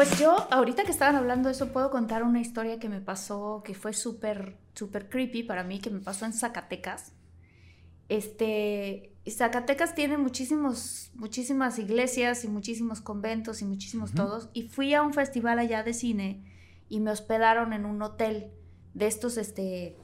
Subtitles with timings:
[0.00, 3.62] Pues yo, ahorita que estaban hablando de eso, puedo contar una historia que me pasó,
[3.62, 7.12] que fue súper, súper creepy para mí, que me pasó en Zacatecas.
[8.08, 14.48] Este, Zacatecas tiene muchísimos, muchísimas iglesias y muchísimos conventos y muchísimos todos.
[14.54, 16.50] Y fui a un festival allá de cine
[16.88, 18.52] y me hospedaron en un hotel
[18.94, 19.98] de estos, este,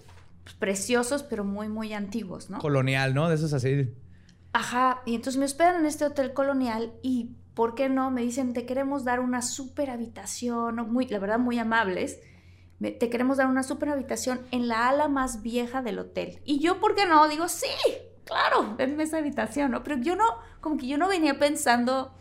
[0.58, 2.58] preciosos, pero muy, muy antiguos, ¿no?
[2.58, 3.30] Colonial, ¿no?
[3.30, 3.94] De esos así.
[4.52, 8.10] Ajá, y entonces me hospedan en este hotel colonial y ¿por qué no?
[8.10, 12.20] Me dicen, te queremos dar una super habitación, muy, la verdad muy amables,
[12.78, 16.38] te queremos dar una super habitación en la ala más vieja del hotel.
[16.44, 17.26] Y yo, ¿por qué no?
[17.28, 17.66] Digo, sí,
[18.26, 19.82] claro, denme esa habitación, ¿no?
[19.82, 20.26] Pero yo no,
[20.60, 22.12] como que yo no venía pensando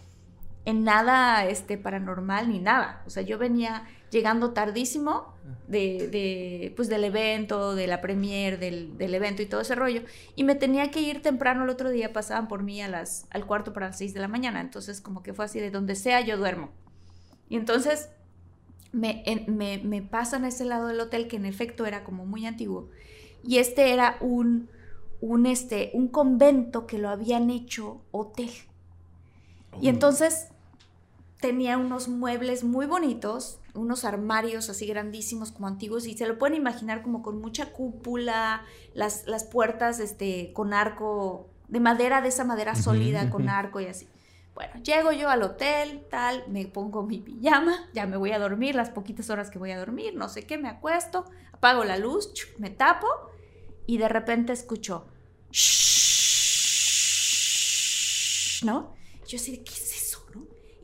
[0.64, 3.04] en nada este, paranormal ni nada.
[3.06, 5.34] O sea, yo venía llegando tardísimo
[5.68, 10.02] de, pues, del evento, de la premier, del, del, evento y todo ese rollo.
[10.36, 13.46] Y me tenía que ir temprano el otro día, pasaban por mí a las, al
[13.46, 14.62] cuarto para las seis de la mañana.
[14.62, 16.72] Entonces, como que fue así, de donde sea yo duermo.
[17.50, 18.10] Y entonces
[18.92, 22.46] me, me, me pasan a ese lado del hotel, que en efecto era como muy
[22.46, 22.90] antiguo.
[23.44, 24.70] Y este era un,
[25.22, 28.52] un, este, un convento que lo habían hecho hotel.
[29.82, 30.50] Y entonces
[31.40, 36.56] tenía unos muebles muy bonitos, unos armarios así grandísimos como antiguos y se lo pueden
[36.56, 38.64] imaginar como con mucha cúpula,
[38.94, 43.86] las, las puertas este, con arco de madera, de esa madera sólida con arco y
[43.86, 44.08] así.
[44.54, 48.74] Bueno, llego yo al hotel, tal, me pongo mi pijama, ya me voy a dormir,
[48.74, 52.32] las poquitas horas que voy a dormir, no sé qué, me acuesto, apago la luz,
[52.58, 53.08] me tapo
[53.86, 55.08] y de repente escucho,
[58.64, 58.96] ¿no?
[59.28, 59.85] Yo así, ¿qué es?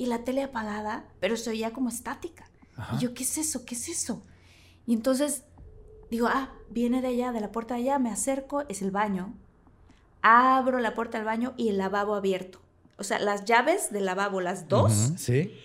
[0.01, 2.49] Y la tele apagada, pero se oía como estática.
[2.95, 3.65] Y yo, ¿qué es eso?
[3.65, 4.23] ¿Qué es eso?
[4.87, 5.43] Y entonces
[6.09, 9.35] digo, ah, viene de allá, de la puerta de allá, me acerco, es el baño.
[10.23, 12.59] Abro la puerta del baño y el lavabo abierto.
[12.97, 14.91] O sea, las llaves del lavabo, las dos.
[15.17, 15.61] Sí.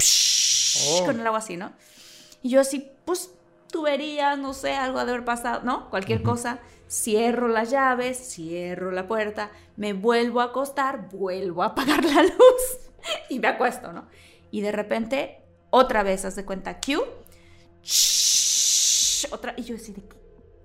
[1.06, 1.72] Con el agua así, ¿no?
[2.42, 3.30] Y yo así, pues,
[3.72, 5.88] tubería, no sé, algo de haber pasado, ¿no?
[5.88, 6.58] Cualquier cosa.
[6.90, 12.85] Cierro las llaves, cierro la puerta, me vuelvo a acostar, vuelvo a apagar la luz
[13.30, 14.06] y me acuesto, ¿no?
[14.50, 17.02] Y de repente otra vez, haz de cuenta, Q.
[19.32, 19.54] otra.
[19.56, 19.94] Y yo decía,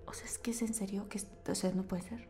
[0.05, 1.19] o sea, es que es en serio, que
[1.49, 2.29] o sea, no puede ser.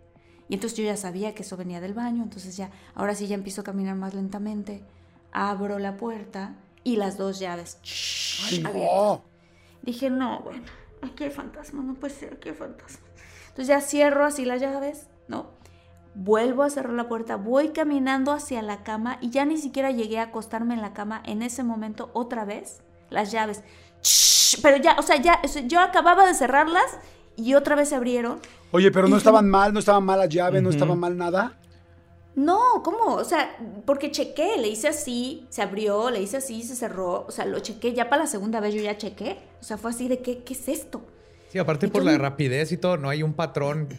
[0.49, 3.35] Y entonces yo ya sabía que eso venía del baño, entonces ya, ahora sí ya
[3.35, 4.83] empiezo a caminar más lentamente.
[5.31, 7.77] Abro la puerta y las dos llaves.
[8.49, 9.23] Ay, no.
[9.81, 10.63] Dije, no, bueno,
[11.01, 13.07] aquí hay fantasma, no puede ser, aquí hay fantasma.
[13.49, 15.51] Entonces ya cierro así las llaves, ¿no?
[16.13, 20.19] Vuelvo a cerrar la puerta, voy caminando hacia la cama y ya ni siquiera llegué
[20.19, 22.81] a acostarme en la cama en ese momento otra vez.
[23.09, 23.63] Las llaves.
[24.61, 26.97] pero ya, o sea, ya, yo acababa de cerrarlas
[27.37, 28.39] y otra vez se abrieron.
[28.71, 31.57] Oye, pero no estaban mal, no estaban mal las llaves, no estaba mal nada.
[32.35, 33.15] No, ¿cómo?
[33.15, 37.25] O sea, porque chequé, le hice así, se abrió, le hice así, se cerró.
[37.27, 39.37] O sea, lo chequé, ya para la segunda vez yo ya chequé.
[39.59, 41.01] O sea, fue así de, ¿qué, qué es esto?
[41.49, 43.89] Sí, aparte por la rapidez y todo, no hay un patrón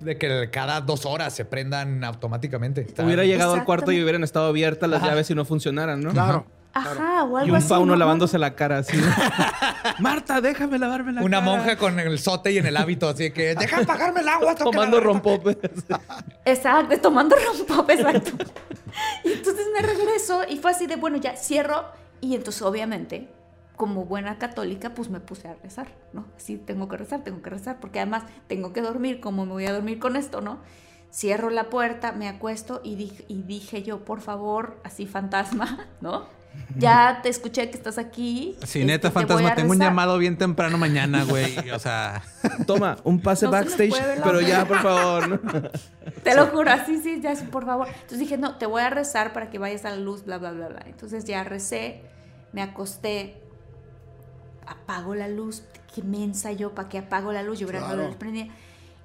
[0.00, 2.86] de que cada dos horas se prendan automáticamente.
[3.02, 6.10] Hubiera llegado al cuarto y hubieran estado abiertas las llaves y no funcionaran, ¿no?
[6.10, 6.46] Claro.
[6.74, 7.96] Ajá, o algo Y un así, fauno ¿no?
[7.96, 8.96] lavándose la cara así.
[9.98, 11.50] Marta, déjame lavarme la Una cara.
[11.50, 14.54] monja con el sote y en el hábito, así que deja apagarme el agua.
[14.54, 15.02] Tomando lavar".
[15.02, 15.56] rompopes.
[16.44, 18.32] Exacto, tomando rompop, exacto.
[19.24, 21.84] y entonces me regreso y fue así de, bueno, ya cierro.
[22.20, 23.28] Y entonces, obviamente,
[23.78, 26.26] como buena católica, pues me puse a rezar, ¿no?
[26.36, 29.64] Así tengo que rezar, tengo que rezar, porque además tengo que dormir, ¿cómo me voy
[29.64, 30.58] a dormir con esto, no?
[31.10, 36.26] Cierro la puerta, me acuesto y dije, y dije yo, por favor, así fantasma, ¿no?
[36.76, 38.56] Ya te escuché que estás aquí.
[38.64, 39.92] Sí, este, neta, te voy fantasma, a tengo un rezar".
[39.92, 41.54] llamado bien temprano mañana, güey.
[41.72, 42.22] O sea,
[42.66, 45.28] Toma, un pase No backstage, pero ya, por favor.
[45.28, 45.38] ¿no?
[46.24, 47.86] Te lo juro, así sí, ya, sí, por favor.
[47.88, 50.50] Entonces dije, no, te voy a rezar para que vayas a la luz, bla, bla,
[50.50, 50.82] bla, bla.
[50.86, 52.02] Entonces ya recé,
[52.52, 53.40] me acosté,
[54.68, 57.58] apago la luz, qué mensa yo, ¿para qué apago la luz?
[57.58, 58.18] Yo hubiera la Claro.
[58.18, 58.46] prendida.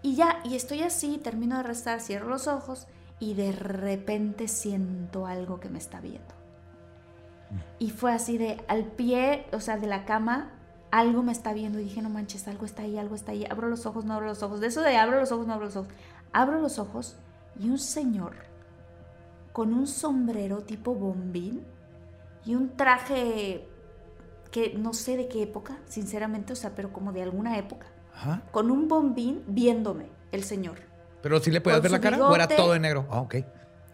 [0.02, 2.88] Y ya, y estoy así, termino de rezar, cierro los ojos
[3.20, 6.34] y de repente siento algo que me está viendo.
[7.80, 10.52] Y fue así de, al pie, o sea, de la cama,
[10.92, 11.80] algo me está viendo.
[11.80, 13.46] Y dije, no manches, algo está ahí, algo está ahí.
[13.50, 14.60] Abro los ojos, no abro los ojos.
[14.60, 15.92] De eso de abro los ojos, no abro los ojos.
[16.34, 17.16] Abro los ojos
[17.60, 18.34] y un señor
[19.52, 21.64] con un sombrero tipo bombín
[22.44, 23.68] y un traje
[24.54, 27.88] que no sé de qué época, sinceramente, o sea, pero como de alguna época.
[28.14, 28.44] Ajá.
[28.52, 30.78] Con un bombín viéndome, el señor.
[31.24, 32.56] Pero sí le Con ver la cara o era bigote.
[32.56, 33.08] todo de negro.
[33.10, 33.36] Ah, ok.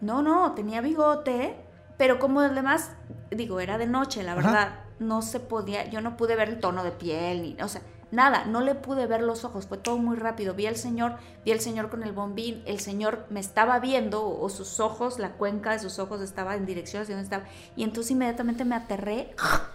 [0.02, 1.56] No, no, tenía bigote,
[1.96, 2.92] pero como además,
[3.30, 4.42] digo, era de noche, la Ajá.
[4.42, 7.80] verdad, no se podía, yo no pude ver el tono de piel, ni, o sea,
[8.10, 10.54] nada, no le pude ver los ojos, fue todo muy rápido.
[10.54, 14.48] Vi al señor, vi al señor con el bombín, el señor me estaba viendo, o,
[14.48, 17.44] sus ojos, la cuenca de sus ojos estaba en dirección hacia donde estaba,
[17.76, 19.34] y entonces inmediatamente me aterré,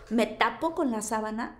[0.09, 1.59] me tapo con la sábana.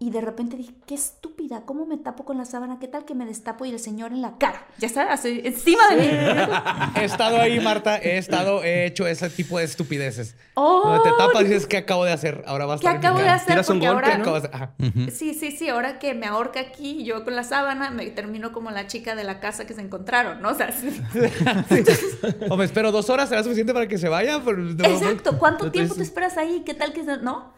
[0.00, 2.78] Y de repente dije, qué estúpida, ¿cómo me tapo con la sábana?
[2.78, 4.64] ¿Qué tal que me destapo y el señor en la cara?
[4.78, 6.06] Ya está, así, encima de mí.
[7.00, 7.98] He estado ahí, Marta.
[7.98, 10.36] He estado, he hecho ese tipo de estupideces.
[10.54, 10.82] ¡Oh!
[10.84, 12.44] Donde te tapas y dices, ¿qué acabo de hacer?
[12.46, 13.48] Ahora vas a ¿Qué acabo de hacer?
[13.48, 14.18] Tiras un golpe, ahora...
[14.18, 14.22] ¿no?
[14.22, 14.42] Acabas
[14.78, 15.10] de-.
[15.10, 18.70] Sí, sí, sí, ahora que me ahorca aquí, yo con la sábana, me termino como
[18.70, 20.50] la chica de la casa que se encontraron, ¿no?
[20.50, 20.90] O sea, sí.
[22.50, 24.40] O me espero dos horas, ¿será suficiente para que se vaya?
[24.44, 26.62] Pero no- Exacto, ¿cuánto no te- tiempo te esperas ahí?
[26.64, 27.57] ¿Qué tal que no?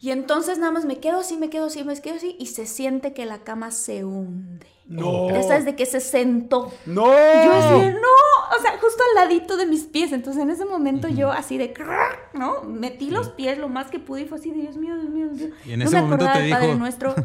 [0.00, 2.66] Y entonces nada más me quedo así, me quedo así, me quedo así y se
[2.66, 4.66] siente que la cama se hunde.
[4.86, 5.28] No.
[5.30, 6.72] Ya sabes de que se sentó.
[6.86, 7.04] ¡No!
[7.06, 10.12] Yo así, no, o sea, justo al ladito de mis pies.
[10.12, 11.74] Entonces en ese momento yo así de,
[12.32, 12.62] ¿no?
[12.62, 15.28] Metí los pies lo más que pude y fue así de, Dios mío, Dios mío,
[15.32, 15.56] Dios mío.
[15.66, 17.14] Y en no ese me momento te del Padre dijo- Nuestro.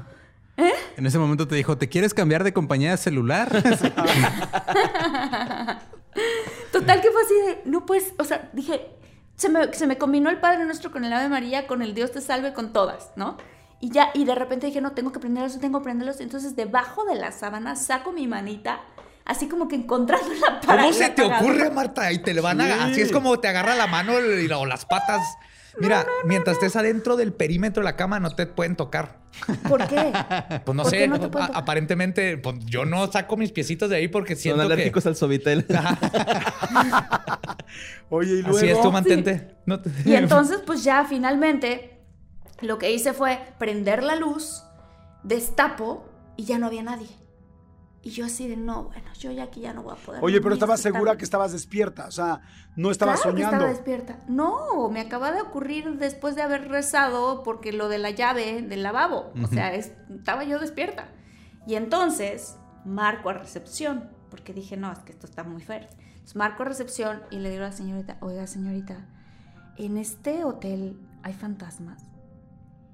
[0.97, 3.49] En ese momento te dijo, ¿te quieres cambiar de compañía de celular?
[6.71, 8.81] Total que fue así de, no pues, o sea, dije,
[9.35, 12.11] se me, se me combinó el Padre Nuestro con el Ave María, con el Dios
[12.11, 13.37] te salve, con todas, ¿no?
[13.79, 16.21] Y ya, y de repente dije, no, tengo que prenderlos, tengo que prenderlos.
[16.21, 18.79] Entonces, debajo de la sábana saco mi manita,
[19.25, 22.09] así como que encontrando la para ¿Cómo se te ocurre, Marta?
[22.13, 22.65] Y te le van a...
[22.65, 22.71] Sí.
[22.91, 25.21] Así es como te agarra la mano y la- o las patas.
[25.79, 29.19] Mira, mientras estés adentro del perímetro de la cama, no te pueden tocar.
[29.67, 30.11] ¿Por qué?
[30.65, 31.15] Pues no ¿Por sé, no
[31.53, 35.09] aparentemente, pues, yo no saco mis piecitos de ahí porque Son siento alérgicos que...
[35.09, 35.65] al Sovitel.
[38.09, 38.57] Oye, y luego.
[38.57, 39.55] Así es, tú mantente.
[39.65, 41.99] No te- Y entonces, pues ya finalmente,
[42.61, 44.63] lo que hice fue prender la luz,
[45.23, 46.05] destapo
[46.37, 47.07] y ya no había nadie.
[48.05, 50.21] Y yo así de, no, bueno, yo ya aquí ya no voy a poder.
[50.21, 52.05] Oye, pero estabas es que segura que estabas despierta.
[52.07, 52.41] O sea,
[52.75, 53.65] no estabas Claro que soñando.
[53.65, 54.19] estaba despierta.
[54.27, 58.83] No, me acaba de ocurrir después de haber rezado porque lo de la llave del
[58.83, 59.31] lavabo.
[59.41, 61.07] O sea, es- estaba yo despierta.
[61.65, 65.95] Y entonces marco a recepción porque dije, no, es que esto está muy fuerte.
[66.01, 69.07] Entonces marco a recepción y le digo a la señorita, oiga, señorita,
[69.77, 72.03] en este hotel hay fantasmas.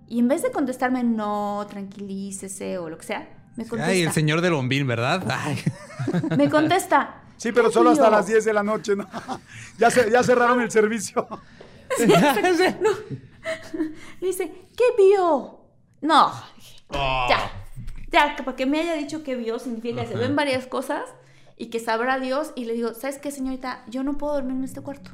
[0.07, 3.91] Y en vez de contestarme, no, tranquilícese o lo que sea, me contesta.
[3.91, 5.23] Ay, el señor del bombín, ¿verdad?
[5.29, 5.61] Ay.
[6.37, 7.21] Me contesta.
[7.37, 8.17] Sí, pero "¿Qué solo hasta vio?".
[8.17, 9.07] las 10 de la noche, ¿no?
[9.77, 11.27] ya, se- ya cerraron el servicio.
[11.99, 12.05] Le
[14.27, 15.59] dice, ¿qué vio?
[16.01, 16.31] No,
[16.91, 17.27] Oh.
[17.29, 17.51] ya,
[18.11, 21.03] ya, para que me haya dicho que vio significa que se ven varias cosas
[21.55, 22.51] y que sabrá Dios.
[22.55, 23.83] Y le digo, ¿sabes qué, señorita?
[23.87, 25.11] Yo no puedo dormir en este cuarto.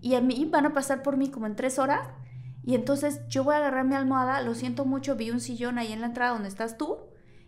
[0.00, 2.08] Y a mí van a pasar por mí como en tres horas.
[2.64, 5.92] Y entonces yo voy a agarrar mi almohada, lo siento mucho, vi un sillón ahí
[5.92, 6.98] en la entrada donde estás tú.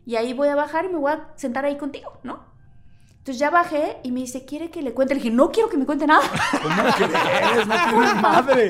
[0.07, 2.53] Y ahí voy a bajar y me voy a sentar ahí contigo, ¿no?
[3.25, 5.15] Entonces ya bajé y me dice, ¿quiere que le cuente?
[5.15, 6.21] Le dije, no quiero que me cuente nada.
[6.63, 7.67] ¿Cómo crees?
[7.67, 8.69] No tienes madre.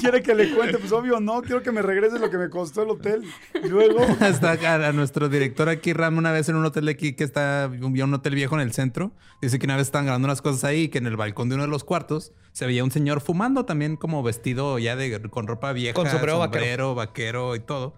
[0.00, 0.78] Quiere que le cuente.
[0.78, 1.42] Pues obvio, no.
[1.42, 3.22] Quiero que me regrese lo que me costó el hotel.
[3.62, 4.04] Y luego.
[4.20, 7.22] Hasta acá, a nuestro director aquí, Ram, una vez en un hotel de aquí que
[7.22, 9.12] está, un hotel viejo en el centro.
[9.40, 11.54] Dice que una vez estaban grabando unas cosas ahí y que en el balcón de
[11.54, 15.46] uno de los cuartos se veía un señor fumando también como vestido ya de con
[15.46, 16.62] ropa vieja, Con sombrero vaquero.
[16.64, 17.94] sombrero, vaquero y todo.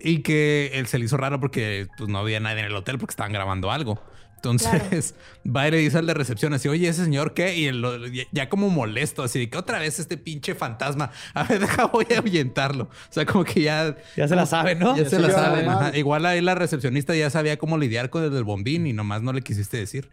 [0.00, 2.98] Y que él se le hizo raro porque pues, no había nadie en el hotel
[2.98, 4.00] porque estaban grabando algo.
[4.36, 7.56] Entonces va y le dice al de recepción así, oye, ese señor qué?
[7.56, 11.10] Y él lo- ya, ya como molesto, así de que otra vez este pinche fantasma.
[11.34, 12.84] A ver, deja, voy a ahuyentarlo.
[12.84, 14.96] O sea, como que ya Ya se la saben, ¿no?
[14.96, 15.68] ya Ya se se la saben.
[15.68, 15.96] ajá.
[15.96, 19.32] Igual ahí la recepcionista ya sabía cómo lidiar con el del bombín y nomás no
[19.32, 20.08] le quisiste decir.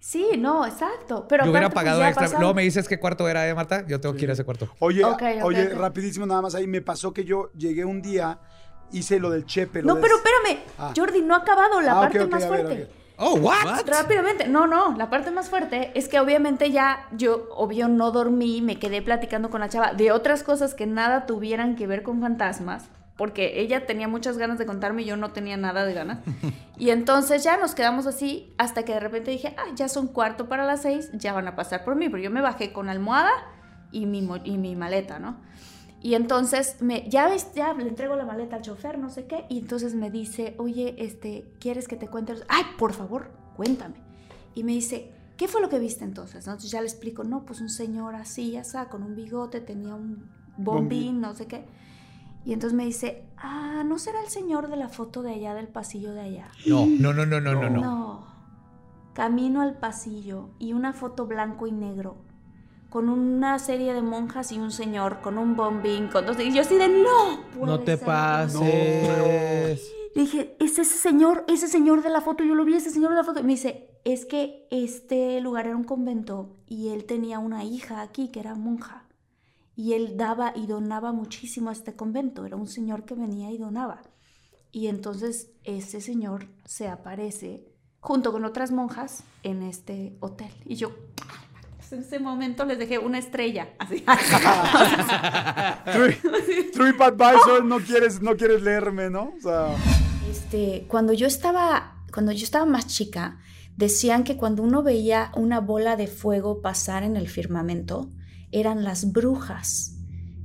[0.00, 1.26] Sí, no, exacto.
[1.28, 2.28] Pero Yo hubiera pues, pagado extra.
[2.38, 3.84] Luego me dices qué cuarto era, ¿eh, Marta?
[3.86, 4.72] Yo tengo que ir a ese cuarto.
[4.78, 5.02] Oye,
[5.42, 6.66] oye, rapidísimo nada más ahí.
[6.66, 8.38] Me pasó que yo llegué un día,
[8.92, 9.82] hice lo del chepe.
[9.82, 10.60] lo No, del- pero espérame.
[10.78, 10.92] Ah.
[10.96, 12.90] Jordi, no ha acabado la Ah, parte ok, más a ver, fuerte.
[13.18, 13.86] Oh, what?
[13.86, 14.46] Rápidamente.
[14.46, 18.78] No, no, la parte más fuerte es que obviamente ya yo, obvio, no dormí, me
[18.78, 22.84] quedé platicando con la chava de otras cosas que nada tuvieran que ver con fantasmas,
[23.16, 26.18] porque ella tenía muchas ganas de contarme y yo no tenía nada de ganas.
[26.78, 30.46] Y entonces ya nos quedamos así hasta que de repente dije, ah, ya son cuarto
[30.46, 33.30] para las seis, ya van a pasar por mí, pero yo me bajé con almohada
[33.92, 35.38] y mi, mo- y mi maleta, ¿no?
[36.00, 39.46] Y entonces me, ya ves, ya le entrego la maleta al chofer, no sé qué,
[39.48, 42.34] y entonces me dice, oye, este, ¿quieres que te cuente?
[42.48, 43.96] Ay, por favor, cuéntame.
[44.54, 46.46] Y me dice, ¿qué fue lo que viste entonces?
[46.46, 46.52] ¿No?
[46.52, 49.94] Entonces ya le explico, no, pues un señor así, ya está, con un bigote, tenía
[49.94, 51.64] un bombín, no sé qué.
[52.44, 55.66] Y entonces me dice, ah, ¿no será el señor de la foto de allá, del
[55.66, 56.48] pasillo de allá?
[56.66, 57.70] No, no, no, no, no, no.
[57.70, 57.80] no.
[57.80, 58.26] No.
[59.14, 62.25] Camino al pasillo y una foto blanco y negro
[62.96, 66.40] con una serie de monjas y un señor con un bombín, con dos...
[66.40, 67.42] Y yo así de no.
[67.62, 68.06] No te ser".
[68.06, 68.62] pases.
[70.14, 73.10] Le dije, es ese señor, ese señor de la foto, yo lo vi, ese señor
[73.10, 73.40] de la foto.
[73.40, 78.00] Y me dice, es que este lugar era un convento y él tenía una hija
[78.00, 79.04] aquí que era monja.
[79.74, 82.46] Y él daba y donaba muchísimo a este convento.
[82.46, 84.04] Era un señor que venía y donaba.
[84.72, 87.68] Y entonces ese señor se aparece
[88.00, 90.54] junto con otras monjas en este hotel.
[90.64, 90.92] Y yo,
[91.92, 93.68] en ese momento les dejé una estrella.
[93.78, 94.04] Así.
[95.92, 96.16] True-
[96.72, 99.32] TripAdvisor, no quieres, no quieres leerme, ¿no?
[99.38, 99.68] O sea,
[100.30, 103.38] Este, cuando yo estaba, cuando yo estaba más chica,
[103.76, 108.10] decían que cuando uno veía una bola de fuego pasar en el firmamento,
[108.52, 109.92] eran las brujas,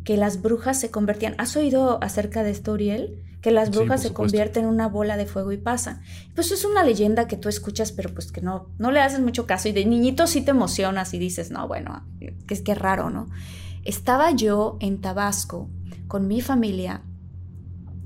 [0.03, 1.36] que las brujas se convertían.
[1.38, 3.24] ¿Has oído acerca de esto, Uriel?
[3.41, 6.01] Que las brujas se convierten en una bola de fuego y pasan.
[6.36, 9.48] Pues es una leyenda que tú escuchas, pero pues que no, no le haces mucho
[9.48, 13.10] caso y de niñito sí te emocionas y dices, no, bueno, que es que raro,
[13.10, 13.27] ¿no?
[13.83, 15.69] Estaba yo en Tabasco
[16.07, 17.01] con mi familia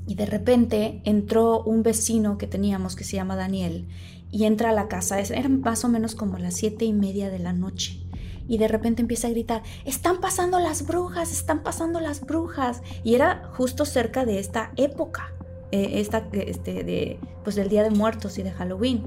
[0.08, 3.88] y de repente entró un vecino que teníamos que se llama Daniel
[4.32, 7.40] y entra a la casa, eran más o menos como las siete y media de
[7.40, 8.05] la noche.
[8.48, 12.82] Y de repente empieza a gritar, están pasando las brujas, están pasando las brujas.
[13.04, 15.34] Y era justo cerca de esta época,
[15.72, 19.04] eh, esta, este, de, pues del Día de Muertos y de Halloween.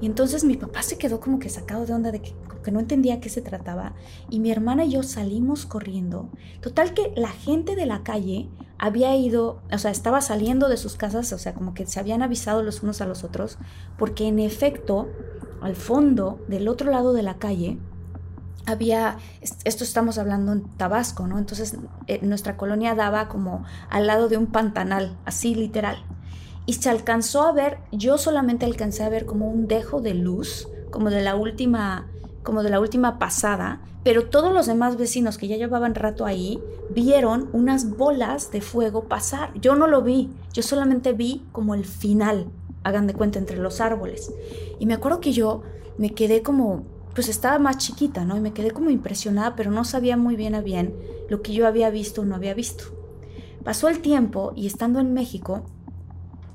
[0.00, 2.34] Y entonces mi papá se quedó como que sacado de onda de que,
[2.70, 3.94] no entendía qué se trataba.
[4.30, 6.30] Y mi hermana y yo salimos corriendo.
[6.60, 10.94] Total que la gente de la calle había ido, o sea, estaba saliendo de sus
[10.94, 13.58] casas, o sea, como que se habían avisado los unos a los otros,
[13.98, 15.08] porque en efecto,
[15.60, 17.78] al fondo, del otro lado de la calle,
[18.66, 21.38] había, es- esto estamos hablando en Tabasco, ¿no?
[21.38, 21.76] Entonces
[22.06, 26.04] eh, nuestra colonia daba como al lado de un pantanal, así literal.
[26.64, 30.68] Y se alcanzó a ver, yo solamente alcancé a ver como un dejo de luz,
[30.90, 32.06] como de la última,
[32.44, 36.60] como de la última pasada, pero todos los demás vecinos que ya llevaban rato ahí
[36.90, 39.52] vieron unas bolas de fuego pasar.
[39.60, 42.46] Yo no lo vi, yo solamente vi como el final,
[42.84, 44.32] hagan de cuenta, entre los árboles.
[44.78, 45.62] Y me acuerdo que yo
[45.98, 48.36] me quedé como, pues estaba más chiquita, ¿no?
[48.36, 50.94] Y me quedé como impresionada, pero no sabía muy bien a bien
[51.28, 52.84] lo que yo había visto o no había visto.
[53.64, 55.62] Pasó el tiempo y estando en México,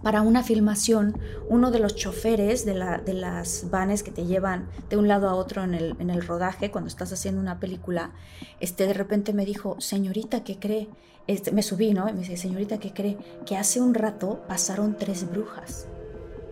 [0.04, 1.18] para una filmación,
[1.50, 5.28] uno de los choferes de, la, de las vanes que te llevan de un lado
[5.28, 8.12] a otro en el, en el rodaje, cuando estás haciendo una película,
[8.60, 10.88] este, de repente me dijo, señorita, ¿qué cree?
[11.26, 12.08] Este, me subí, ¿no?
[12.08, 13.18] Y me dice, señorita, ¿qué cree?
[13.46, 15.88] Que hace un rato pasaron tres brujas.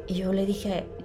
[0.07, 0.88] Y yo le dije,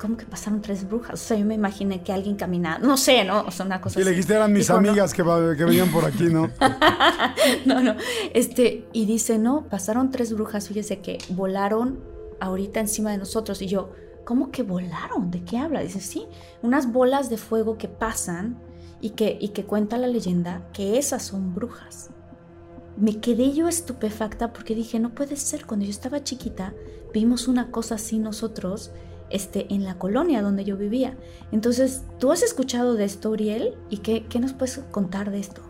[0.00, 1.14] ¿cómo que pasaron tres brujas?
[1.14, 3.42] O sea, yo me imaginé que alguien caminaba, no sé, ¿no?
[3.42, 4.88] O sea, una cosa y le dijiste eran mis Dijo, "No".
[4.88, 6.50] amigas que, que venían por aquí, ¿no?
[7.66, 7.94] no, no.
[8.32, 12.00] Este, y dice, no, pasaron tres brujas, fíjese que volaron
[12.40, 13.60] ahorita encima de nosotros.
[13.60, 13.92] Y yo,
[14.24, 15.30] ¿cómo que volaron?
[15.30, 15.80] ¿De qué habla?
[15.80, 16.26] Dice, sí,
[16.62, 18.58] unas bolas de fuego que pasan
[19.02, 22.10] y que, y que cuenta la leyenda que esas son brujas.
[22.96, 26.74] Me quedé yo estupefacta porque dije, no puede ser, cuando yo estaba chiquita
[27.12, 28.92] vimos una cosa así nosotros
[29.30, 31.16] este, en la colonia donde yo vivía.
[31.52, 33.74] Entonces, ¿tú has escuchado de esto, Uriel?
[33.88, 35.62] ¿Y qué, qué nos puedes contar de esto?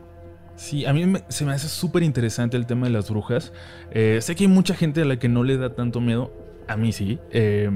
[0.56, 3.52] Sí, a mí me- se me hace súper interesante el tema de las brujas.
[3.92, 6.32] Eh, sé que hay mucha gente a la que no le da tanto miedo.
[6.68, 7.18] A mí sí.
[7.30, 7.70] Eh,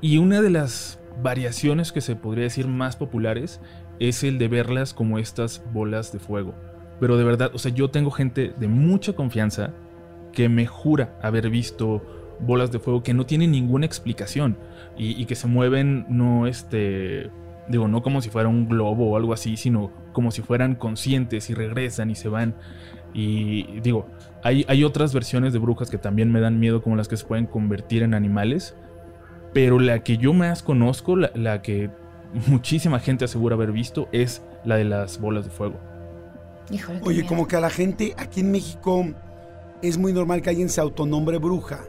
[0.00, 3.60] y una de las variaciones que se podría decir más populares
[3.98, 6.54] es el de verlas como estas bolas de fuego.
[7.00, 9.72] Pero de verdad, o sea, yo tengo gente de mucha confianza
[10.32, 12.02] que me jura haber visto
[12.40, 14.56] bolas de fuego que no tienen ninguna explicación
[14.96, 17.30] y, y que se mueven no este
[17.68, 21.48] digo no como si fuera un globo o algo así sino como si fueran conscientes
[21.50, 22.54] y regresan y se van
[23.12, 24.06] y digo
[24.42, 27.24] hay, hay otras versiones de brujas que también me dan miedo como las que se
[27.24, 28.76] pueden convertir en animales
[29.52, 31.90] pero la que yo más conozco la, la que
[32.48, 35.78] muchísima gente asegura haber visto es la de las bolas de fuego
[36.70, 37.28] Híjole, Oye, miedo.
[37.28, 39.04] como que a la gente aquí en México
[39.82, 41.80] es muy normal que alguien se autonombre bruja.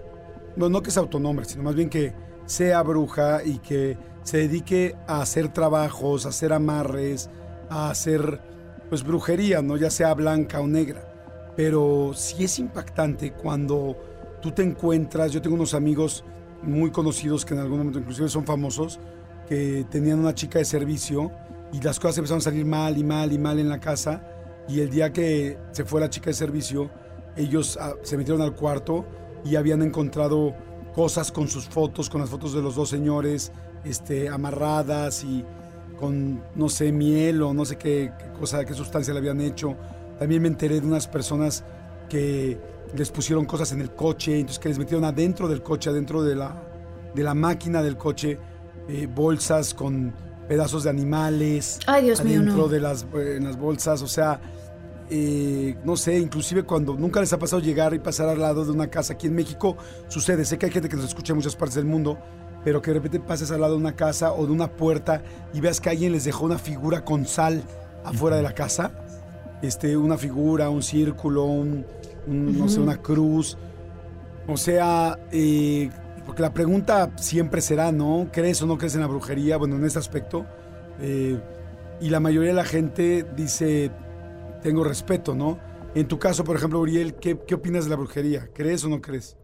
[0.56, 2.14] Bueno, no que se autonombre, sino más bien que
[2.46, 7.30] sea bruja y que se dedique a hacer trabajos, a hacer amarres,
[7.70, 8.42] a hacer
[8.90, 9.78] pues brujería, ¿no?
[9.78, 11.54] Ya sea blanca o negra.
[11.56, 13.98] Pero sí es impactante cuando
[14.42, 16.24] tú te encuentras, yo tengo unos amigos
[16.62, 19.00] muy conocidos que en algún momento inclusive son famosos,
[19.48, 21.32] que tenían una chica de servicio
[21.72, 24.24] y las cosas empezaron a salir mal y mal y mal en la casa
[24.68, 26.90] y el día que se fue la chica de servicio,
[27.36, 29.06] ellos ah, se metieron al cuarto
[29.44, 30.56] y habían encontrado
[30.96, 33.52] cosas con sus fotos, con las fotos de los dos señores,
[33.84, 35.44] este, amarradas y
[36.00, 39.75] con, no sé, miel o no sé qué, qué cosa, qué sustancia le habían hecho.
[40.18, 41.66] También me enteré de unas personas
[42.08, 42.58] que
[42.96, 46.36] les pusieron cosas en el coche, entonces que les metieron adentro del coche, adentro de
[46.36, 46.64] la,
[47.14, 48.40] de la máquina del coche,
[48.88, 50.14] eh, bolsas con
[50.48, 51.80] pedazos de animales.
[51.88, 52.68] Ay, Dios mío, adentro no.
[52.70, 54.40] de las, eh, en las bolsas, o sea,
[55.10, 58.72] eh, no sé, inclusive cuando nunca les ha pasado llegar y pasar al lado de
[58.72, 61.56] una casa aquí en México, sucede, sé que hay gente que nos escucha en muchas
[61.56, 62.18] partes del mundo,
[62.64, 65.22] pero que de repente pases al lado de una casa o de una puerta
[65.54, 67.64] y veas que alguien les dejó una figura con sal
[68.04, 68.92] afuera de la casa,
[69.62, 71.86] este, una figura, un círculo, un,
[72.28, 73.58] un, no sé, una cruz,
[74.48, 75.90] o sea, eh,
[76.26, 78.30] porque la pregunta siempre será, ¿no?
[78.32, 79.58] ¿Crees o no crees en la brujería?
[79.58, 80.46] Bueno, en este aspecto.
[81.00, 81.40] eh,
[82.02, 83.90] y la mayoría de la gente dice,
[84.65, 85.60] tengo respeto, ¿no?
[85.93, 88.50] En tu caso, por ejemplo, Uriel, ¿qué, qué opinas de la brujería?
[88.51, 89.38] ¿Crees o no crees?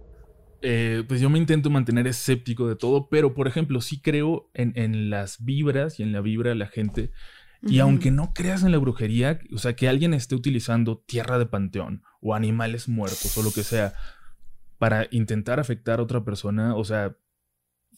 [0.63, 4.73] Eh, pues yo me intento mantener escéptico de todo, pero por ejemplo, sí creo en,
[4.75, 7.11] en las vibras y en la vibra de la gente.
[7.61, 11.45] Y aunque no creas en la brujería, o sea, que alguien esté utilizando tierra de
[11.45, 13.93] panteón o animales muertos o lo que sea
[14.79, 17.15] para intentar afectar a otra persona, o sea,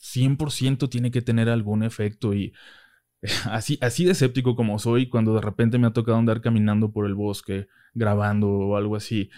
[0.01, 2.51] 100% tiene que tener algún efecto y
[3.51, 7.05] así, así de escéptico como soy, cuando de repente me ha tocado andar caminando por
[7.05, 9.29] el bosque, grabando o algo así,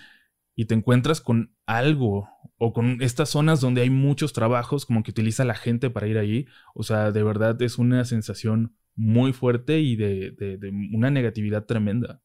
[0.56, 5.12] y te encuentras con algo o con estas zonas donde hay muchos trabajos como que
[5.12, 9.80] utiliza la gente para ir ahí, o sea, de verdad es una sensación muy fuerte
[9.82, 12.22] y de, de- de una negatividad tremenda.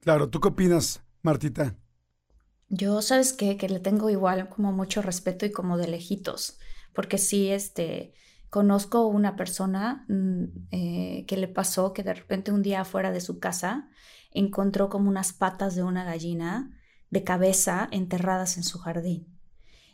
[0.00, 1.74] Claro, ¿tú qué opinas, Martita?
[2.68, 3.56] Yo, ¿sabes qué?
[3.56, 6.58] Que le tengo igual como mucho respeto y como de lejitos,
[6.94, 8.14] porque sí, este,
[8.52, 13.22] conozco una persona mm, eh, que le pasó que de repente un día afuera de
[13.22, 13.88] su casa
[14.30, 16.70] encontró como unas patas de una gallina
[17.08, 19.26] de cabeza enterradas en su jardín.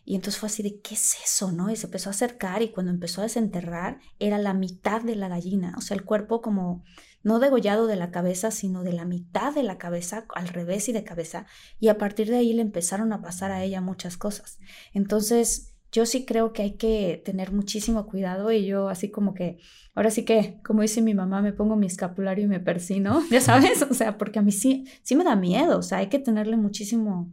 [0.04, 1.52] Y entonces fue así de, ¿qué es eso?
[1.52, 1.70] ¿No?
[1.70, 5.28] Y se empezó a acercar y cuando empezó a desenterrar era la mitad de la
[5.28, 6.82] gallina, o sea, el cuerpo como
[7.22, 10.92] no degollado de la cabeza, sino de la mitad de la cabeza, al revés y
[10.92, 11.46] de cabeza.
[11.78, 14.58] Y a partir de ahí le empezaron a pasar a ella muchas cosas.
[14.92, 19.58] Entonces, yo sí creo que hay que tener muchísimo cuidado y yo así como que,
[19.94, 23.40] ahora sí que, como dice mi mamá, me pongo mi escapulario y me persino, ya
[23.40, 26.18] sabes, o sea, porque a mí sí, sí me da miedo, o sea, hay que
[26.18, 27.32] tenerle muchísimo,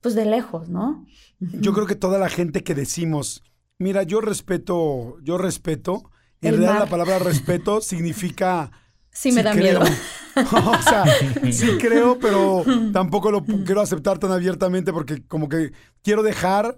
[0.00, 1.06] pues de lejos, ¿no?
[1.40, 3.42] Yo creo que toda la gente que decimos,
[3.78, 6.10] mira, yo respeto, yo respeto,
[6.42, 6.82] en El realidad mar.
[6.84, 8.70] la palabra respeto significa
[9.10, 9.80] Sí me da creo.
[9.80, 9.80] miedo.
[10.36, 11.04] o sea,
[11.50, 16.76] sí creo, pero tampoco lo quiero aceptar tan abiertamente porque como que quiero dejar,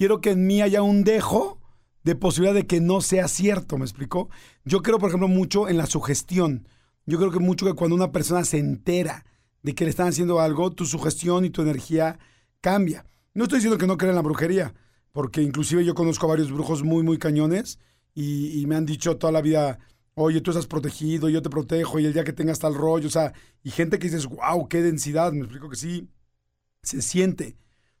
[0.00, 1.60] quiero que en mí haya un dejo
[2.04, 4.30] de posibilidad de que no sea cierto, ¿me explicó?
[4.64, 6.66] Yo creo, por ejemplo, mucho en la sugestión.
[7.04, 9.26] Yo creo que mucho que cuando una persona se entera
[9.62, 12.18] de que le están haciendo algo, tu sugestión y tu energía
[12.62, 13.04] cambia.
[13.34, 14.72] No estoy diciendo que no crea en la brujería,
[15.12, 17.78] porque inclusive yo conozco a varios brujos muy, muy cañones
[18.14, 19.80] y, y me han dicho toda la vida,
[20.14, 23.10] oye, tú estás protegido, yo te protejo y el día que tengas tal rollo, o
[23.10, 26.08] sea, y gente que dices, wow, qué densidad, me explico que sí,
[26.82, 27.58] se siente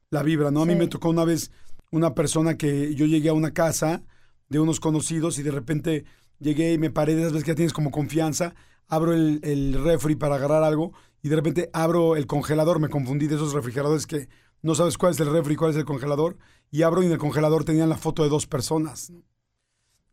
[0.08, 0.62] la vibra, ¿no?
[0.62, 0.78] A mí Sí.
[0.78, 1.50] me tocó una vez
[1.90, 4.02] una persona que yo llegué a una casa
[4.48, 6.04] de unos conocidos y de repente
[6.38, 8.54] llegué y me paré de esas veces que ya tienes como confianza,
[8.88, 13.26] abro el, el refri para agarrar algo y de repente abro el congelador, me confundí
[13.26, 14.28] de esos refrigeradores que
[14.62, 16.36] no sabes cuál es el refri, cuál es el congelador,
[16.70, 19.12] y abro y en el congelador tenían la foto de dos personas.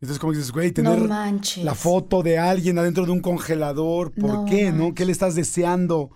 [0.00, 4.12] Entonces como que dices, güey, tener no la foto de alguien adentro de un congelador,
[4.12, 4.94] ¿por No qué, no?
[4.94, 6.10] ¿Qué le estás deseando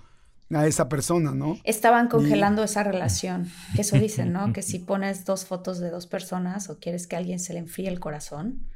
[0.54, 1.58] a esa persona, no?
[1.64, 3.48] Estaban congelando esa relación.
[3.74, 4.52] Que eso dicen, ¿no?
[4.52, 7.60] Que si pones dos fotos de dos personas o quieres que a alguien se le
[7.60, 8.66] enfríe el corazón.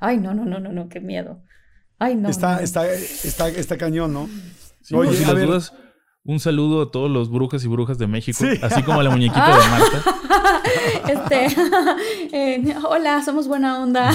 [0.00, 1.42] Ay, no, no, no, no, no, qué miedo.
[1.98, 2.28] Ay, no.
[2.28, 2.60] está, no.
[2.60, 4.28] está, está, está cañón, ¿no?
[4.82, 5.46] Sí, Oye, si a ver.
[5.46, 5.72] dudas,
[6.24, 8.58] un saludo a todos los brujas y brujas de México, Sí.
[8.62, 10.02] así como a la muñequita de Marta.
[11.06, 11.46] Este,
[12.32, 14.10] eh, hola, somos buena onda.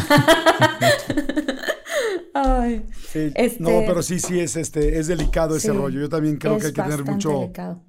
[2.33, 5.99] Ay, Sí, Este- No, pero sí, sí, es, este, es delicado ese Sí, rollo.
[5.99, 7.81] Yo también creo es que hay que tener mucho, delicado.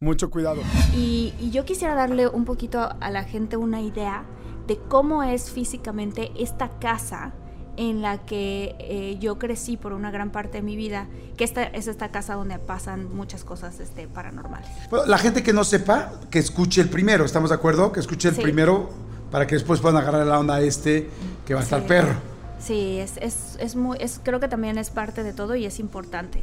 [0.00, 0.60] mucho cuidado.
[0.96, 4.24] Y, y yo quisiera darle un poquito a la gente una idea
[4.66, 7.32] de cómo es físicamente esta casa
[7.78, 11.62] en la que eh, yo crecí por una gran parte de mi vida, que esta
[11.62, 14.68] es esta casa donde pasan muchas cosas este, paranormales.
[14.90, 17.92] Bueno, la gente que no sepa, que escuche el primero, ¿estamos de acuerdo?
[17.92, 18.40] Que escuche el Sí.
[18.42, 18.88] primero
[19.30, 21.10] para que después puedan agarrar la onda a este
[21.44, 22.14] que va a estar perro.
[22.58, 25.78] Sí, es, es, es muy, es, creo que también es parte de todo y es
[25.78, 26.42] importante.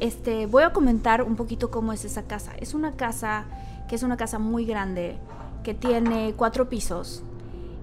[0.00, 2.52] Este, voy a comentar un poquito cómo es esa casa.
[2.60, 3.46] Es una casa
[3.88, 5.16] que es una casa muy grande,
[5.62, 7.22] que tiene cuatro pisos,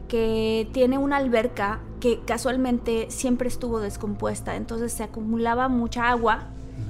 [0.08, 6.46] que tiene una alberca que casualmente siempre estuvo descompuesta, entonces se acumulaba mucha agua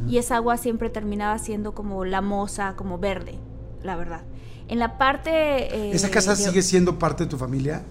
[0.09, 3.35] y esa agua siempre terminaba siendo como lamosa, como verde,
[3.83, 4.21] la verdad.
[4.69, 5.29] En la parte...
[5.75, 7.83] eh, ¿Esa casa de- sigue siendo parte de tu familia?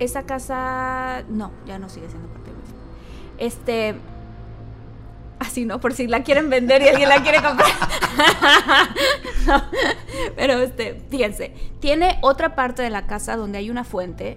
[0.00, 2.86] Esa casa, no, ya no sigue siendo parte de mi familia.
[3.38, 3.94] Este,
[5.38, 5.78] así, ¿no?
[5.78, 7.70] Por si la quieren vender y alguien la quiere comprar.
[9.46, 9.62] No,
[10.36, 14.36] pero este, fíjense, tiene otra parte de la casa donde hay una fuente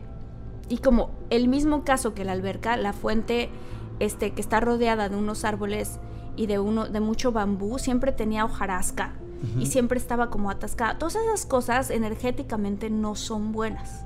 [0.70, 3.50] y como el mismo caso que la alberca, la fuente,
[4.00, 6.00] este, que está rodeada de unos árboles
[6.38, 9.16] y de uno, de mucho bambú, siempre tenía hojarasca
[9.60, 10.98] y siempre estaba como atascada.
[10.98, 14.06] Todas esas cosas energéticamente no son buenas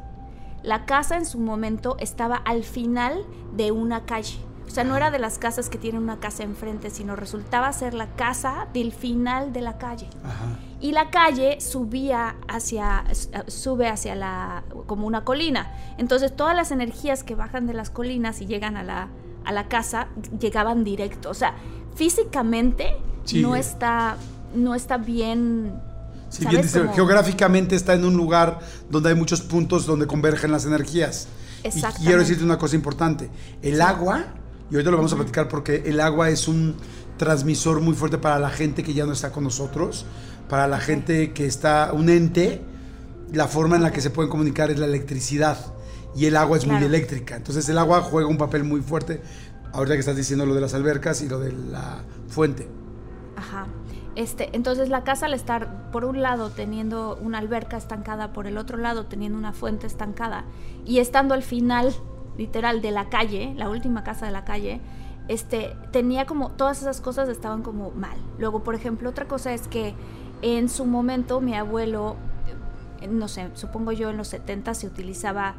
[0.67, 3.25] la casa en su momento estaba al final
[3.55, 4.37] de una calle.
[4.67, 7.93] O sea, no era de las casas que tienen una casa enfrente, sino resultaba ser
[7.93, 10.07] la casa del final de la calle.
[10.25, 10.59] Ajá.
[10.81, 13.05] Y la calle subía hacia,
[13.47, 15.71] sube hacia la, como una colina.
[15.97, 19.07] Entonces todas las energías que bajan de las colinas y llegan a la,
[19.45, 21.29] a la casa, llegaban directo.
[21.29, 21.55] O sea,
[21.95, 23.41] físicamente Sí.
[23.41, 24.15] no está,
[24.53, 25.81] no está bien.
[26.29, 26.49] ¿Sabes?
[26.49, 28.59] bien dice, Como- geográficamente está en un lugar
[28.89, 31.27] donde hay muchos puntos donde convergen las energías.
[31.63, 33.29] Y quiero decirte una cosa importante.
[33.61, 34.25] El agua,
[34.69, 36.75] y ahorita lo vamos a platicar porque el agua es un
[37.17, 40.05] transmisor muy fuerte para la gente que ya no está con nosotros,
[40.49, 42.61] para la gente que está, un ente,
[43.33, 45.57] la forma en la que se pueden comunicar es la electricidad.
[46.15, 47.35] Y el agua es muy eléctrica.
[47.35, 49.21] Entonces el agua juega un papel muy fuerte.
[49.73, 52.67] Ahorita que estás diciendo lo de las albercas y lo de la fuente.
[53.35, 53.67] Ajá.
[54.17, 58.57] Este, entonces la casa al estar por un lado teniendo una alberca estancada, por el
[58.57, 60.43] otro lado teniendo una fuente estancada
[60.87, 61.93] y estando al final
[62.35, 64.81] literal de la calle, la última casa de la calle,
[65.27, 68.17] este tenía como todas esas cosas estaban como mal.
[68.39, 69.93] Luego, por ejemplo, otra cosa es que
[70.41, 72.15] en su momento mi abuelo
[73.01, 75.57] eh, no sé, supongo yo en los 70 se utilizaba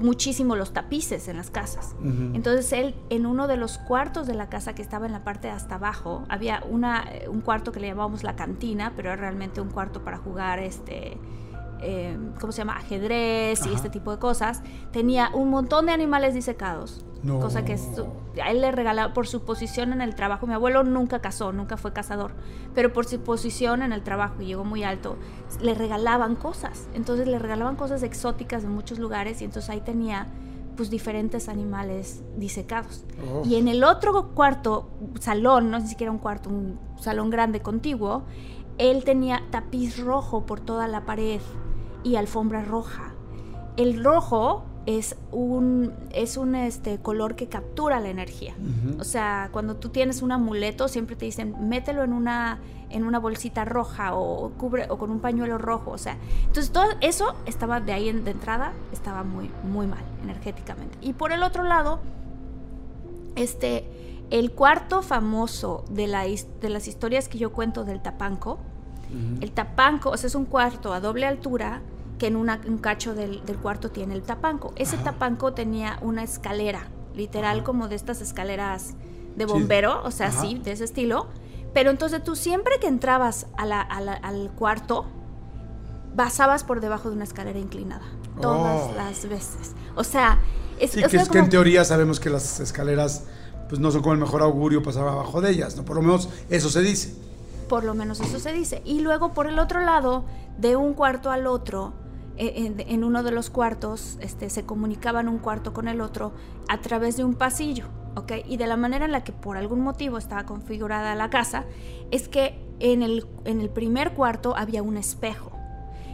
[0.00, 1.96] muchísimo los tapices en las casas.
[2.34, 5.48] Entonces él en uno de los cuartos de la casa que estaba en la parte
[5.48, 9.16] de hasta abajo, había una, eh, un cuarto que le llamábamos la cantina, pero era
[9.16, 11.18] realmente un cuarto para jugar este...
[11.80, 12.76] eh, ¿Cómo se llama?
[12.76, 14.62] Ajedrez y este tipo de cosas.
[14.92, 17.05] Tenía un montón de animales disecados.
[17.22, 17.40] No.
[17.40, 18.06] Cosa que su-
[18.42, 20.46] a él le regalaba por su posición en el trabajo.
[20.46, 22.32] Mi abuelo nunca casó, nunca fue cazador.
[22.74, 25.16] Pero por su posición en el trabajo, y llegó muy alto,
[25.60, 26.88] le regalaban cosas.
[26.94, 30.28] Entonces le regalaban cosas exóticas de muchos lugares y entonces ahí tenía
[30.76, 33.04] pues diferentes animales disecados.
[33.32, 33.42] Oh.
[33.46, 38.24] Y en el otro cuarto, salón, no ni siquiera un cuarto, un salón grande contiguo,
[38.76, 41.40] él tenía tapiz rojo por toda la pared
[42.04, 43.14] y alfombra roja.
[43.78, 48.54] El rojo es un, es un este, color que captura la energía.
[49.00, 53.18] O sea, cuando tú tienes un amuleto, siempre te dicen, mételo en una, en una
[53.18, 55.90] bolsita roja o, cubre, o con un pañuelo rojo.
[55.90, 60.04] O sea, entonces todo eso estaba de ahí en- de entrada, estaba muy, muy mal
[60.22, 60.96] energéticamente.
[61.00, 61.98] Y por el otro lado,
[63.34, 63.84] este,
[64.30, 68.58] el cuarto famoso de, la, de las historias que yo cuento del Tapanco,
[69.40, 71.80] el Tapanco, o sea, es un cuarto a doble altura
[72.18, 74.72] que en una- un cacho del, del cuarto tiene el Tapanco.
[74.76, 78.94] Ese Tapanco tenía una escalera, literal como de estas escaleras
[79.36, 79.52] de Sí.
[79.52, 80.40] bombero, o sea, Ajá.
[80.40, 81.26] sí, de ese estilo.
[81.74, 85.04] Pero entonces tú siempre que entrabas a la- a la- al cuarto,
[86.16, 88.04] pasabas por debajo de una escalera inclinada.
[88.40, 88.94] Todas Oh.
[88.96, 89.74] las veces.
[89.94, 90.38] O sea,
[90.78, 93.24] es, Sí, o que es que en teoría sabemos que las escaleras
[93.68, 95.84] pues no son como el mejor augurio pasar abajo de ellas, ¿no?
[95.84, 97.14] Por lo menos eso se dice.
[97.68, 98.80] Por lo menos eso se dice.
[98.84, 100.24] Y luego por el otro lado,
[100.56, 101.92] de un cuarto al otro,
[102.38, 106.32] en, en uno de los cuartos, este, se comunicaban un cuarto con el otro
[106.68, 108.32] a través de un pasillo, ¿ok?
[108.46, 111.64] Y de la manera en la que por algún motivo estaba configurada la casa,
[112.10, 115.52] es que en el, en el primer cuarto había un espejo.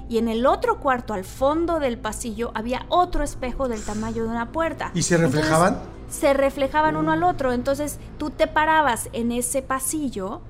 [0.08, 4.28] Y en el otro cuarto, al fondo del pasillo, había otro espejo del tamaño de
[4.28, 4.90] una puerta.
[4.94, 5.78] ¿Y se Entonces, reflejaban?
[6.10, 7.52] se reflejaban uno al otro.
[7.52, 10.42] Entonces tú te parabas en ese pasillo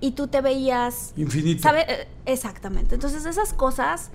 [0.00, 1.62] y tú te veías Infinito.
[1.62, 1.84] ¿Sabe?
[1.86, 2.94] Eh, Exactamente.
[2.94, 4.10] Entonces esas cosas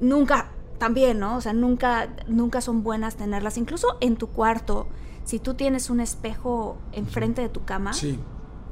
[0.00, 1.36] nunca, también, ¿no?
[1.36, 3.58] O sea, nunca, nunca son buenas tenerlas.
[3.58, 4.86] Incluso en tu cuarto,
[5.24, 8.18] si tú tienes un espejo enfrente de tu cama, Sí.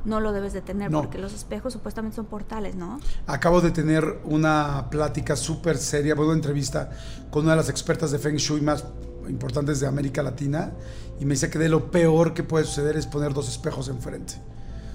[0.04, 1.00] no lo debes de tener No.
[1.02, 3.00] porque los espejos supuestamente son portales, ¿no?
[3.26, 6.90] Acabo de tener una plática súper seria, una entrevista
[7.30, 8.84] con una de las expertas de Feng Shui más
[9.28, 10.72] importantes de América Latina
[11.18, 14.34] y me dice que de lo peor que puede suceder es poner dos espejos enfrente.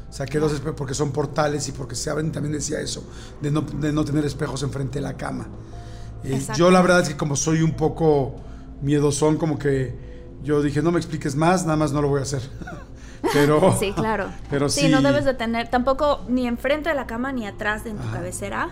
[0.10, 3.04] O sea, que dos espejos, porque son portales y porque se abren, también decía eso,
[3.42, 5.48] de no, de no tener espejos enfrente de la cama.
[6.24, 8.36] Eh, yo la verdad es que como soy un poco
[8.82, 9.96] miedosón, como que
[10.44, 12.42] yo dije, no me expliques más, nada más no lo voy a hacer.
[13.34, 13.76] pero...
[13.80, 14.30] Sí, claro.
[14.50, 14.82] Pero sí.
[14.82, 17.98] Sí, no debes de tener, tampoco ni enfrente de la cama ni atrás de en
[17.98, 18.70] tu cabecera,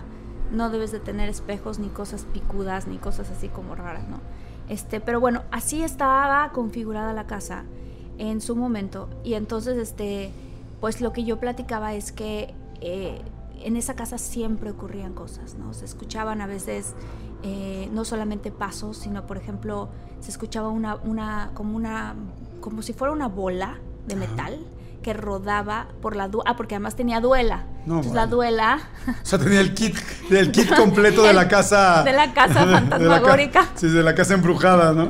[0.50, 4.20] no debes de tener espejos ni cosas picudas ni cosas así como raras, ¿no?
[4.68, 7.64] Este, pero bueno, así estaba configurada la casa
[8.18, 10.32] en su momento y entonces, este,
[10.80, 13.20] pues lo que yo platicaba es que eh,
[13.62, 15.72] en esa casa siempre ocurrían cosas, ¿no?
[15.74, 16.94] Se escuchaban a veces
[17.42, 19.88] eh, no solamente pasos, sino por ejemplo
[20.20, 22.14] se escuchaba una, una, como una,
[22.60, 24.58] como si fuera una bola de metal
[25.02, 27.64] que rodaba por la duela, ah, porque además tenía duela.
[27.86, 29.96] No, Entonces la duela O sea, tenía el kit,
[30.30, 32.02] el kit completo de la casa.
[32.02, 33.68] de la casa de la ca- fantasmagórica.
[33.76, 35.08] sí, de la casa embrujada, ¿no?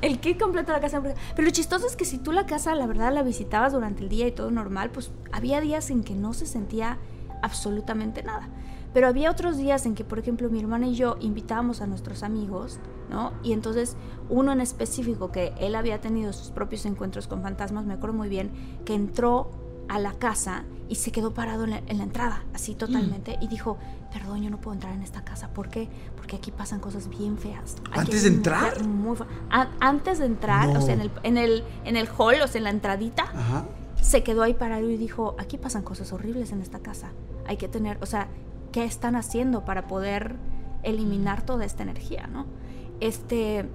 [0.00, 1.22] El kit completo de la casa embrujada.
[1.36, 4.08] Pero lo chistoso es que si tú la casa, la verdad, la visitabas durante el
[4.08, 6.96] día y todo normal, pues había días en que no se sentía
[7.42, 8.48] absolutamente nada.
[8.94, 12.22] Pero había otros días en que, por ejemplo, mi hermana y yo invitábamos a nuestros
[12.22, 12.78] amigos,
[13.10, 13.32] ¿no?
[13.42, 13.96] Y entonces
[14.28, 18.28] uno en específico, que él había tenido sus propios encuentros con fantasmas, me acuerdo muy
[18.28, 18.50] bien,
[18.84, 19.50] que entró
[19.88, 23.48] a la casa y se quedó parado en la, en la entrada, así totalmente, y
[23.48, 23.78] dijo,
[24.12, 25.48] perdón, yo no puedo entrar en esta casa.
[25.48, 25.88] ¿Por qué?
[26.16, 27.76] Porque aquí pasan cosas bien feas.
[27.90, 28.84] Aquí ¿Antes de entrar?
[28.86, 29.16] muy
[29.50, 30.78] A- antes de entrar, No.
[30.78, 33.64] o sea, en el, en, el, en el hall, o sea, en la entradita, Ajá.
[34.00, 37.10] se quedó ahí parado y dijo, aquí pasan cosas horribles en esta casa.
[37.46, 38.28] Hay que tener, o sea,
[38.72, 40.36] ¿qué están haciendo para poder
[40.82, 42.46] eliminar toda esta energía, no?
[43.00, 43.68] Este,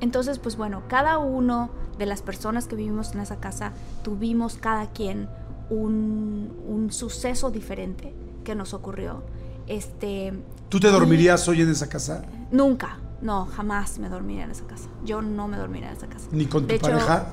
[0.00, 3.72] entonces, pues bueno, cada uno de las personas que vivimos en esa casa
[4.02, 5.28] tuvimos cada quien
[5.70, 9.22] un, un suceso diferente que nos ocurrió.
[9.66, 10.32] Este,
[10.68, 12.24] ¿Tú te dormirías hoy en esa casa?
[12.50, 14.88] nunca, no, jamás me dormiría en esa casa.
[15.04, 16.28] Yo no me dormiría en esa casa.
[16.32, 17.26] ¿Ni con tu De hecho, pareja?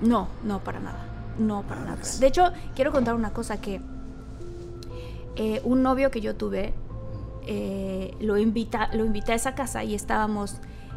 [0.00, 1.04] no, no, para nada.
[1.38, 1.96] No, para nada.
[1.96, 2.20] Madres.
[2.20, 3.80] De hecho, quiero contar una cosa que
[5.38, 6.74] eh, un novio que yo tuve
[7.50, 10.56] eh, lo, invita, lo invité a esa casa y estábamos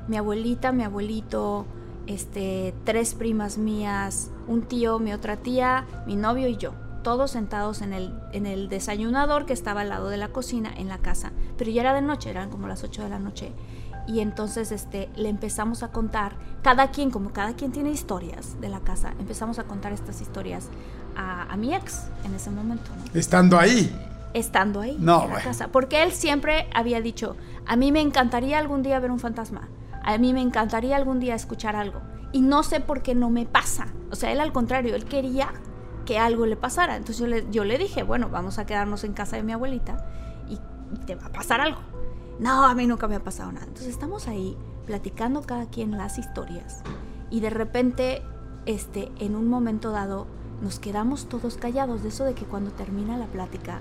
[0.09, 1.65] mi abuelita, mi abuelito,
[2.07, 6.73] este, tres primas mías, un tío, mi otra tía, mi novio y yo.
[7.03, 10.89] Todos sentados en el, en el desayunador que estaba al lado de la cocina en
[10.89, 11.31] la casa.
[11.57, 13.53] Pero ya era de noche, eran como las 8 de la noche.
[14.05, 18.67] Y entonces este, le empezamos a contar, cada quien, como cada quien tiene historias de
[18.67, 20.67] la casa, empezamos a contar estas historias
[21.15, 22.91] a, mi ex en ese momento.
[23.13, 23.93] Estando ahí.
[24.33, 25.43] Estando ahí No, en la bueno.
[25.43, 25.67] casa.
[25.69, 29.69] Porque él siempre había dicho, a mí me encantaría algún día ver un fantasma,
[30.03, 32.01] a mí me encantaría algún día escuchar algo.
[32.31, 33.87] Y no sé por qué no me pasa.
[34.09, 35.49] O sea, él al contrario, él quería
[36.05, 36.95] que algo le pasara.
[36.95, 40.05] Entonces yo le, yo le dije, bueno, vamos a quedarnos en casa de mi abuelita
[40.49, 40.57] y
[41.05, 41.79] te va a pasar algo.
[42.39, 43.65] No, a mí nunca me ha pasado nada.
[43.65, 46.81] Entonces estamos ahí platicando cada quien las historias
[47.29, 48.23] y de repente,
[48.65, 50.25] este, en un momento dado,
[50.61, 53.79] nos quedamos todos callados de eso de que cuando termina la plática,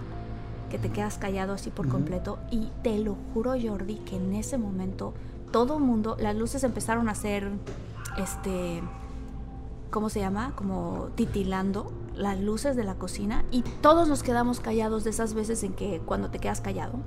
[0.71, 4.57] que te quedas callado así por completo y te lo juro Jordi que en ese
[4.57, 5.13] momento
[5.53, 7.51] todo el mundo, las luces empezaron a hacer,
[8.19, 8.81] este,
[9.91, 10.55] ¿cómo se llama?
[10.57, 15.63] Como titilando las luces de la cocina y todos nos quedamos callados de esas veces
[15.65, 17.01] en que cuando te quedas callado.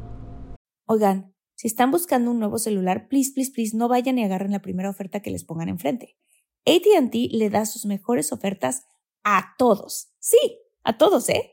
[0.86, 4.62] Oigan, si están buscando un nuevo celular, please, please, please, no vayan y agarren la
[4.62, 6.18] primera oferta que les pongan enfrente.
[6.66, 8.84] ATT le da sus mejores ofertas
[9.24, 10.14] a todos.
[10.20, 11.53] Sí, a todos, ¿eh?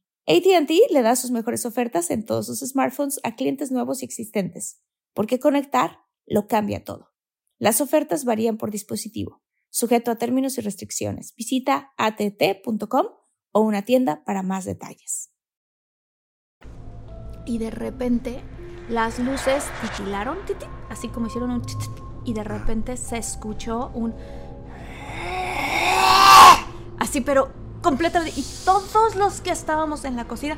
[0.27, 4.81] ATT le da sus mejores ofertas en todos sus smartphones a clientes nuevos y existentes,
[5.13, 7.09] porque conectar lo cambia todo.
[7.57, 11.33] Las ofertas varían por dispositivo, sujeto a términos y restricciones.
[11.35, 13.07] Visita att.com
[13.51, 15.31] o una tienda para más detalles.
[17.45, 18.41] y de repente
[18.89, 21.61] las luces titilaron, titi, así como hicieron un
[22.25, 24.13] y de repente se escuchó un
[26.99, 27.51] así pero
[27.81, 30.57] completamente y todos los que estábamos en la cocina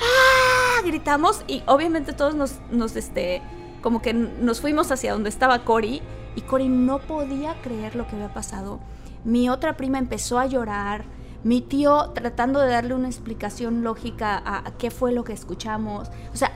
[0.00, 0.82] ¡ah!
[0.84, 3.42] gritamos y obviamente todos nos, este
[3.80, 6.02] como que nos fuimos hacia donde estaba Cory
[6.36, 8.80] y Cory no podía creer lo que había pasado.
[9.24, 11.04] Mi otra prima empezó a llorar,
[11.44, 16.08] mi tío tratando de darle una explicación lógica a, qué fue lo que escuchamos.
[16.32, 16.50] O sea,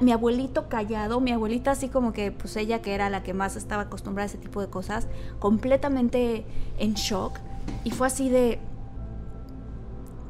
[0.00, 3.56] mi abuelito callado, mi abuelita así como que, pues ella que era la que más
[3.56, 6.46] estaba acostumbrada a ese tipo de cosas, completamente
[6.78, 7.38] en shock.
[7.84, 8.60] Y fue así de,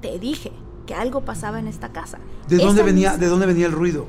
[0.01, 0.53] te dije
[0.87, 2.19] que algo pasaba en esta casa.
[2.49, 4.07] ¿De dónde, venía, ¿De dónde venía el ruido?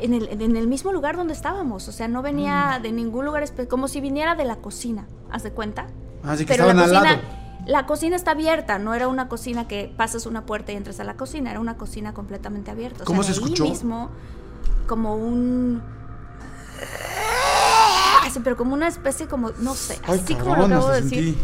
[0.00, 1.86] en el, en el mismo lugar donde estábamos.
[1.86, 5.52] O sea, no venía de ningún lugar, como si viniera de la cocina, haz de
[5.52, 5.86] cuenta.
[6.24, 7.68] Así que Pero la estaban al cocina, lado.
[7.68, 11.04] la cocina está abierta, no era una cocina que pasas una puerta y entras a
[11.04, 13.04] la cocina, era una cocina completamente abierta.
[13.04, 13.70] O ¿Cómo sea, se de ahí escuchó?
[13.70, 14.10] mismo,
[14.88, 15.82] como un...
[18.24, 21.24] Así, pero como una especie como, no sé, Ay, así como lo acabo de decir.
[21.24, 21.38] sentí.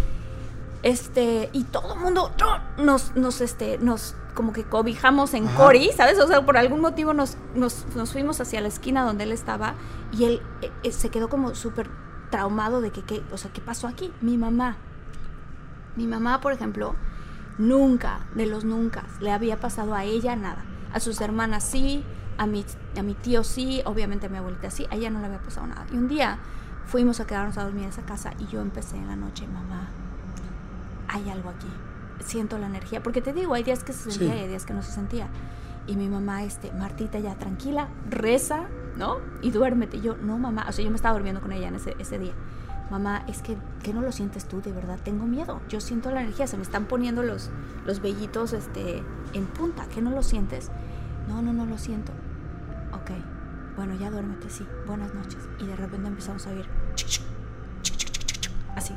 [0.82, 2.84] Este, y todo el mundo ¡no!
[2.84, 5.56] nos, nos, este, nos, como que cobijamos en Ajá.
[5.56, 6.18] Cory, ¿sabes?
[6.20, 9.74] O sea, por algún motivo nos, nos, nos fuimos hacia la esquina donde él estaba
[10.12, 11.90] y él eh, eh, se quedó como súper
[12.30, 13.22] traumado de que, ¿qué?
[13.32, 14.12] o sea, ¿qué pasó aquí?
[14.20, 14.76] Mi mamá.
[15.96, 16.94] Mi mamá, por ejemplo,
[17.58, 20.64] nunca, de los nunca, le había pasado a ella nada.
[20.92, 22.04] A sus hermanas sí,
[22.38, 22.64] a mi,
[22.96, 25.66] a mi tío sí, obviamente a mi abuelita sí, a ella no le había pasado
[25.66, 25.86] nada.
[25.92, 26.38] Y un día
[26.86, 29.88] fuimos a quedarnos a dormir en esa casa y yo empecé en la noche, mamá,
[31.08, 31.68] hay algo aquí.
[32.24, 33.02] Siento la energía.
[33.02, 34.38] Porque te digo, hay días que se sentía Sí.
[34.38, 35.28] y hay días que no se sentía.
[35.86, 38.66] Y mi mamá, este, Martita, ya tranquila, reza,
[38.96, 39.18] ¿no?
[39.40, 39.96] Y duérmete.
[39.98, 40.66] Y yo, no, mamá.
[40.68, 42.32] O sea, yo me estaba durmiendo con ella en ese, ese día.
[42.90, 45.60] Mamá, es que, que no lo sientes tú, de verdad, tengo miedo.
[45.68, 47.50] Yo siento la energía, se me están poniendo los,
[47.86, 49.86] los vellitos este, en punta.
[49.94, 50.70] ¿Que no lo sientes?
[51.28, 52.12] No, no, no lo siento.
[52.92, 53.10] Ok,
[53.76, 54.66] bueno, ya duérmete, sí.
[54.86, 55.38] Buenas noches.
[55.58, 56.66] Y de repente empezamos a oír
[58.74, 58.94] así.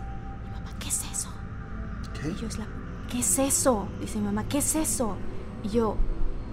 [2.22, 2.30] ¿Qué?
[2.30, 2.66] Y yo, es la,
[3.10, 3.88] ¿qué es eso?
[4.00, 5.16] Dice mi mamá, ¿qué es eso?
[5.64, 5.96] Y yo,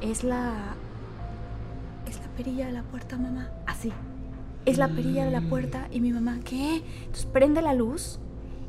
[0.01, 0.75] es la,
[2.07, 3.51] es la perilla de la puerta, mamá.
[3.67, 3.93] Así.
[4.67, 5.89] Es la perilla de la puerta.
[5.91, 6.83] Y mi mamá, ¿qué?
[7.01, 8.19] Entonces prende la luz.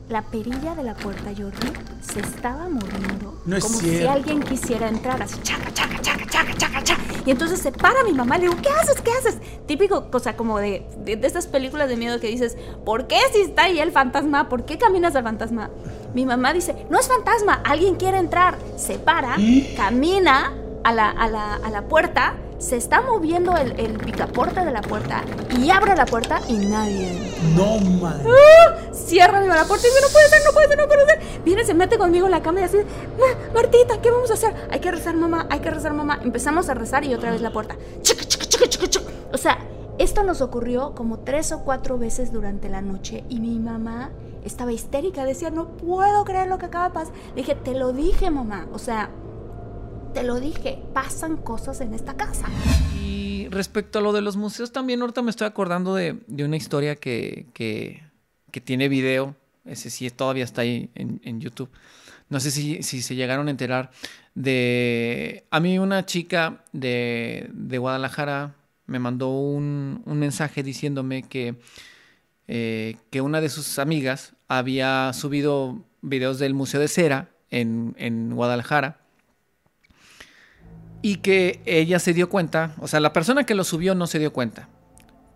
[0.08, 1.68] La perilla de la puerta, Jordi,
[2.02, 3.40] se estaba moviendo.
[3.46, 4.12] No es como si cierto.
[4.12, 5.22] alguien quisiera entrar.
[5.22, 7.04] Así, chaca, chaca, chaca, chaca, chaca, chaca.
[7.28, 8.38] Y entonces se para mi mamá.
[8.40, 9.00] Le digo, ¿qué haces?
[9.02, 9.38] ¿Qué haces?
[9.68, 13.42] Típico, cosa como de, de, de estas películas de miedo que dices, ¿por qué si
[13.42, 14.50] está ahí el fantasma?
[14.50, 15.70] ¿Por qué caminas al fantasma?
[16.14, 18.58] Mi mamá dice, no es fantasma, alguien quiere entrar.
[18.78, 19.36] Se para,
[19.78, 24.72] camina a la, a la, a la puerta, se está moviendo el, el picaporte de
[24.72, 25.24] la puerta
[25.58, 27.34] y abre la puerta y nadie.
[27.56, 28.22] No, man.
[28.92, 31.42] Cierra mi la puerta y dice, no puede ser, no puede ser, no puede ser.
[31.44, 34.54] Viene, se mete conmigo en la cama y así, "Ma- Martita, ¿qué vamos a hacer?
[34.72, 36.20] Hay que rezar, mamá, hay que rezar, mamá.
[36.24, 37.76] Empezamos a rezar y otra vez la puerta.
[38.02, 39.06] Chica, chica, chica, chica, chica.
[39.32, 39.58] O sea,
[40.00, 44.12] esto nos ocurrió como tres o cuatro veces durante la noche y mi mamá
[44.46, 47.14] estaba histérica, decía, no puedo creer lo que acaba de pasar.
[47.36, 48.70] Le dije, te lo dije, mamá.
[48.72, 49.12] O sea,
[50.14, 52.48] te lo dije, pasan cosas en esta casa.
[53.04, 56.56] Y respecto a lo de los museos, también ahorita me estoy acordando de, de una
[56.56, 58.02] historia que, que,
[58.64, 59.36] tiene video.
[59.66, 61.70] Ese sí todavía está ahí en, en YouTube.
[62.30, 63.92] No sé si, si se llegaron a enterar
[64.34, 65.46] de...
[65.50, 68.56] A mí una chica de, de Guadalajara
[68.90, 71.56] me mandó un, un mensaje diciéndome que,
[72.48, 78.36] eh, que una de sus amigas había subido videos del Museo de Cera en, en
[78.36, 79.00] Guadalajara
[81.02, 84.20] y que ella se dio cuenta, o sea, la persona que lo subió no se
[84.20, 84.68] dio cuenta,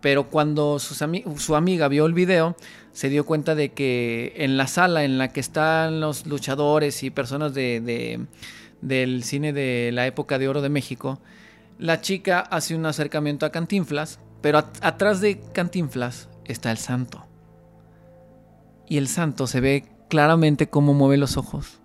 [0.00, 2.56] pero cuando su amiga vio el video,
[2.92, 7.10] se dio cuenta de que en la sala en la que están los luchadores y
[7.10, 8.26] personas de-
[8.82, 11.18] del cine de la época de oro de México,
[11.78, 17.26] la chica hace un acercamiento a Cantinflas, pero at- atrás de Cantinflas está el santo.
[18.88, 21.80] Y el santo se ve claramente cómo mueve los ojos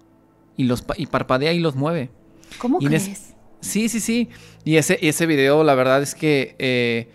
[0.57, 2.09] y, los, pa- y parpadea y los mueve.
[2.57, 3.35] ¿Cómo Y en es- crees?
[3.61, 4.29] Sí, sí, sí.
[4.63, 7.09] Y ese, y ese video, la verdad es que eh,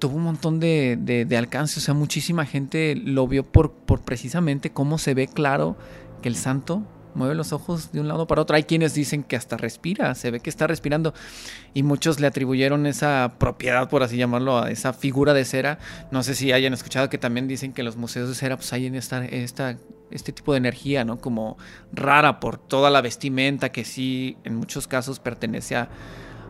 [0.00, 1.78] tuvo un montón de, de- de alcance.
[1.78, 5.76] O sea, muchísima gente lo vio por, por precisamente cómo se ve claro
[6.22, 6.82] que el santo
[7.14, 8.56] mueve los ojos de un lado para otro.
[8.56, 11.14] Hay quienes dicen que hasta respira, se ve que está respirando.
[11.72, 15.78] Y muchos le atribuyeron esa propiedad, por así llamarlo, a esa figura de cera.
[16.10, 18.86] No sé si hayan escuchado que también dicen que los museos de cera, pues hay
[18.86, 19.76] en esta, esta,
[20.10, 21.18] este tipo de energía, ¿no?
[21.18, 21.56] Como
[21.92, 25.88] rara por toda la vestimenta que sí, en muchos casos pertenece a,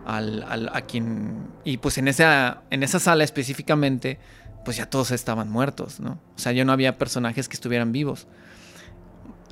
[0.06, 1.48] al- a quien...
[1.64, 4.18] Y pues en esa, en esa sala específicamente,
[4.64, 6.18] pues ya todos estaban muertos, ¿no?
[6.36, 8.26] O sea, ya no había personajes que estuvieran vivos.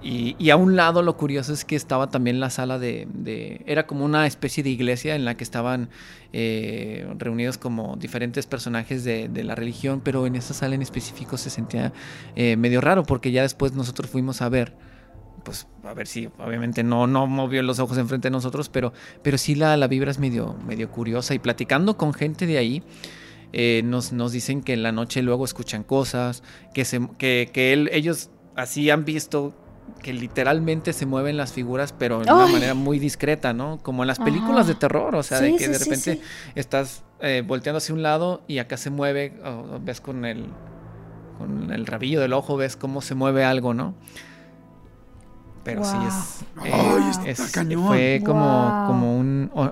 [0.04, 3.62] Y, a un lado lo curioso es que estaba también la sala de...
[3.66, 5.90] era como una especie de iglesia en la que estaban
[6.32, 11.36] eh, reunidos como diferentes personajes de, de la religión, pero en esa sala en específico
[11.38, 11.92] se sentía
[12.34, 14.74] eh, medio raro porque ya después nosotros fuimos a ver,
[15.44, 19.38] pues a ver si obviamente no, no movió los ojos enfrente de nosotros, pero, pero
[19.38, 22.82] sí la, la vibra es medio, medio curiosa y platicando con gente de ahí.
[23.52, 26.42] eh, nos, nos dicen que en la noche luego escuchan cosas,
[26.74, 29.54] que, se, que, que él- ellos así han visto
[30.02, 33.78] que literalmente se mueven las figuras, pero de una manera muy discreta, ¿no?
[33.82, 36.20] Como en las películas de terror, o sea, Sí, de que sí, de repente sí.
[36.56, 39.32] estás eh, volteando hacia un lado y acá se mueve,
[39.82, 40.46] ves con el,
[41.38, 43.94] con el rabillo del ojo, ves cómo se mueve algo, ¿no?
[45.64, 47.86] Pero sí es, eh, Ay, está es- cañón.
[47.86, 48.86] fue como, Wow.
[48.86, 49.50] como un...
[49.54, 49.70] O,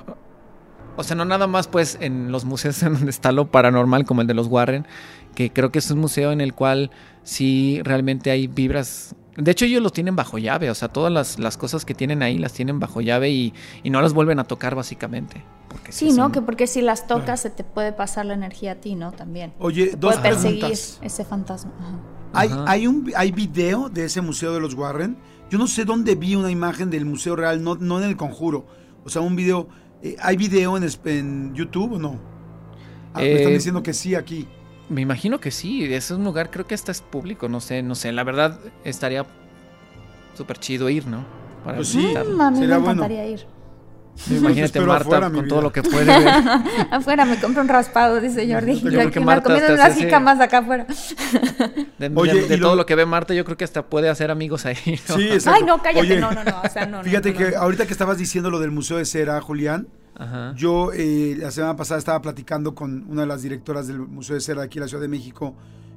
[0.97, 4.21] o sea, no nada más pues en los museos en donde está lo paranormal como
[4.21, 4.87] el de los Warren,
[5.35, 6.91] que creo que es un museo en el cual
[7.25, 10.71] sí realmente hay vibras De hecho, ellos lo tienen bajo llave.
[10.71, 13.91] O sea, todas las, las cosas que tienen ahí las tienen bajo llave y, y
[13.91, 15.43] no las vuelven a tocar, básicamente.
[15.69, 16.25] Porque Sí, si ¿no?
[16.25, 19.13] son- Que porque si las tocas se te puede pasar la energía a ti, ¿no?
[19.13, 19.53] También.
[19.59, 20.99] Oye, Te dos puede perseguir preguntas.
[21.03, 21.73] ese fantasma.
[21.79, 21.99] Ajá.
[22.33, 22.65] Hay, Ajá.
[22.67, 25.17] hay un hay video de ese museo de los Warren.
[25.49, 28.67] Yo no sé dónde vi una imagen del museo real, no, no en el conjuro.
[29.05, 29.69] O sea, un video.
[30.03, 32.21] eh, ¿Hay video en, en YouTube o no?
[33.15, 34.47] Ah, me están Eh, diciendo que sí aquí.
[34.91, 35.85] Me imagino que sí.
[35.85, 37.49] Ese es un lugar, creo que hasta es público.
[37.49, 38.13] No sé, no sé.
[38.13, 39.25] La verdad, estaría
[40.37, 41.25] súper chido ir, ¿no?
[41.65, 42.13] Para Pues sí.
[42.29, 43.05] Mm, a mí Sería me bueno.
[43.05, 43.47] encantaría ir.
[44.29, 46.29] Imagínate, Marta, afuera, con todo lo que puede ver.
[46.91, 48.75] afuera me compro un raspado, dice Jordi.
[48.75, 50.87] Yo Yo, creo aquí que me Marta comiendo hasta unas hace- jicamas acá afuera.
[51.99, 53.87] De, Oye, de- de y todo lo- lo que ve Marta, yo creo que hasta
[53.87, 54.77] puede hacer amigos ahí.
[55.09, 55.17] ¿no?
[55.17, 55.59] Sí, exacto.
[55.61, 56.01] Ay, no, cállate.
[56.01, 56.61] Oye, No, no, no.
[56.63, 57.59] O sea, no, no, Fíjate no, que no.
[57.61, 59.87] ahorita que estabas diciendo lo del Museo de Cera, Julián,
[60.21, 60.55] Ajá.
[60.55, 64.41] yo eh, la semana pasada estaba platicando con una de las directoras del Museo de
[64.41, 65.55] Cera aquí en la Ciudad de México,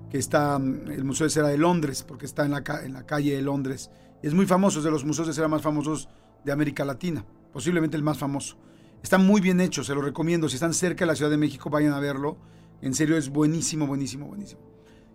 [0.09, 3.05] que está mm, el Museo de Cera de Londres, porque está en la, en la
[3.05, 3.91] calle de Londres.
[4.21, 6.07] Es muy famoso, es de los museos de cera más famosos
[6.45, 8.57] de América Latina, posiblemente el más famoso.
[9.03, 10.47] Está muy bien hecho, se lo recomiendo.
[10.47, 12.37] Si están cerca de la Ciudad de México, vayan a verlo.
[12.81, 14.61] En serio, es buenísimo, buenísimo, buenísimo.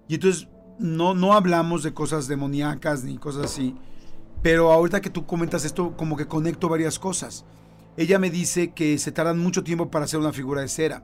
[0.08, 0.46] Y entonces,
[0.78, 3.74] no, no hablamos de cosas demoníacas ni cosas así.
[4.42, 7.46] Pero ahorita que tú comentas esto, como que conecto varias cosas.
[7.98, 11.02] Ella me dice que se tardan mucho tiempo para hacer una figura de cera.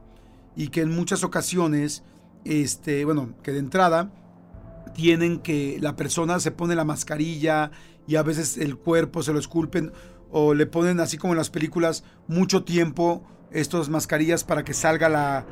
[0.55, 2.03] Y que en muchas ocasiones,
[2.45, 4.13] este, bueno, que de entrada
[4.93, 7.69] tienen que la persona se pone la mascarilla
[8.07, 9.91] y a veces el cuerpo se lo esculpen
[10.31, 15.09] o le ponen así como en las películas mucho tiempo estas mascarillas para que salga
[15.09, 15.45] la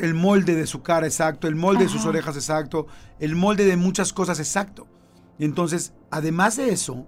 [0.00, 2.88] el molde de su cara exacto, el molde de sus orejas exacto,
[3.20, 4.88] el molde de muchas cosas exacto.
[5.38, 7.06] Y entonces, además de eso,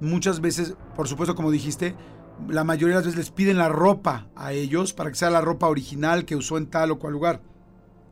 [0.00, 1.96] muchas veces, por supuesto, como dijiste,
[2.48, 5.40] la mayoría de las veces les piden la ropa a ellos para que sea la
[5.40, 7.40] ropa original que usó en tal o cual lugar.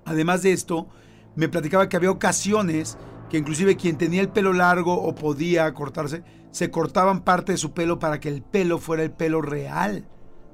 [0.04, 0.88] Además de esto,
[1.34, 2.98] me platicaba que había ocasiones
[3.28, 7.72] que inclusive quien tenía el pelo largo o podía cortarse, se cortaban parte de su
[7.72, 10.06] pelo para que el pelo fuera el pelo real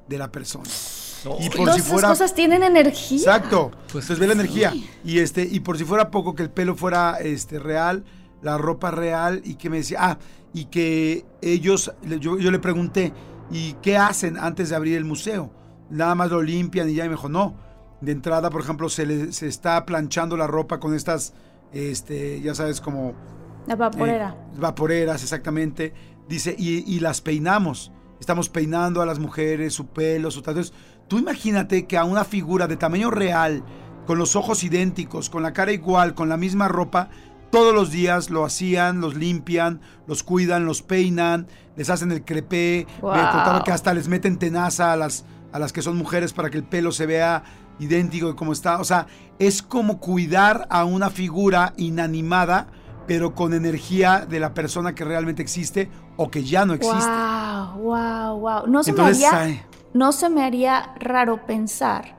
[0.09, 0.69] de la persona.
[1.41, 3.19] Y por Todas si esas fuera cosas tienen energía.
[3.19, 3.71] Exacto.
[3.91, 4.75] Pues ve la energía.
[5.05, 8.05] Y este, y por si fuera poco que el pelo fuera este real,
[8.43, 10.19] la ropa real, y que me decía, ah,
[10.53, 13.13] y que ellos, yo, yo le pregunté,
[13.51, 15.51] ¿y qué hacen antes de abrir el museo?
[15.91, 17.55] Nada más lo limpian y ya y me dijo, no.
[18.01, 21.33] De entrada, por ejemplo, se le se está planchando la ropa con estas,
[21.73, 23.15] este, ya sabes, como
[23.67, 24.37] La vaporera.
[24.55, 25.93] eh, vaporeras, exactamente.
[26.29, 27.93] Dice, y, y las peinamos.
[28.21, 30.73] Estamos peinando a las mujeres, su pelo, su tatuajes.
[31.09, 33.63] Tú imagínate que a una figura de tamaño real,
[34.07, 37.11] con los ojos idénticos, con la cara igual, con la misma ropa,
[37.55, 41.47] todos los días lo hacían, los limpian, los cuidan, los peinan,
[41.77, 42.87] les hacen el crepé.
[42.97, 46.51] Me contaba que hasta les meten tenaza a las, a las que son mujeres para
[46.51, 47.45] que el pelo se vea
[47.79, 48.81] idéntico de cómo está.
[48.81, 49.07] O sea,
[49.39, 52.67] es como cuidar a una figura inanimada,
[53.07, 56.97] pero con energía de la persona que realmente existe o que ya no existe.
[56.99, 58.67] Wow, wow, wow.
[58.67, 62.17] No se Entonces, me haría, ay, no se me haría raro pensar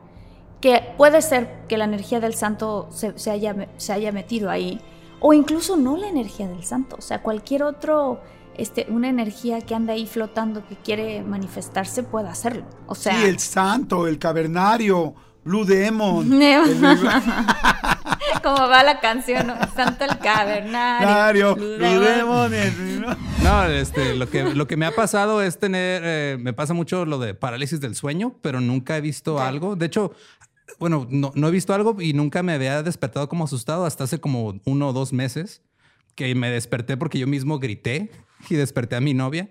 [0.62, 4.82] que puede ser que la energía del santo se, se haya, se haya metido ahí,
[5.20, 8.22] o incluso no la energía del santo, o sea, cualquier otro,
[8.58, 12.66] este, una energía que anda ahí flotando que quiere manifestarse puede hacerlo.
[12.88, 15.14] O sea, sí, el santo, el cavernario,
[15.44, 16.32] Blue Demon.
[16.42, 16.80] El
[18.44, 19.56] como va la canción, ¿no?
[19.76, 21.08] Santo el cavernario.
[21.08, 22.54] cavernario, Blue Demon.
[22.54, 23.06] el-
[23.44, 27.06] No, este, lo que, lo que me ha pasado es tener, eh, me pasa mucho
[27.06, 29.76] lo de parálisis del sueño, pero nunca he visto algo.
[29.76, 30.12] De hecho,
[30.80, 34.20] bueno, no, no he visto algo y nunca me había despertado como asustado hasta hace
[34.20, 35.62] como uno o dos meses
[36.16, 38.10] que me desperté porque yo mismo grité
[38.50, 39.50] y desperté a mi novia.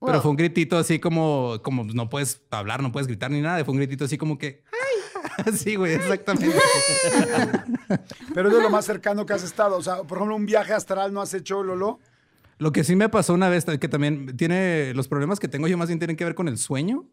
[0.00, 0.22] Pero Wow.
[0.22, 3.64] fue un gritito así como, como no puedes hablar, no puedes gritar ni nada.
[3.64, 5.52] Fue un gritito así como que, ¡ay!
[5.56, 6.54] Sí, güey, exactamente.
[8.34, 9.76] Pero es de lo más cercano que has estado.
[9.76, 11.98] O sea, por ejemplo, un viaje astral no has hecho, Lolo.
[12.58, 15.76] Lo que sí me pasó una vez, que también tiene los problemas que tengo yo
[15.76, 17.04] más bien tienen que ver con el sueño.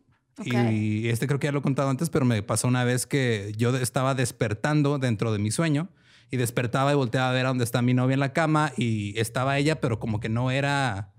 [0.45, 3.53] Y este creo que ya lo he contado antes, pero me pasó una vez que
[3.57, 5.89] yo estaba despertando dentro de mi sueño
[6.31, 9.17] y despertaba y volteaba a ver a dónde está mi novia en la cama y
[9.19, 11.11] estaba ella, pero como que no era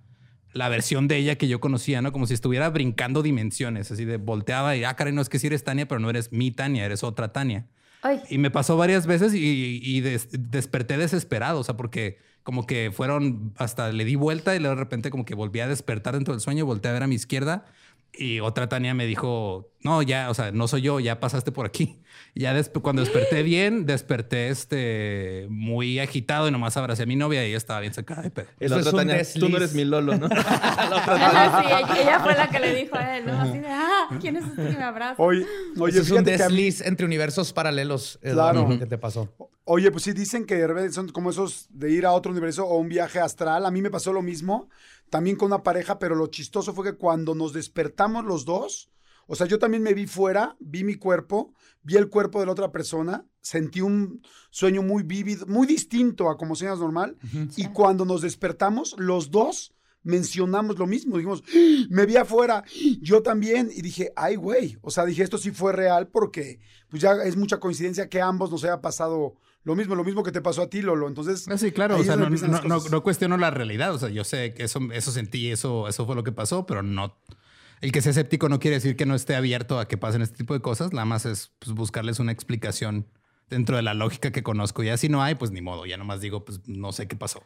[0.52, 2.12] la versión de ella que yo conocía, ¿no?
[2.12, 5.46] Como si estuviera brincando dimensiones, así de volteaba y, ah, caray, no es que si
[5.48, 7.66] eres Tania, pero no eres mi Tania, eres otra Tania.
[8.02, 12.66] Ay, Y me pasó varias veces y, y des- desperté desesperado, o sea, porque como
[12.66, 16.14] que fueron, hasta le di vuelta y luego de repente como que volví a despertar
[16.14, 17.64] dentro del sueño, volteé a ver a mi izquierda
[18.16, 21.66] y otra Tania me dijo, no, ya, o sea, no soy yo, ya pasaste por
[21.66, 22.00] aquí.
[22.34, 27.16] Y ya después, cuando desperté bien, desperté este, muy agitado y nomás abracé a mi
[27.16, 28.46] novia y ella estaba bien sacada de pedo.
[28.60, 29.56] Eso es otra Tania, tú no desliz.
[29.56, 30.28] eres mi Lolo, ¿no?
[30.28, 31.62] La otra Tania.
[31.62, 33.40] sí, ella, fue la que le dijo a él, ¿no?
[33.40, 35.22] Así de, ah, ¿quién es este que me abraza?
[35.22, 35.46] Oye,
[35.78, 38.18] oye Eso es un que desliz entre universos paralelos.
[38.22, 38.68] Claro.
[38.78, 39.28] Que te pasó.
[39.66, 42.66] Oye, pues sí, dicen que de repente son como esos de ir a otro universo
[42.66, 43.64] o un viaje astral.
[43.64, 44.68] A mí me pasó lo mismo,
[45.14, 48.90] también con una pareja, pero lo chistoso fue que cuando nos despertamos los dos,
[49.28, 51.54] o sea, yo también me vi fuera, vi mi cuerpo,
[51.84, 56.36] vi el cuerpo de la otra persona, sentí un sueño muy vívido, muy distinto a
[56.36, 57.16] como sueñas normal.
[57.54, 61.16] Y cuando nos despertamos, los dos mencionamos lo mismo.
[61.16, 61.86] Dijimos, ¡Ah!
[61.90, 62.64] me vi afuera,
[63.00, 63.70] yo también.
[63.72, 64.78] Y dije, ay, güey.
[64.82, 66.58] O sea, dije, esto sí fue real porque
[66.88, 70.22] pues ya es mucha coincidencia que a ambos nos haya pasado lo mismo, lo mismo
[70.22, 71.08] que te pasó a ti, Lolo.
[71.08, 74.08] Entonces, Ah, Sí, claro, o sea, no, no- no- no cuestiono la realidad, o sea,
[74.10, 77.18] yo sé que eso, eso sentí, eso, eso fue lo que pasó, pero no...
[77.80, 80.36] El que sea escéptico no quiere decir que no esté abierto a que pasen este
[80.38, 83.06] tipo de cosas, nada más es pues, buscarles una explicación
[83.50, 84.82] dentro de la lógica que conozco.
[84.82, 87.42] Ya si no hay, pues ni modo, ya nomás digo, pues no sé qué pasó.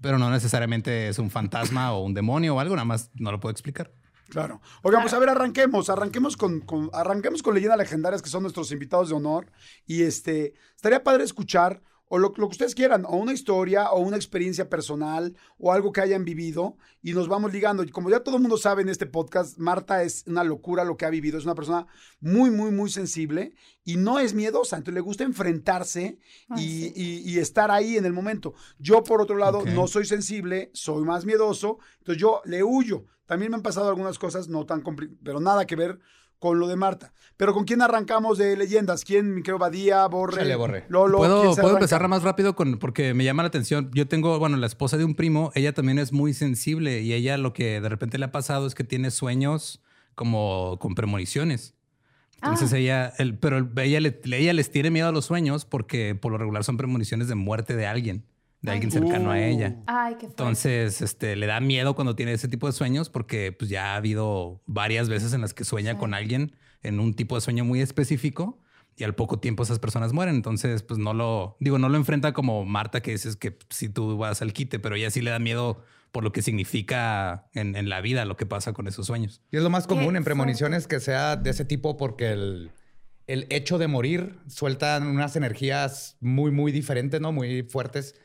[0.00, 3.38] Pero no necesariamente es un fantasma o un demonio o algo, nada más no lo
[3.38, 3.92] puedo explicar.
[4.30, 4.60] Claro.
[4.82, 8.72] Oigan, pues a ver, arranquemos, arranquemos con, con- arranquemos con leyendas legendarias que son nuestros
[8.72, 9.50] invitados de honor.
[9.86, 14.00] Y este, estaría padre escuchar, o lo, lo que ustedes quieran, o una historia, o
[14.00, 17.84] una experiencia personal, o algo que hayan vivido, y nos vamos ligando.
[17.84, 20.96] Y como ya todo el mundo sabe en este podcast, Marta es una locura lo
[20.96, 21.86] que ha vivido, es una persona
[22.18, 23.54] muy, muy, muy sensible,
[23.84, 26.18] y no es miedosa, entonces le gusta enfrentarse
[26.56, 28.54] y, y- y estar ahí en el momento.
[28.80, 33.06] Yo, por otro lado, no soy sensible, soy más miedoso, entonces yo le huyo.
[33.30, 36.00] También me han pasado algunas cosas no tan complicadas, pero nada que ver
[36.40, 37.12] con lo de Marta.
[37.36, 39.04] Pero ¿con quién arrancamos de leyendas?
[39.04, 39.36] ¿Quién?
[39.36, 40.84] Mi querido Badía, Borre, Chale, Borre.
[40.88, 41.18] Lolo.
[41.18, 43.88] Puedo, ¿quién se puedo empezar más rápido con, porque me llama la atención.
[43.94, 47.38] Yo tengo, bueno, la esposa de un primo, ella también es muy sensible y ella
[47.38, 49.80] lo que de repente le ha pasado es que tiene sueños
[50.16, 51.74] como con premoniciones.
[52.42, 56.16] Entonces ella, el, pero el- ella, le, ella les tiene miedo a los sueños porque
[56.16, 58.24] por lo regular son premoniciones de muerte de alguien,
[58.62, 59.76] de alguien cercano a ella.
[59.86, 60.26] Ay, qué.
[60.26, 63.96] Entonces, este, le da miedo cuando tiene ese tipo de sueños porque pues ya ha
[63.96, 67.80] habido varias veces en las que sueña con alguien en un tipo de sueño muy
[67.80, 68.60] específico
[68.96, 70.34] y al poco tiempo esas personas mueren.
[70.34, 74.18] Entonces, pues no lo, digo, no lo enfrenta como Marta que dices que si tú
[74.18, 75.82] vas al quite, pero ella sí le da miedo
[76.12, 79.42] por lo que significa en, en la vida lo que pasa con esos sueños.
[79.50, 82.72] Y es lo más común en premoniciones que sea de ese tipo porque el,
[83.26, 87.32] el hecho de morir sueltan unas energías muy, muy diferentes, ¿no?
[87.32, 88.16] Muy fuertes.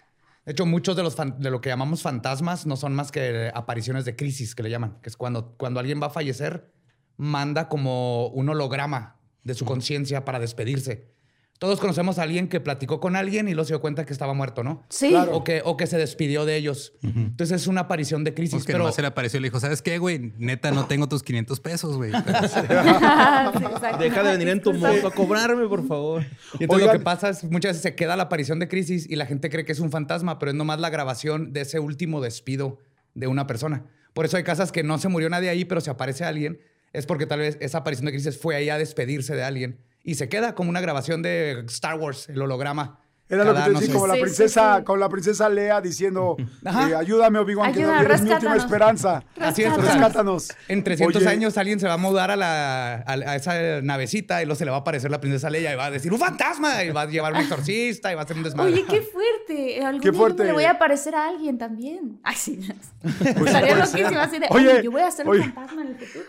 [0.45, 3.51] De hecho, muchos de, los fan- de lo que llamamos fantasmas no son más que
[3.55, 6.71] apariciones de crisis, que le llaman, que es cuando, cuando alguien va a fallecer,
[7.17, 11.14] manda como un holograma de su conciencia para despedirse.
[11.57, 14.33] Todos conocemos a alguien que platicó con alguien y luego se dio cuenta que estaba
[14.33, 14.83] muerto, ¿no?
[14.89, 15.09] Sí.
[15.09, 15.37] Claro.
[15.37, 16.93] O, que, o que se despidió de ellos.
[17.01, 18.55] Entonces es una aparición de crisis.
[18.55, 20.33] Porque pero nomás se le apareció y le dijo, ¿sabes qué, güey?
[20.37, 22.11] Neta, no tengo tus 500 pesos, güey.
[22.45, 22.59] Sí.
[23.99, 26.23] Deja de venir en tu moto a cobrarme, por favor.
[26.59, 26.87] Y entonces Oigan.
[26.87, 29.49] lo que pasa es muchas veces se queda la aparición de crisis y la gente
[29.49, 32.79] cree que es un fantasma, pero es nomás la grabación de ese último despido
[33.13, 33.85] de una persona.
[34.13, 36.59] Por eso hay casas que no se murió nadie ahí, pero si aparece alguien,
[36.91, 40.15] es porque tal vez esa aparición de crisis fue ahí a despedirse de alguien y
[40.15, 42.99] se queda como una grabación de Star Wars, el holograma.
[43.27, 44.83] Era lo que te no decía, sé, como la Sí, sí, princesa, sí.
[44.83, 48.63] con la princesa Lea diciendo, eh, ayúdame, Obi-Wan, que no eres mi última rescátanos.
[48.63, 49.23] esperanza.
[49.39, 50.49] Así es, Rescátanos.
[50.67, 54.43] En 300 Oye, años alguien se va a mudar a, la, a, a esa navecita
[54.43, 56.19] y luego se le va a aparecer la princesa Leia y va a decir ¡un
[56.19, 56.83] fantasma!
[56.83, 58.73] Y va a llevar un exorcista y va a hacer un desmadre.
[58.73, 59.83] Oye, qué fuerte.
[59.83, 60.37] Algún Qué día fuerte.
[60.37, 62.19] yo me le voy a aparecer a alguien también.
[62.21, 62.59] Ay, sí.
[63.01, 63.99] Pues Estaría puede ser.
[64.01, 65.41] loquísimo así de, Oye, oye, yo voy a ser oye.
[65.41, 66.25] un fantasma en el futuro.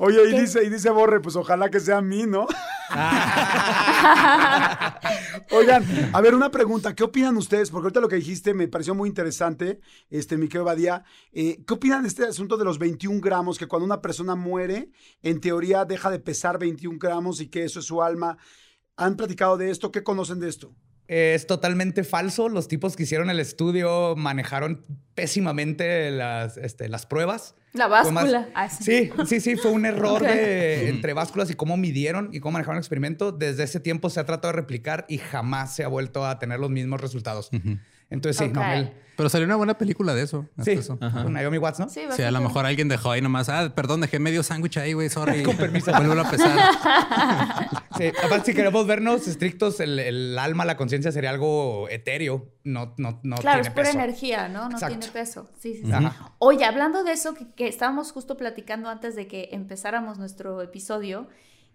[0.00, 0.40] Oye, y ¿Qué?
[0.40, 2.46] dice, y dice Borre, pues ojalá que sea a mí, ¿no?
[5.50, 6.94] Oigan, a ver, una pregunta.
[6.94, 7.70] ¿Qué opinan ustedes?
[7.70, 11.02] Porque ahorita lo que dijiste me pareció muy interesante, este, mi querido Badía.
[11.32, 13.58] Eh, ¿Qué opinan de este asunto de los 21 gramos?
[13.58, 14.92] Que cuando una persona muere,
[15.22, 18.38] en teoría deja de pesar 21 gramos y que eso es su alma.
[18.96, 19.90] ¿Han platicado de esto?
[19.90, 20.72] ¿Qué conocen de esto?
[21.08, 22.48] Es totalmente falso.
[22.50, 24.82] Los tipos que hicieron el estudio manejaron
[25.14, 27.54] pésimamente las, este, las pruebas.
[27.72, 28.48] La más- báscula.
[28.54, 28.84] Ah, sí.
[28.84, 32.76] Sí, sí, sí, fue un error de, entre básculas y cómo midieron y cómo manejaron
[32.76, 33.32] el experimento.
[33.32, 36.60] Desde ese tiempo se ha tratado de replicar y jamás se ha vuelto a tener
[36.60, 37.50] los mismos resultados.
[38.10, 38.62] Entonces, sí, no,
[39.16, 40.46] Pero salió una buena película de eso.
[40.62, 40.98] sí, eso.
[40.98, 41.88] con Naomi Watts, ¿no?
[41.88, 43.48] Sí, Sí, a lo mejor alguien dejó ahí nomás.
[43.48, 45.08] Ah, perdón, dejé medio sándwich ahí, güey.
[45.08, 45.42] Sorry.
[45.44, 45.90] Con permiso.
[45.92, 46.56] Vuelvo a pesar.
[47.98, 52.46] Sí, aparte, si queremos vernos estrictos, el, el alma, la conciencia sería algo etéreo.
[52.62, 53.98] No, no, no Claro, es pura peso.
[53.98, 54.68] energía, ¿no?
[54.68, 54.98] No Exacto.
[54.98, 55.50] tiene peso.
[55.58, 55.92] Sí, sí, sí.
[55.92, 56.32] Ajá.
[56.38, 61.26] Oye, hablando de eso, que, que estábamos justo platicando antes de que empezáramos nuestro episodio,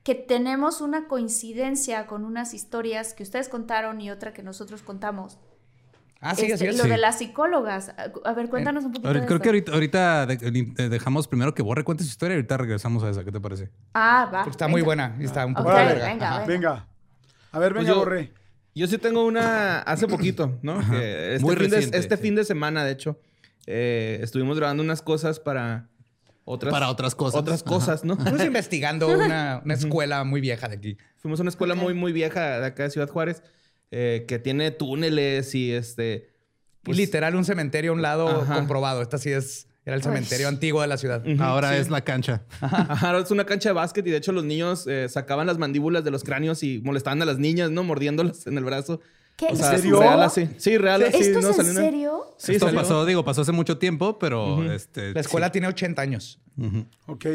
[0.03, 5.39] que tenemos una coincidencia con unas historias que ustedes contaron y otra que nosotros contamos.
[6.23, 6.77] Ah, sí, Este, es.
[6.77, 6.89] Lo Sí.
[6.89, 7.93] de las psicólogas.
[8.23, 11.53] A ver, cuéntanos un poquito Ahorita- de creo que ahorita, ahorita de- de- dejamos primero
[11.53, 13.23] que Borre cuente su historia y ahorita regresamos a esa.
[13.23, 13.69] ¿Qué te parece?
[13.93, 14.39] Ah, va.
[14.39, 15.93] Porque está muy buena y está un poco larga.
[16.07, 16.45] venga, venga.
[16.45, 16.87] Venga.
[17.51, 18.31] A ver, Pues venga, yo- Borre.
[18.75, 20.79] Yo sí tengo una hace poquito, ¿no?
[20.89, 22.21] Que este Muy fin, de, este sí.
[22.23, 23.19] fin de semana, de hecho,
[23.67, 25.89] eh, estuvimos grabando unas cosas para
[26.45, 27.39] otras, Para otras cosas.
[27.41, 28.13] Otras cosas, ¿no?
[28.15, 30.97] Estamos investigando una, una escuela muy vieja de aquí.
[31.17, 33.43] Fuimos a una escuela muy, muy vieja de acá de Ciudad Juárez.
[33.95, 36.29] Eh, que tiene túneles y este...
[36.85, 38.55] y literal un cementerio a un lado Ajá.
[38.55, 39.01] comprobado.
[39.03, 39.67] Esta sí es...
[39.85, 41.21] Era el cementerio antiguo de la ciudad.
[41.41, 41.75] Ahora sí.
[41.75, 42.43] es la cancha.
[42.61, 45.57] Ajá, ahora es una cancha de básquet y de hecho los niños eh, sacaban las
[45.57, 47.83] mandíbulas de los cráneos y molestaban a las niñas, ¿no?
[47.83, 49.01] Mordiéndolas en el brazo.
[49.35, 49.47] ¿Qué?
[49.51, 49.99] O sea, ¿En serio?
[49.99, 50.47] real así.
[50.57, 51.17] Sí, real así.
[51.17, 52.33] ¿Esto no es en una- serio?
[52.37, 52.79] Sí, Esto salió.
[52.79, 55.13] pasó, digo, pasó hace mucho tiempo, pero este.
[55.13, 55.51] La escuela sí.
[55.53, 56.39] tiene 80 años.
[56.57, 56.85] Ujú.
[57.07, 57.25] Ok.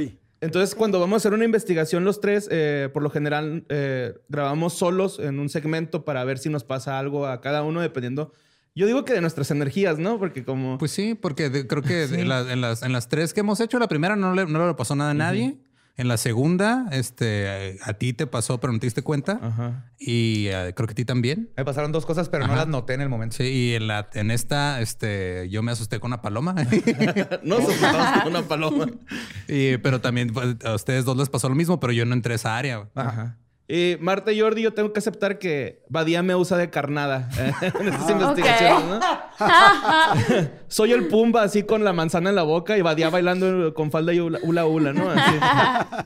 [0.41, 4.75] Entonces, cuando vamos a hacer una investigación los tres, eh, por lo general eh, grabamos
[4.75, 8.33] solos en un segmento para ver si nos pasa algo a cada uno, dependiendo.
[8.75, 10.21] Yo digo que de nuestras energías, ¿no?
[10.21, 10.79] Porque como...
[10.79, 13.59] Pues sí, porque de- creo que de la- en, las, en las tres que hemos
[13.61, 15.59] hecho, la primera no le, no le pasó nada a nadie.
[15.99, 19.41] En la segunda, este, a ti te pasó, pero no te diste cuenta.
[19.43, 19.91] Ajá.
[19.99, 21.51] Y eh, creo que a ti también.
[21.57, 23.37] Me pasaron dos cosas, pero no las noté en el momento.
[23.37, 26.55] Sí, y en, la, en esta, este, yo me asusté con una paloma.
[27.43, 28.87] No, asustamos con una paloma.
[29.49, 32.35] y, pero también pues, a ustedes dos les pasó lo mismo, pero yo no entré
[32.35, 32.89] a esa área.
[32.95, 33.37] Ajá.
[33.71, 37.53] Y Marta y Jordi, yo tengo que aceptar que Badía me usa de carnada eh,
[37.81, 39.01] en estas investigaciones, ¿no?
[40.69, 44.15] Soy el Pumba así con la manzana en la boca y Badía bailando con falda
[44.15, 45.11] y hula hula, hula, ¿no?
[45.11, 45.37] Así.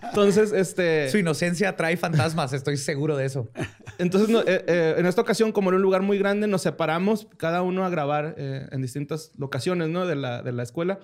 [0.08, 1.08] Entonces, este...
[1.08, 3.48] Su inocencia atrae fantasmas, estoy seguro de eso.
[3.98, 7.28] Entonces, no, eh, eh, en esta ocasión, como era un lugar muy grande, nos separamos
[7.36, 10.04] cada uno a grabar eh, en distintas locaciones, ¿no?
[10.04, 10.98] De la, de la escuela.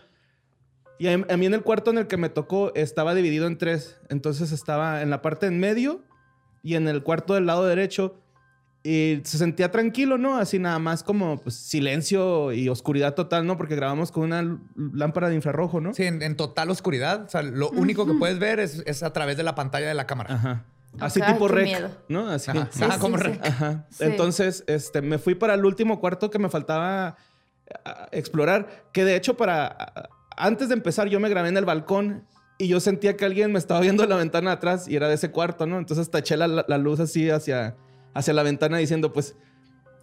[0.99, 3.59] Y a, a mí en el cuarto en el que me tocó estaba dividido en
[3.59, 4.01] tres.
[4.09, 6.08] Entonces estaba en la parte en medio
[6.69, 8.17] y en el cuarto del lado derecho.
[8.85, 10.37] Y se sentía tranquilo, ¿no?
[10.39, 13.57] Así nada más como pues, silencio y oscuridad total, ¿no?
[13.57, 14.59] Porque grabamos con una
[14.95, 15.93] lámpara de infrarrojo, ¿no?
[15.95, 17.25] Sí, en, en total oscuridad.
[17.25, 19.95] O sea, lo único que puedes ver es, es a través de la pantalla de
[19.95, 20.35] la cámara.
[20.35, 20.65] Ajá.
[21.01, 21.91] Así tipo rec, miedo.
[22.09, 22.31] ¿no?
[22.31, 22.51] Así.
[22.51, 22.69] Ajá.
[22.71, 23.25] Sí, Ah, sí, como sí.
[23.25, 23.87] re- Ajá.
[23.91, 24.05] Sí.
[24.05, 27.17] Entonces, este, me fui para el último cuarto que me faltaba
[28.13, 28.85] explorar.
[28.93, 29.93] Que de hecho, para
[30.37, 32.25] antes de empezar, yo me grabé en el balcón
[32.59, 35.15] y yo sentía que alguien me estaba viendo de la ventana atrás y era de
[35.15, 35.79] ese cuarto, ¿no?
[35.79, 37.77] Entonces taché la, la- luz así hacia,
[38.15, 39.37] hacia la ventana diciendo, pues,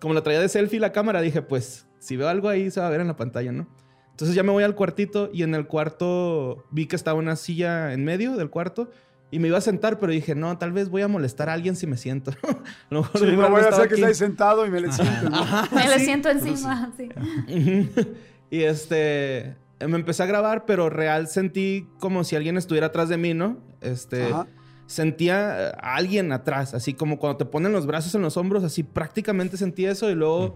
[0.01, 2.87] como la traía de selfie la cámara, dije, pues, si veo algo ahí se va
[2.87, 3.67] a ver en la pantalla, ¿no?
[4.11, 7.91] Entonces ya me voy al cuartito y en el cuarto vi que estaba una silla
[7.91, 8.89] en medio del cuarto
[9.31, 11.75] y me iba a sentar, pero dije, no, tal vez voy a molestar a alguien
[11.75, 12.31] si me siento.
[12.43, 12.55] a
[12.89, 15.29] lo mejor Sí, no voy a hacer que esté ahí sentado y me le siento.
[15.29, 15.45] ¿no?
[15.75, 16.93] Me lo siento encima.
[16.95, 17.09] sí.
[18.51, 23.17] Y este, me empecé a grabar, pero real sentí como si alguien estuviera atrás de
[23.17, 23.57] mí, ¿no?
[23.81, 24.47] Este, Ajá.
[24.85, 28.83] sentía a alguien atrás, así como cuando te ponen los brazos en los hombros, así
[28.83, 30.55] prácticamente sentí eso y luego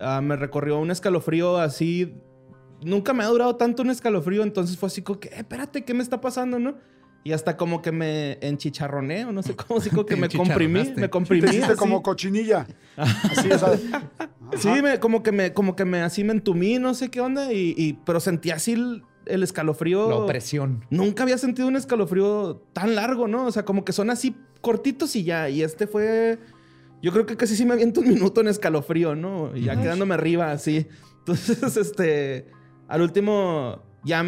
[0.00, 2.14] ah, me recorrió un escalofrío así.
[2.82, 5.92] Nunca me ha durado tanto un escalofrío, entonces fue así como que, "Eh, espérate, ¿qué
[5.92, 6.76] me está pasando, no?
[7.22, 10.84] Y hasta como que me enchicharroné, o no sé cómo, así como que me comprimí,
[10.84, 11.46] me Te comprimí.
[11.48, 11.76] hiciste así.
[11.76, 12.66] como cochinilla.
[12.96, 13.72] Así, o sea.
[14.58, 17.52] Sí, me- como que me, como que me así me entumí, no sé qué onda,
[17.52, 20.08] y, y- pero sentí así el, el escalofrío.
[20.08, 20.84] La opresión.
[20.90, 23.44] Nunca había sentido un escalofrío tan largo, ¿no?
[23.46, 25.48] O sea, como que son así cortitos y ya.
[25.48, 26.38] Y este fue.
[27.00, 29.56] Yo creo que casi sí me aviento un minuto en escalofrío, ¿no?
[29.56, 30.88] Y ya quedándome arriba, así.
[31.20, 32.46] Entonces, este.
[32.88, 34.24] Al último, ya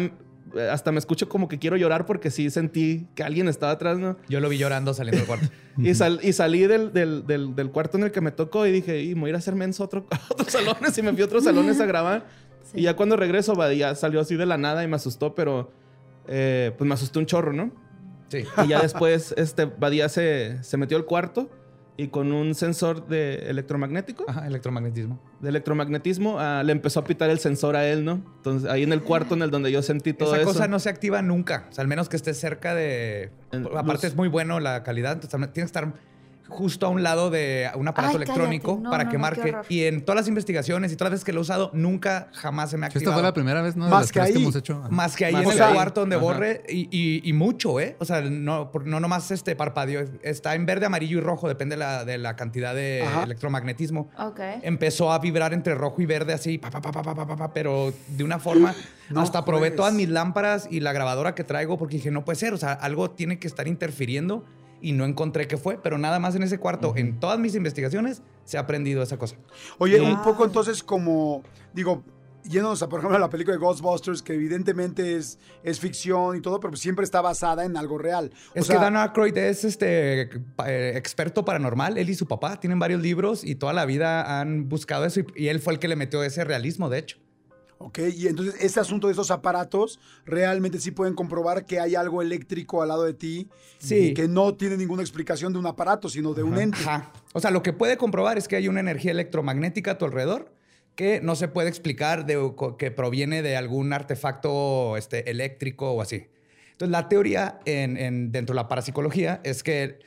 [0.71, 4.17] hasta me escucho como que quiero llorar porque sí sentí que alguien estaba atrás, ¿no?
[4.29, 5.47] Yo lo vi llorando saliendo del cuarto.
[5.77, 8.71] Y, sal- y salí del, del- del- del cuarto en el que me tocó y
[8.71, 10.95] dije, y me voy a ir a hacer menso a, otro, a otros salones.
[10.97, 12.27] Y me fui a otros salones a grabar.
[12.71, 12.79] Sí.
[12.79, 15.71] Y ya cuando regreso, Badía salió así de la nada y me asustó, pero
[16.27, 17.71] eh, pues me asustó un chorro, ¿no?
[18.29, 18.43] Sí.
[18.63, 21.49] Y ya después, este, Badía se, se metió al cuarto
[21.95, 25.19] y con un sensor de electromagnético, Ajá, electromagnetismo.
[25.41, 28.13] de electromagnetismo, ah, le empezó a pitar el sensor a él, ¿no?
[28.37, 30.51] Entonces, ahí en el cuarto en el donde yo sentí todo Esa eso.
[30.53, 31.67] cosa no se activa nunca.
[31.69, 33.31] O sea, al menos que estés cerca de.
[33.51, 34.03] En Aparte, luz.
[34.05, 35.13] es muy bueno la calidad.
[35.13, 35.93] Entonces, tienes que estar
[36.53, 39.55] justo a un lado de un aparato electrónico para que marque.
[39.69, 42.69] Y en todas las investigaciones y todas las veces que lo he usado, nunca jamás
[42.69, 43.11] se me ha activado.
[43.11, 43.87] Esta fue la primera vez, ¿no?
[43.89, 44.51] Más que, ahí.
[44.89, 46.23] Más que ahí en el cuarto donde Ajá.
[46.23, 47.95] borre y, mucho, ¿eh?
[47.99, 50.05] O sea, no, no nomás este parpadeo.
[50.21, 53.23] Está en verde, amarillo y rojo, depende de la cantidad de Ajá.
[53.23, 54.09] electromagnetismo.
[54.61, 58.73] Empezó a vibrar entre rojo y verde así, pa, pa, pa, pero de una forma.
[59.15, 62.53] hasta probé todas mis lámparas y la grabadora que traigo porque dije, no puede ser,
[62.53, 64.45] o sea, algo tiene que estar interfiriendo
[64.83, 68.21] y no encontré qué fue, pero nada más en ese cuarto, en todas mis investigaciones,
[68.43, 69.37] se ha aprendido esa cosa.
[69.79, 71.41] Oye, un poco entonces como,
[71.73, 72.03] digo,
[72.43, 76.41] yéndonos a, por ejemplo, a la película de Ghostbusters, que evidentemente es, es ficción y
[76.41, 78.31] todo, pero siempre está basada en algo real.
[78.49, 80.29] O Es sea, que Dan Aykroyd es este
[80.65, 81.97] eh, experto paranormal.
[81.97, 85.21] Él y su papá tienen varios libros y toda la vida han buscado eso.
[85.21, 87.17] Y, y él fue el que le metió ese realismo, de hecho.
[87.85, 92.21] Ok, y entonces este asunto de estos aparatos realmente sí pueden comprobar que hay algo
[92.21, 93.95] eléctrico al lado de ti Sí.
[93.95, 96.77] y que no tiene ninguna explicación de un aparato, sino de un ente.
[96.79, 97.11] Ajá.
[97.33, 100.53] O sea, lo que puede comprobar es que hay una energía electromagnética a tu alrededor
[100.95, 106.27] que no se puede explicar de, que proviene de algún artefacto este, eléctrico o así.
[106.71, 109.99] Entonces, la teoría en, en- dentro de la parapsicología es que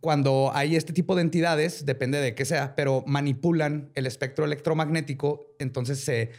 [0.00, 5.46] cuando hay este tipo de entidades, depende de qué sea, pero manipulan el espectro electromagnético,
[5.58, 6.30] entonces se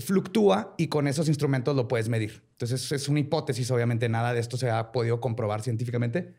[0.00, 2.42] fluctúa y con esos instrumentos lo puedes medir.
[2.52, 6.34] Entonces es una hipótesis, obviamente nada de esto se ha podido comprobar científicamente,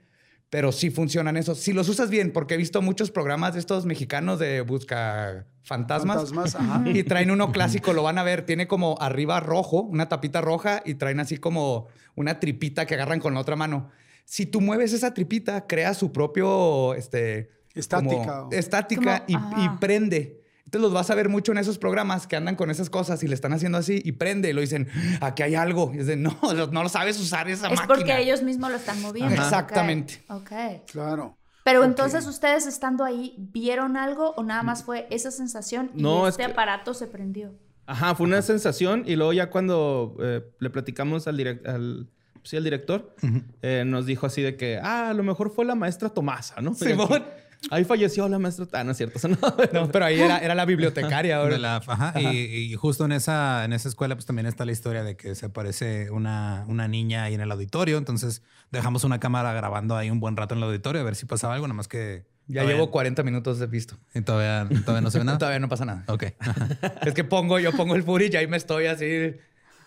[0.49, 1.56] pero sí funcionan eso.
[1.56, 6.30] Si los usas bien, porque he visto muchos programas de estos mexicanos de busca fantasmas,
[6.32, 6.84] Fantasmas, ajá.
[6.89, 10.82] y traen uno clásico, lo van a ver, tiene como arriba rojo, una tapita roja
[10.86, 13.89] y traen así como una tripita que agarran con la otra mano.
[14.26, 18.39] Si tú mueves esa tripita, crea su propio este Estática.
[18.41, 20.43] como estática y, Como- y prende.
[20.66, 23.28] Entonces los vas a ver mucho en esos programas que andan con esas cosas y
[23.28, 24.88] le están haciendo así y prende y lo dicen,
[25.22, 25.91] aquí hay algo.
[25.93, 26.38] Y dicen, no,
[26.72, 27.88] no lo sabes usar esa Es máquina.
[27.88, 29.34] porque ellos mismos lo están moviendo.
[29.36, 29.43] Ajá.
[29.43, 30.24] Exactamente.
[30.30, 30.51] Ok.
[30.91, 31.38] Claro.
[31.64, 36.28] Pero entonces ustedes estando ahí, ¿vieron algo o nada más fue esa sensación y No,
[36.28, 37.53] es este que- aparato se prendió?
[37.86, 42.09] Ajá, fue una sensación y luego ya cuando eh, le platicamos al, direc- al,
[42.43, 43.14] sí, al director,
[43.61, 46.74] eh, nos dijo así de que, ah, a lo mejor fue la maestra Tomasa, ¿no?
[46.74, 47.24] Simón.
[47.72, 48.68] Ahí falleció la maestra...
[48.74, 49.18] Ah, no es cierto.
[49.20, 49.38] eso no.
[49.74, 51.38] No, pero ahí era, era la bibliotecaria.
[51.38, 51.78] ahora.
[51.88, 55.16] Ajá, Y, y justo en esa, en esa escuela, pues también está la historia de
[55.16, 57.97] que se aparece una, una niña ahí en el auditorio.
[57.97, 58.41] Entonces
[58.72, 61.53] dejamos una cámara grabando ahí un buen rato en el auditorio a ver si pasaba
[61.53, 62.26] algo, nada más que.
[62.47, 63.97] Ya todavía- llevo 40 minutos de visto.
[64.14, 65.38] Y todavía, todavía no se ve nada.
[65.38, 66.03] Todavía no pasa nada.
[66.07, 66.26] Ok.
[67.05, 69.36] Es que pongo, yo pongo el footage y ahí me estoy así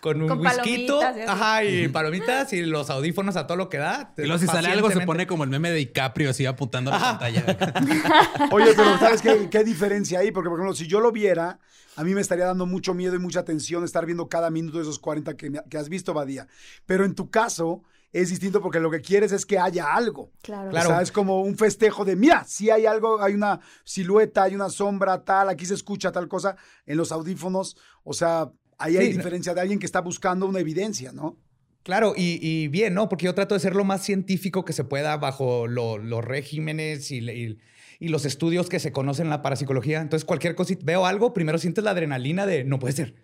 [0.07, 0.87] con un Con whisky.
[1.27, 4.13] Ajá, y palomitas y los audífonos a todo lo que da.
[4.17, 6.99] Y luego si sale algo, se pone como el meme de DiCaprio así apuntando a
[6.99, 7.45] la pantalla.
[8.53, 10.31] Oye, pero ¿sabes qué, qué diferencia hay?
[10.31, 11.59] Porque, por ejemplo, si yo lo viera,
[11.97, 14.85] a mí me estaría dando mucho miedo y mucha tensión estar viendo cada minuto de
[14.85, 16.47] esos 40 que, me- que has visto, Badía.
[16.87, 17.83] Pero en tu caso
[18.13, 20.31] es distinto porque lo que quieres es que haya algo.
[20.43, 20.71] Claro.
[20.71, 20.89] Claro.
[20.89, 24.55] O sea, es como un festejo de, mira, si hay algo, hay una silueta, hay
[24.55, 27.77] una sombra, tal, aquí se escucha tal cosa en los audífonos.
[28.05, 31.37] O sea, ahí hay Sí, diferencia de alguien que está buscando una evidencia, ¿no?
[31.83, 33.09] Claro, y, y bien, ¿no?
[33.09, 37.11] Porque yo trato de ser lo más científico que se pueda bajo lo- los regímenes
[37.12, 37.59] y, y-
[37.99, 40.01] y los estudios que se conocen en la parapsicología.
[40.01, 43.14] Entonces, cualquier cosita, veo algo, primero sientes la adrenalina de no puede ser.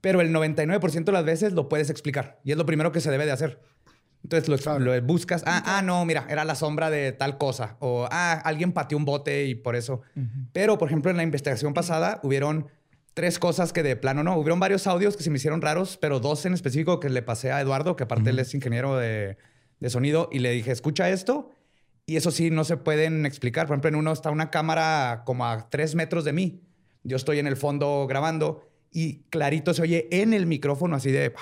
[0.00, 2.40] Pero el 99% de las veces lo puedes explicar.
[2.44, 3.60] Y es lo primero que se debe de hacer.
[4.24, 4.80] Entonces lo, Claro.
[4.80, 5.42] lo buscas.
[5.46, 7.76] Ah, ah, no, mira, era la sombra de tal cosa.
[7.80, 10.02] O, ah, alguien pateó un bote y por eso.
[10.52, 12.66] Pero, por ejemplo, en la investigación pasada hubieron
[13.18, 14.36] tres cosas que de plano no.
[14.36, 17.50] Hubieron varios audios que se me hicieron raros, pero dos en específico que le pasé
[17.50, 19.38] a Eduardo, que aparte él es ingeniero de,
[19.80, 21.50] de sonido, y le dije, escucha esto.
[22.06, 23.66] Y eso sí, no se pueden explicar.
[23.66, 26.62] Por ejemplo, en uno está una cámara como a tres metros de mí.
[27.02, 31.34] Yo estoy en el fondo grabando y clarito se oye en el micrófono así de...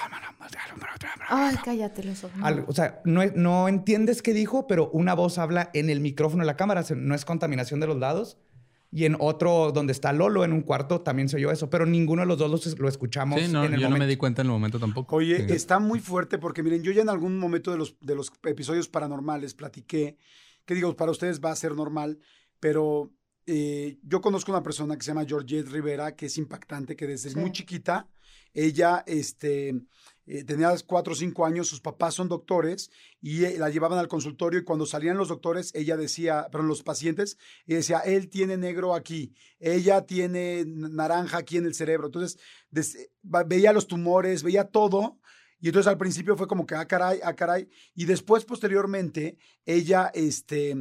[1.28, 2.40] Ay, cállate los ojos.
[2.68, 6.46] o sea, no, no entiendes qué dijo, pero una voz habla en el micrófono de
[6.46, 6.82] la cámara.
[6.96, 8.38] No es contaminación de los lados.
[8.91, 11.68] Y en otro, donde está Lolo, en un cuarto, también se oyó eso.
[11.68, 13.95] Pero ninguno de los dos los- lo, escuchamos Sí, no, en yo el no me
[13.97, 14.07] momento.
[14.09, 15.16] di cuenta en el momento tampoco.
[15.16, 15.53] Oye, Sí.
[15.55, 18.89] está muy fuerte porque miren, yo ya en algún momento de los, de los episodios
[18.89, 20.16] paranormales platiqué,
[20.64, 22.18] que digo, para ustedes va a ser normal,
[22.61, 23.12] pero
[23.47, 27.30] eh, yo conozco una persona que se llama Georgette Rivera, que es impactante, que desde
[27.30, 27.39] Sí.
[27.39, 28.09] muy chiquita,
[28.57, 29.74] ella este,
[30.26, 32.90] eh, tenía cuatro o cinco años, sus papás son doctores
[33.20, 36.82] y eh, la llevaban al consultorio y cuando salían los doctores, ella decía, pero los
[36.82, 42.07] pacientes, ella decía, él tiene negro aquí, ella tiene naranja aquí en el cerebro.
[42.07, 42.38] Entonces,
[43.22, 45.20] veía los tumores, veía todo.
[45.59, 47.68] Y entonces al principio fue como que, ah, caray, ah, caray.
[47.94, 50.76] Y después, posteriormente, ella, este,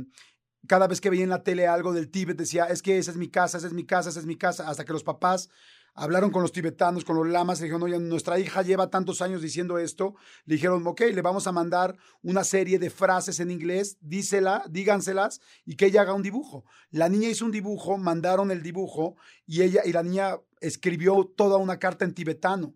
[0.67, 3.17] cada vez que veía en la tele algo del Tíbet, decía, es que esa es
[3.17, 4.67] mi casa, esa es mi casa, esa es mi casa.
[4.67, 5.49] Hasta que los papás
[5.95, 9.41] hablaron con los tibetanos, con los lamas, y dijeron, oye, nuestra hija lleva tantos años
[9.41, 10.15] diciendo esto.
[10.45, 15.39] Le dijeron, ok, le vamos a mandar una serie de frases en inglés, dísela, díganselas,
[15.65, 16.65] y que ella haga un dibujo.
[16.91, 19.15] La niña hizo un dibujo, mandaron el dibujo,
[19.47, 22.75] y ella, y la niña escribió toda una carta en tibetano.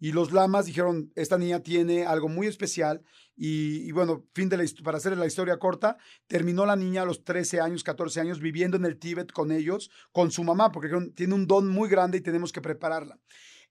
[0.00, 3.02] Y los lamas dijeron, esta niña tiene algo muy especial.
[3.36, 7.24] Y, bueno, fin de la, para hacer la historia corta, terminó la niña a los
[7.24, 11.34] 13 años, 14 años, viviendo en el Tíbet con ellos, con su mamá, porque tiene
[11.34, 13.18] un don muy grande y tenemos que prepararla.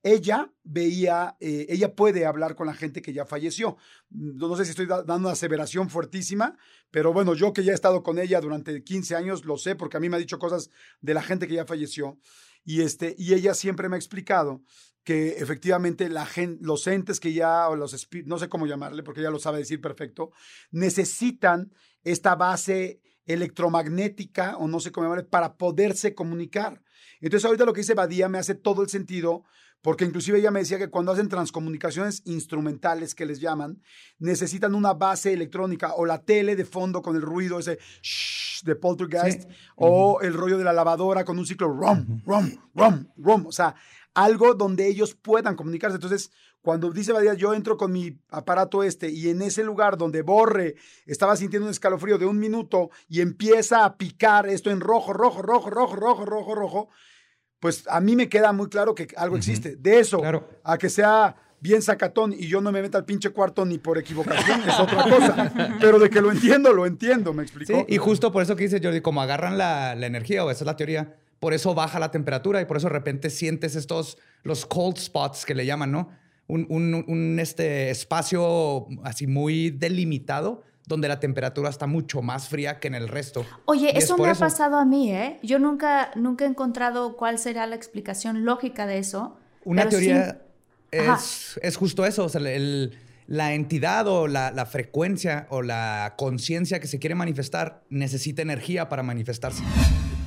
[0.06, 3.78] Ella veía, eh, ella puede hablar con la gente que ya falleció.
[4.10, 6.58] No, no sé si estoy da- dando una aseveración fuertísima,
[6.92, 9.96] pero bueno, yo que ya he estado con ella durante 15 años, lo sé, porque
[9.96, 12.20] a mí me ha dicho cosas de la gente que ya falleció.
[12.66, 14.62] Y, este, y ella siempre me ha explicado
[15.04, 19.20] que efectivamente la gen- los entes que ya, o los no sé cómo llamarle, porque
[19.22, 20.32] ella lo sabe decir perfecto,
[20.72, 21.74] necesitan
[22.04, 26.82] esta base electromagnética, o no sé cómo llamarle, para poderse comunicar.
[27.22, 29.44] Entonces ahorita lo que dice Badía me hace todo el sentido,
[29.82, 33.82] porque inclusive ella me decía que cuando hacen transcomunicaciones instrumentales, que les llaman,
[34.18, 38.76] necesitan una base electrónica, o la tele de fondo con el ruido ese shhh de
[38.76, 39.56] poltergeist, Sí.
[39.76, 43.46] o el rollo de la lavadora con un ciclo rum, rum, rum, rum.
[43.48, 43.76] O sea,
[44.14, 45.96] algo donde ellos puedan comunicarse.
[45.96, 50.22] Entonces, cuando dice Badía, yo entro con mi aparato este y en ese lugar donde
[50.22, 55.14] Borre estaba sintiendo un escalofrío de un minuto y empieza a picar esto en rojo,
[55.14, 56.90] rojo, rojo, rojo, rojo, rojo, rojo,
[57.60, 59.76] pues a mí me queda muy claro que algo existe.
[59.76, 60.22] De eso
[60.64, 63.98] a que sea bien sacatón y yo no me meta al pinche cuarto ni por
[63.98, 65.78] equivocación, es otra cosa.
[65.82, 67.74] Pero de que lo entiendo, lo entiendo, ¿me explicó?
[67.74, 70.64] Sí, y justo por eso que dice Jordi, como agarran la, la energía, o esa
[70.64, 74.18] es la teoría, por eso baja la temperatura y por eso de repente sientes estos,
[74.44, 76.08] los cold spots que le llaman, ¿no?
[76.48, 82.80] un, un, un este, espacio así muy delimitado donde la temperatura está mucho más fría
[82.80, 83.46] que en el resto.
[83.66, 85.38] Oye, eso me ha pasado a mí, ¿eh?
[85.44, 89.36] Yo nunca, nunca he encontrado cuál será la explicación lógica de eso.
[89.66, 90.42] Una teoría
[90.92, 96.16] es, es, justo eso, o sea, el, la entidad o la, la frecuencia o la
[96.18, 99.64] conciencia que se quiere manifestar necesita energía para manifestarse.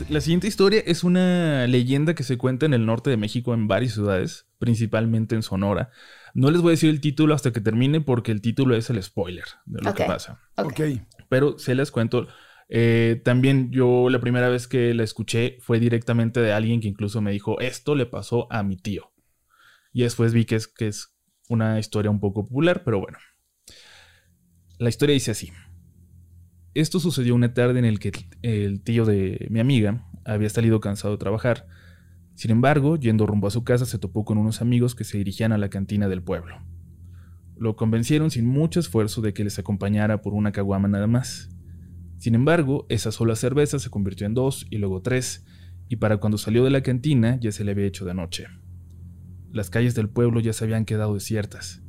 [0.08, 3.66] La siguiente historia es una leyenda que se cuenta en el norte de México en
[3.66, 5.90] varias ciudades, principalmente en Sonora.
[6.32, 9.02] No les voy a decir el título hasta que termine porque el título es el
[9.02, 10.40] spoiler de lo que pasa.
[10.56, 10.80] Ok.
[11.28, 12.28] Pero se les cuento.
[12.68, 17.20] Eh, también yo la primera vez que la escuché fue directamente de alguien que incluso
[17.20, 19.12] me dijo, esto le pasó a mi tío.
[19.92, 21.16] Y después vi que es, que es
[21.48, 23.18] una historia un poco popular, pero bueno.
[24.78, 25.50] La historia dice así.
[26.76, 28.12] Esto sucedió una tarde en el que
[28.42, 31.66] el tío de mi amiga había salido cansado de trabajar.
[32.34, 35.52] Sin embargo, yendo rumbo a su casa, se topó con unos amigos que se dirigían
[35.52, 36.60] a la cantina del pueblo.
[37.56, 41.48] Lo convencieron sin mucho esfuerzo de que les acompañara por una caguama nada más.
[42.18, 45.46] Sin embargo, esa sola cerveza se convirtió en dos y luego tres,
[45.88, 48.48] y para cuando salió de la cantina ya se le había hecho de noche.
[49.50, 51.82] Las calles del pueblo ya se habían quedado desiertas.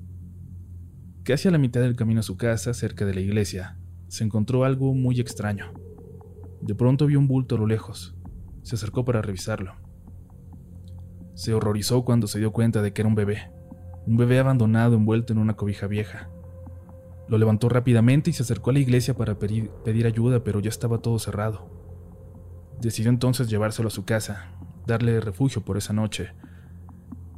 [1.24, 3.78] Casi a la mitad del camino a su casa, cerca de la iglesia,
[4.08, 5.74] se encontró algo muy extraño.
[6.62, 8.16] De pronto vio un bulto a lo lejos.
[8.64, 9.74] Se acercó para revisarlo.
[11.36, 13.52] Se horrorizó cuando se dio cuenta de que era un bebé,
[14.06, 16.30] un bebé abandonado envuelto en una cobija vieja.
[17.28, 21.00] Lo levantó rápidamente y se acercó a la iglesia para pedir, ayuda, pero ya estaba
[21.00, 21.70] todo cerrado.
[22.80, 24.54] Decidió entonces llevárselo a su casa,
[24.86, 26.32] darle refugio por esa noche.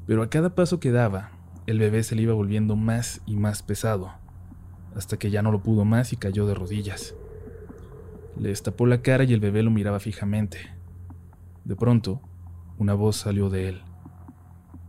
[0.06, 1.32] Pero a cada paso que daba,
[1.66, 4.14] el bebé se le iba volviendo más y más pesado
[4.96, 7.16] hasta que ya no lo pudo más y cayó de rodillas.
[8.38, 10.58] Le destapó la cara y el bebé lo miraba fijamente.
[11.66, 12.22] De pronto,
[12.78, 13.82] una voz salió de él.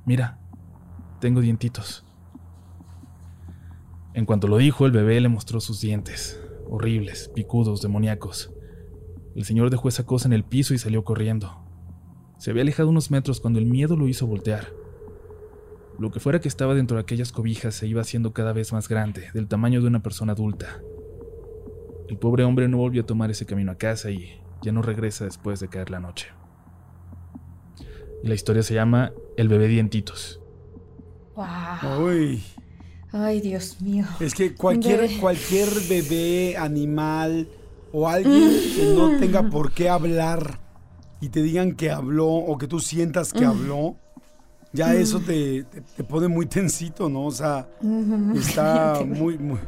[0.07, 0.39] Mira,
[1.21, 2.05] tengo dientitos.
[4.15, 8.53] En cuanto lo dijo, el bebé le mostró sus dientes, horribles, picudos, demoníacos.
[9.35, 11.65] El señor dejó esa cosa en el piso y salió corriendo.
[12.39, 14.80] Se había alejado unos metros cuando el miedo lo hizo voltear.
[16.01, 18.89] Lo que fuera que estaba dentro de aquellas cobijas se iba haciendo cada vez más
[18.89, 20.81] grande, del tamaño de una persona adulta.
[22.09, 25.27] El pobre hombre no volvió a tomar ese camino a casa y ya no regresa
[25.27, 26.29] después de caer la noche.
[28.25, 30.41] Y la historia se llama El bebé dientitos.
[31.37, 32.07] Wow.
[32.07, 32.43] Uy.
[33.13, 34.07] Ay, Dios mío.
[34.21, 35.19] Es que cualquier bebé.
[35.21, 37.47] cualquier bebé, animal
[37.93, 40.61] o alguien que no tenga por qué hablar
[41.21, 43.97] y te digan que habló o que tú sientas que habló,
[44.73, 47.27] ya eso te, te, pone muy tensito, ¿no?
[47.27, 47.69] O sea,
[48.35, 49.59] está muy, muy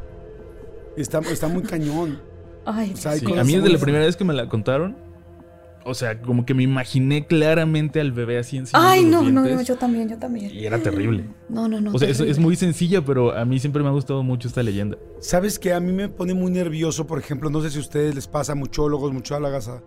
[0.96, 2.20] está, está muy cañón.
[2.64, 4.96] Ay, a mí desde la primera vez que me la contaron,
[5.84, 8.92] o sea, como que me imaginé claramente al bebé así encima.
[8.92, 10.53] Ay, no, no, no, yo también, yo también.
[10.55, 11.24] Y era terrible.
[11.48, 11.92] No, no, no.
[11.92, 14.62] O sea, es, es, muy sencilla, pero a mí siempre me ha gustado mucho esta
[14.62, 14.96] leyenda.
[15.20, 15.72] ¿Sabes qué?
[15.72, 18.55] A mí me pone muy nervioso, por ejemplo, no sé si a ustedes les pasa,
[18.55, 19.82] muchólogos, muchólogas, a,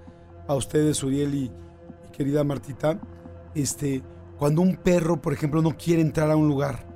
[0.48, 3.00] a ustedes, Uriel y, y querida Martita,
[3.54, 4.04] este
[4.38, 6.88] cuando un perro, por ejemplo, no quiere entrar a un lugar,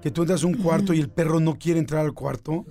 [0.00, 2.64] que tú entras a un cuarto y el perro no quiere entrar al cuarto,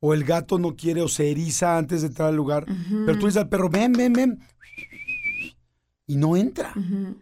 [0.00, 2.66] o el gato no quiere o se eriza antes de entrar al lugar,
[3.06, 4.40] pero tú dices al perro, ven, ven, ven,
[6.06, 6.72] y no entra.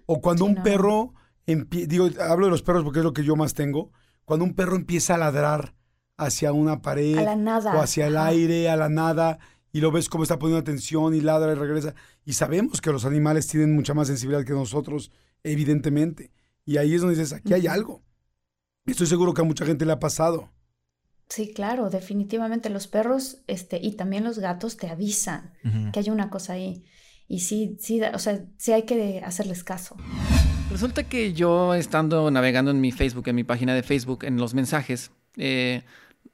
[0.07, 1.14] O cuando un perro,
[1.47, 3.90] digo, hablo de los perros porque es lo que yo más tengo,
[4.24, 5.74] cuando un perro empieza a ladrar
[6.16, 7.18] hacia una pared
[7.76, 9.38] o hacia el aire, a la nada,
[9.72, 11.95] y lo ves como está poniendo atención y ladra y regresa.
[12.24, 15.11] Y sabemos que los animales tienen mucha más sensibilidad que nosotros
[15.45, 16.32] evidentemente.
[16.64, 18.03] Y ahí es donde dices, aquí hay algo.
[18.86, 20.53] Estoy seguro que a mucha gente le ha pasado.
[21.28, 25.55] Sí, claro, definitivamente los perros este, y también los gatos te avisan
[25.93, 26.84] que hay una cosa ahí.
[27.26, 29.97] Y sí, sí, o sea, sí hay que hacerles caso.
[30.70, 34.53] Resulta que yo estando navegando en mi Facebook, en mi página de Facebook, en los
[34.53, 35.84] mensajes, eh,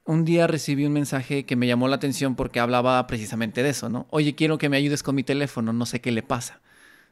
[0.04, 3.88] un día recibí un mensaje que me llamó la atención porque hablaba precisamente de eso,
[3.88, 4.06] ¿no?
[4.11, 6.61] Oye, quiero que me ayudes con mi teléfono, no sé qué le pasa.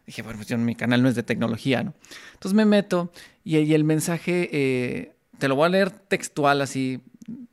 [0.06, 1.94] Dije, bueno, pues mi canal no es de tecnología, ¿no?
[2.34, 3.12] Entonces me meto
[3.44, 7.00] y, el mensaje, eh, te lo voy a leer textual así,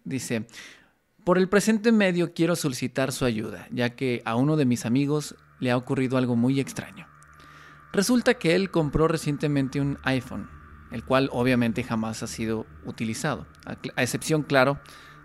[0.03, 0.45] dice,
[1.23, 5.35] por el presente medio quiero solicitar su ayuda, ya que a uno de mis amigos
[5.59, 7.07] le ha ocurrido algo muy extraño.
[7.91, 10.49] Resulta que él compró recientemente un iPhone,
[10.91, 14.79] el cual obviamente jamás ha sido utilizado, a, a excepción, claro,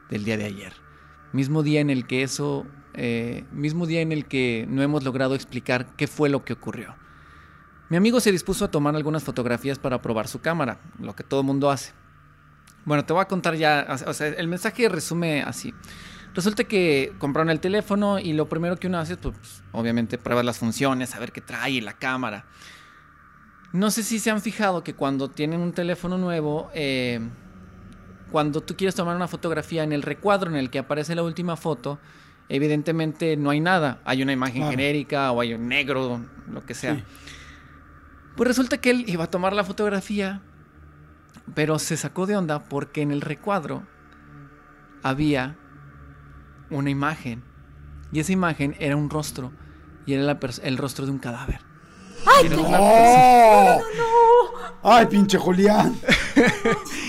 [0.09, 0.73] del día de ayer.
[1.33, 5.35] Mismo día en el que eso, eh, mismo día en el que no hemos logrado
[5.35, 6.95] explicar qué fue lo que ocurrió.
[7.91, 11.43] Mi amigo se dispuso a tomar algunas fotografías para probar su cámara, lo que todo
[11.43, 11.93] mundo hace.
[12.85, 15.75] Bueno, te voy a contar ya, o sea, el mensaje resume así.
[16.35, 20.45] Resulta que compraron el teléfono y lo primero que uno hace es, pues, obviamente, pruebas
[20.45, 22.45] las funciones, saber qué trae la cámara.
[23.73, 27.21] No sé si se han fijado que cuando tienen un teléfono nuevo, eh,
[28.31, 31.57] cuando tú quieres tomar una fotografía en el recuadro en el que aparece la última
[31.57, 31.99] foto,
[32.49, 34.01] evidentemente no hay nada.
[34.05, 34.71] Hay una imagen Claro.
[34.71, 36.21] genérica o hay un negro,
[36.51, 36.95] lo que sea.
[36.97, 37.05] Sí.
[38.39, 40.43] Pues resulta que él iba a tomar la fotografía,
[41.57, 43.83] pero se sacó de onda porque en el recuadro
[45.03, 45.59] había
[46.71, 47.43] una imagen.
[48.13, 49.53] Y esa imagen era un rostro.
[50.07, 51.63] Y era la el rostro de un cadáver.
[52.45, 53.81] Era una ¡Oh!
[54.85, 55.99] ¡Ay, pinche Julián!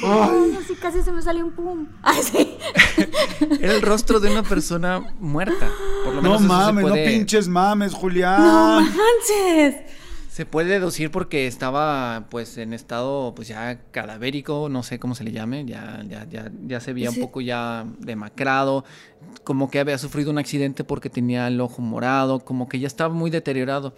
[0.03, 1.87] Ay, así casi se me salió un pum.
[2.01, 2.57] Ay, sí.
[3.61, 5.69] Era el rostro de una persona muerta.
[6.03, 8.41] Por lo No menos mames, se no pinches mames, Julián.
[8.41, 9.75] No manches.
[10.29, 15.23] Se puede deducir porque estaba pues en estado pues ya cadavérico, no sé cómo se
[15.23, 17.19] le llame, ya, ya, ya, ya se veía Sí.
[17.19, 18.85] un poco ya demacrado,
[19.43, 23.13] como que había sufrido un accidente porque tenía el ojo morado, como que ya estaba
[23.13, 23.95] muy deteriorado.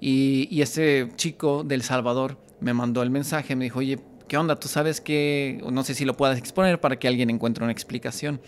[0.00, 3.98] Y, y ese chico del Salvador me mandó el mensaje, me dijo, oye,
[4.28, 4.56] ¿qué onda?
[4.60, 8.40] ¿Tú sabes que, no sé si lo puedas exponer para que alguien encuentre una explicación?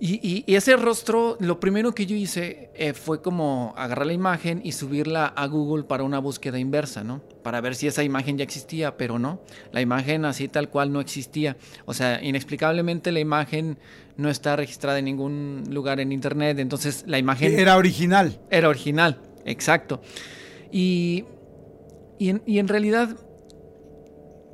[0.00, 4.12] Y, y- y ese rostro, lo primero que yo hice eh, fue como agarrar la
[4.12, 7.22] imagen y subirla a Google para una búsqueda inversa, ¿no?
[7.44, 9.40] Para ver si esa imagen ya existía, pero no.
[9.72, 11.56] La imagen así tal cual no existía.
[11.86, 13.78] O sea, inexplicablemente la imagen
[14.16, 16.58] no está registrada en ningún lugar en internet.
[16.58, 18.40] Entonces la imagen Era original.
[18.50, 20.00] era original, exacto.
[20.72, 21.24] Y,
[22.18, 23.16] y, en, y en realidad,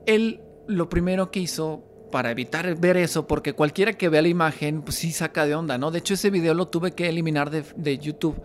[0.06, 4.82] él lo primero que hizo para evitar ver eso, porque cualquiera que vea la imagen,
[4.82, 5.90] pues sí saca de onda, ¿no?
[5.90, 8.40] De hecho, ese video lo tuve que eliminar de, de YouTube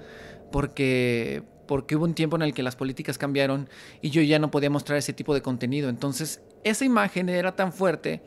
[0.52, 3.70] porque, porque hubo un tiempo en el que las políticas cambiaron
[4.02, 5.90] y yo ya no podía mostrar ese tipo de contenido.
[5.90, 8.22] Entonces, esa imagen era tan fuerte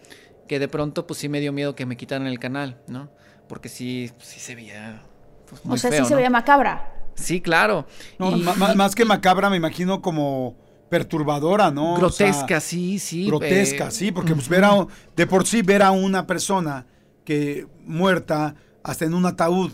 [0.49, 3.11] que de pronto, pues sí me dio miedo que me quitaran el canal, ¿no?
[3.49, 5.03] Porque sí, sí se veía
[5.49, 6.95] pues, muy o sea, feo, sí se veía macabra.
[7.15, 7.87] Sí, claro.
[8.19, 10.57] No, Y- ma- más que macabra, me imagino como
[10.89, 11.95] perturbadora, ¿no?
[11.95, 13.27] O sea, grotesca, sí, sí.
[13.27, 14.87] grotesca, eh, sí, porque pues ver a,
[15.17, 16.87] de por sí ver a una persona
[17.25, 19.71] que muerta hasta en un ataúd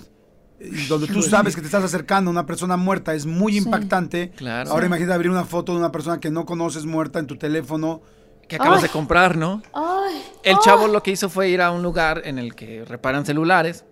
[0.88, 4.30] donde tú sabes que te estás acercando a una persona muerta es muy impactante.
[4.30, 4.70] Claro.
[4.70, 8.02] Ahora imagínate abrir una foto de una persona que no conoces muerta en tu teléfono.
[8.48, 8.84] que acabas Ay.
[8.84, 9.62] de comprar, ¿no?
[9.72, 10.22] Ay.
[10.42, 10.60] El ay.
[10.64, 13.84] chavo lo que hizo fue ir a un lugar en el que reparan celulares.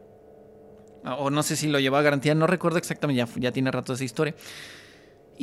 [1.04, 3.92] O no sé si lo llevó a garantía, no recuerdo exactamente, ya, ya tiene rato
[3.94, 4.34] esa historia.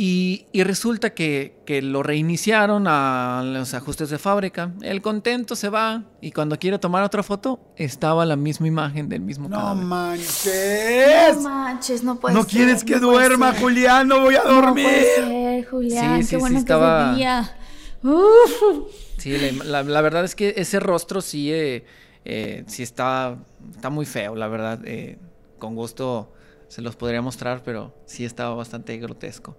[0.02, 4.72] Y, y resulta que, que lo reiniciaron a los ajustes de fábrica.
[4.82, 9.20] El contento se va y cuando quiere tomar otra foto, estaba la misma imagen del
[9.20, 9.84] mismo No cadáver.
[9.84, 11.36] manches.
[11.36, 13.54] No manches, no puede No ser, quieres que no duerma.
[13.60, 14.86] Julián, no voy a No dormir.
[14.86, 16.18] puede ser, Julián.
[16.20, 18.08] Sí, sí, qué sí, bueno estaba- que.
[18.08, 18.93] Uf.
[19.18, 21.84] Sí, la, la- la verdad es que ese rostro sí, eh,
[22.24, 23.36] eh, sí está,
[23.76, 24.80] está muy feo, la verdad.
[24.86, 25.18] eh,
[25.58, 26.32] con gusto
[26.70, 29.57] se los podría mostrar, pero sí estaba bastante grotesco.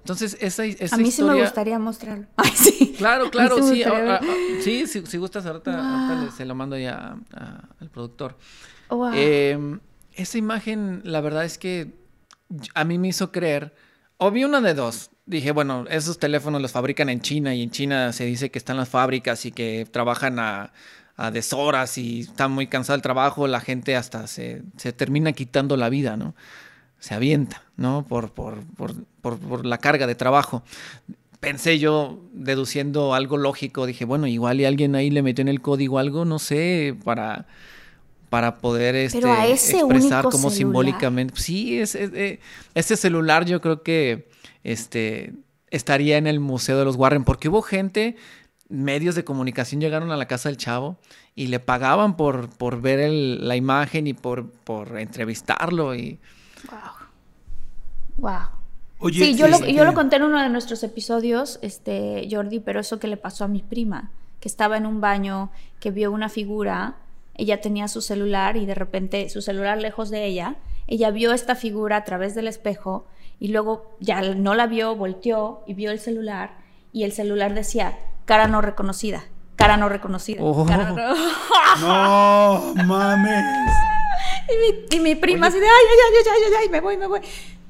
[0.00, 2.26] Entonces, esa, esa A mí sí me gustaría mostrarlo.
[2.36, 2.94] Ay, sí.
[2.96, 3.82] Claro, claro, sí sí.
[3.84, 4.26] ah, ah,
[4.60, 5.80] sí, si, si gustas, ahorita, Wow.
[5.84, 7.16] ahorita le- se lo mando ya
[7.80, 8.36] al productor.
[8.90, 9.10] Wow.
[9.14, 9.78] Eh,
[10.14, 11.92] esa imagen, la verdad es que
[12.74, 13.74] a mí me hizo creer,
[14.16, 15.10] o vi una de dos.
[15.26, 18.78] Dije, bueno, esos teléfonos los fabrican en China y en China se dice que están
[18.78, 20.72] las fábricas y que trabajan a,
[21.18, 25.76] a deshoras y están muy cansado del trabajo, la gente hasta se, se termina quitando
[25.76, 26.34] la vida, ¿no?
[27.00, 28.06] Se avienta, ¿no?
[28.08, 30.62] Por, por, por, por, por la carga de trabajo.
[31.40, 35.60] Pensé yo, deduciendo algo lógico, dije, bueno, igual y alguien ahí le metió en el
[35.60, 37.46] código algo, no sé, para,
[38.28, 39.18] para poder este,
[39.52, 40.56] ese expresar como celular.
[40.56, 41.34] simbólicamente.
[41.40, 42.40] Sí, es, es- eh,
[42.74, 44.28] ese celular yo creo que
[44.64, 45.32] este,
[45.70, 48.16] estaría en el Museo de los Warren, porque hubo gente,
[48.68, 50.96] medios de comunicación llegaron a la casa del chavo
[51.34, 55.94] y le pagaban por, por ver el- la imagen y por, por entrevistarlo.
[55.94, 56.18] Y,
[58.16, 58.30] Wow.
[59.00, 62.58] Oye, sí, yo lo, este, yo lo conté en uno de nuestros episodios, este, Jordi,
[62.58, 64.10] pero eso que le pasó a mi prima,
[64.40, 66.96] que estaba en un baño, que vio una figura,
[67.34, 70.56] ella tenía su celular y de repente su celular lejos de ella,
[70.88, 73.06] ella vio esta figura a través del espejo
[73.38, 76.58] y luego ya no la vio, volteó y vio el celular
[76.92, 77.96] y el celular decía
[78.28, 79.24] cara no reconocida,
[79.56, 80.40] cara no reconocida.
[80.42, 80.66] Oh.
[80.66, 80.96] cara no-
[82.76, 83.44] No mames.
[84.48, 86.80] y, mi, y mi prima así de ay, ay, ay, ay, ay, ay, ay, me
[86.82, 87.20] voy, me voy.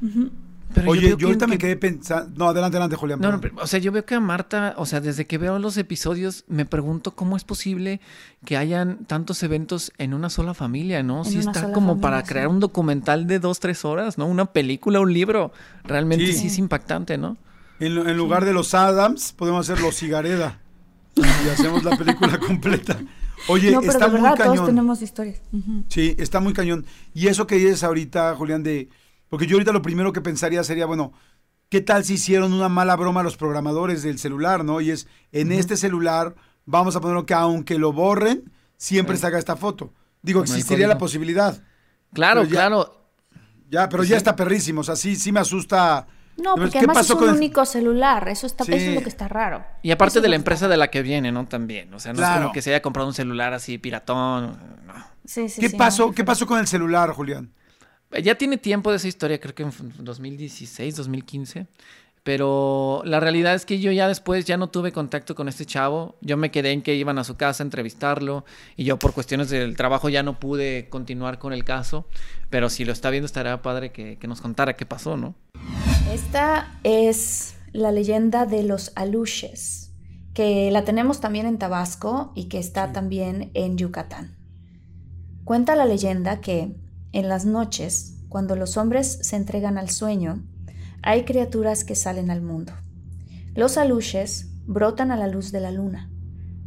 [0.02, 0.30] Ujú.
[0.74, 2.30] Pero Oye, yo, que- ahorita me que- quedé pensando.
[2.36, 3.20] No, adelante, adelante, Julián.
[3.20, 5.58] No, no, pero, o sea, yo veo que a Marta, o sea, desde que veo
[5.60, 8.00] los episodios, me pregunto cómo es posible
[8.44, 11.24] que hayan tantos eventos en una sola familia, ¿no?
[11.24, 12.26] Sí una está como familia, para sí.
[12.28, 14.26] crear un documental de dos, tres horas, ¿no?
[14.26, 15.52] Una película, un libro.
[15.84, 16.32] Realmente Sí.
[16.34, 17.36] sí, es impactante, ¿no?
[17.80, 20.60] En, en lugar de los Adams, podemos hacer los Cigareda.
[21.16, 22.98] Y hacemos la película completa.
[23.48, 24.54] Oye, no, pero está de muy verdad cañón.
[24.56, 25.40] todos tenemos historias.
[25.88, 26.84] Sí, está muy cañón.
[27.14, 28.88] Y eso que dices ahorita, Julián, de.
[29.28, 31.12] Porque yo ahorita lo primero que pensaría sería, bueno,
[31.68, 34.80] ¿qué tal si hicieron una mala broma a los programadores del celular, no?
[34.80, 36.34] Y es, en este celular
[36.66, 39.22] vamos a ponerlo que aunque lo borren, siempre Sí.
[39.22, 39.92] saca esta foto.
[40.22, 41.62] Digo, existiría la posibilidad.
[42.12, 42.94] Claro, ya- claro.
[43.70, 44.10] Ya, pero Sí.
[44.10, 44.80] ya está perrísimo.
[44.80, 46.06] O sea, sí, sí me asusta.
[46.42, 48.28] No, porque ¿Qué además es un con único celular.
[48.28, 48.72] Eso, está, Sí.
[48.72, 49.64] eso es lo que está raro.
[49.82, 51.46] Y aparte Eso de la empresa de la que viene, ¿no?
[51.46, 51.92] También.
[51.92, 54.56] O sea, no es como que se haya comprado un celular así piratón.
[54.86, 54.94] No.
[55.24, 56.06] Sí, sí, ¿Qué sí, pasó?
[56.06, 56.12] no.
[56.14, 57.50] ¿Qué pasó con el celular, Julián?
[58.22, 61.66] Ya tiene tiempo de esa historia, creo que en 2016, 2015.
[62.22, 66.16] Pero la realidad es que yo ya después ya no tuve contacto con este chavo.
[66.20, 68.44] Yo me quedé en que iban a su casa a entrevistarlo.
[68.76, 72.06] Y yo por cuestiones del trabajo ya no pude continuar con el caso.
[72.50, 75.34] Pero si lo está viendo, estaría padre que, que nos contara qué pasó, ¿no?
[76.12, 79.92] Esta es la leyenda de los aluches,
[80.32, 84.38] que la tenemos también en Tabasco y que está también en Yucatán.
[85.44, 86.74] Cuenta la leyenda que
[87.12, 90.42] en las noches, cuando los hombres se entregan al sueño,
[91.02, 92.72] hay criaturas que salen al mundo.
[93.54, 96.10] Los aluches brotan a la luz de la luna.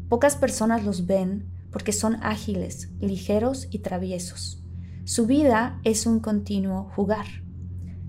[0.07, 4.63] Pocas personas los ven porque son ágiles, ligeros y traviesos.
[5.03, 7.25] Su vida es un continuo jugar.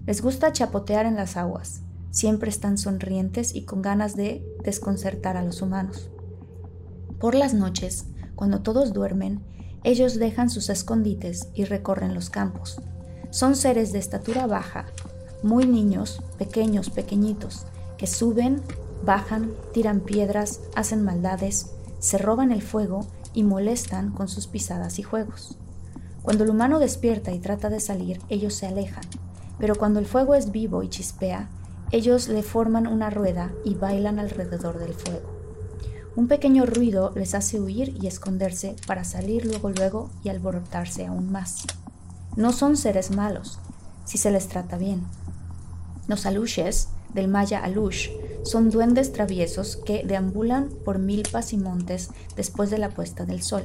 [0.04, 1.82] Les gusta chapotear en las aguas.
[2.10, 6.10] Siempre están sonrientes y con ganas de desconcertar a los humanos.
[7.20, 9.40] Por las noches, cuando todos duermen,
[9.84, 12.80] ellos dejan sus escondites y recorren los campos.
[13.30, 14.86] Son seres de estatura baja,
[15.44, 18.60] muy niños, pequeños, pequeñitos, que suben,
[19.04, 25.04] bajan, tiran piedras, hacen maldades, se roban el fuego y molestan con sus pisadas y
[25.04, 25.58] juegos.
[26.22, 29.04] Cuando el humano despierta y trata de salir, ellos se alejan,
[29.58, 31.48] pero cuando el fuego es vivo y chispea,
[31.90, 35.30] ellos le forman una rueda y bailan alrededor del fuego.
[36.14, 41.32] Un pequeño ruido les hace huir y esconderse para salir luego luego y alborotarse aún
[41.32, 41.64] más.
[42.36, 43.58] No son seres malos,
[44.04, 45.02] si se les trata bien.
[46.08, 48.10] Los aluches, del maya alush,
[48.42, 53.64] son duendes traviesos que deambulan por milpas y montes después de la puesta del sol.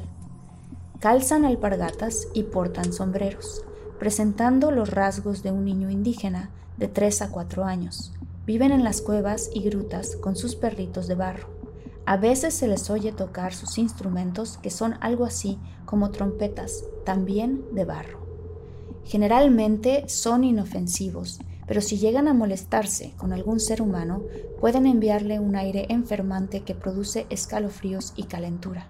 [0.99, 3.63] Calzan alpargatas y portan sombreros,
[3.99, 8.13] presentando los rasgos de un niño indígena de 3 a 4 años.
[8.45, 11.49] Viven en las cuevas y grutas con sus perritos de barro.
[12.05, 17.65] A veces se les oye tocar sus instrumentos que son algo así como trompetas, también
[17.73, 18.25] de barro.
[19.03, 24.23] Generalmente son inofensivos, pero si llegan a molestarse con algún ser humano,
[24.59, 28.87] pueden enviarle un aire enfermante que produce escalofríos y calentura.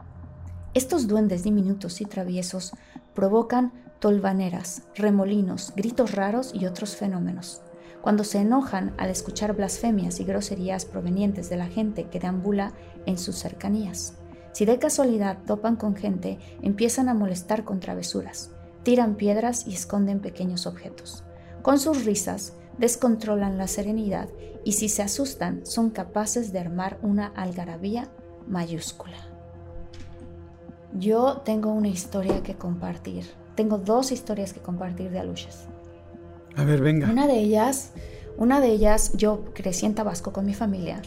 [0.76, 2.72] Estos duendes diminutos y traviesos
[3.16, 7.62] provocan tolvaneras, remolinos, gritos raros y otros fenómenos.
[8.02, 12.74] Cuando se enojan al escuchar blasfemias y groserías provenientes de la gente que deambula
[13.06, 14.14] en sus cercanías.
[14.54, 18.52] Si de casualidad topan con gente, empiezan a molestar con travesuras,
[18.84, 21.24] tiran piedras y esconden pequeños objetos.
[21.62, 24.30] Con sus risas, descontrolan la serenidad
[24.64, 28.10] y si se asustan, son capaces de armar una algarabía
[28.48, 29.18] mayúscula.
[30.94, 33.26] Yo tengo una historia que compartir.
[33.58, 35.66] Tengo dos historias que compartir de aluches.
[36.56, 37.10] A ver, venga.
[37.10, 37.92] Una de ellas,
[38.38, 41.02] una de ellas, yo crecí en Tabasco con mi familia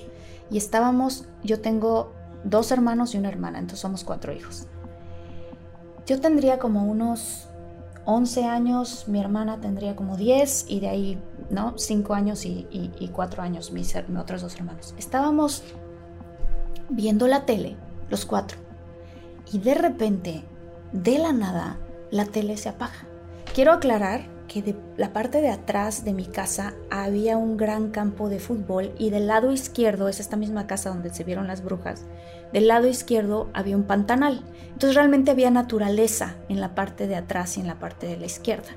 [0.51, 4.67] y estábamos, yo tengo dos hermanos y una hermana, entonces somos cuatro hijos.
[6.07, 7.47] Yo tendría como unos
[8.05, 11.79] 11 años, mi hermana tendría como 10 y de ahí, ¿no?
[11.79, 14.93] 5 años y, y, y 4 años mis, mis otros dos hermanos.
[14.99, 15.63] Estábamos
[16.89, 17.77] viendo la tele,
[18.09, 18.59] los cuatro,
[19.53, 20.43] y de repente,
[20.91, 21.79] de la nada,
[22.11, 23.07] la tele se apaga.
[23.55, 28.29] Quiero aclarar que de la parte de atrás de mi casa había un gran campo
[28.29, 32.05] de fútbol y del lado izquierdo, es esta misma casa donde se vieron las brujas,
[32.53, 34.45] del lado izquierdo había un pantanal.
[34.73, 38.27] Entonces realmente había naturaleza en la parte de atrás y en la parte de la
[38.27, 38.71] izquierda.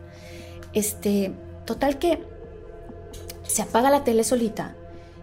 [0.73, 1.34] Este,
[1.65, 2.23] total que
[3.43, 4.76] se apaga la tele solita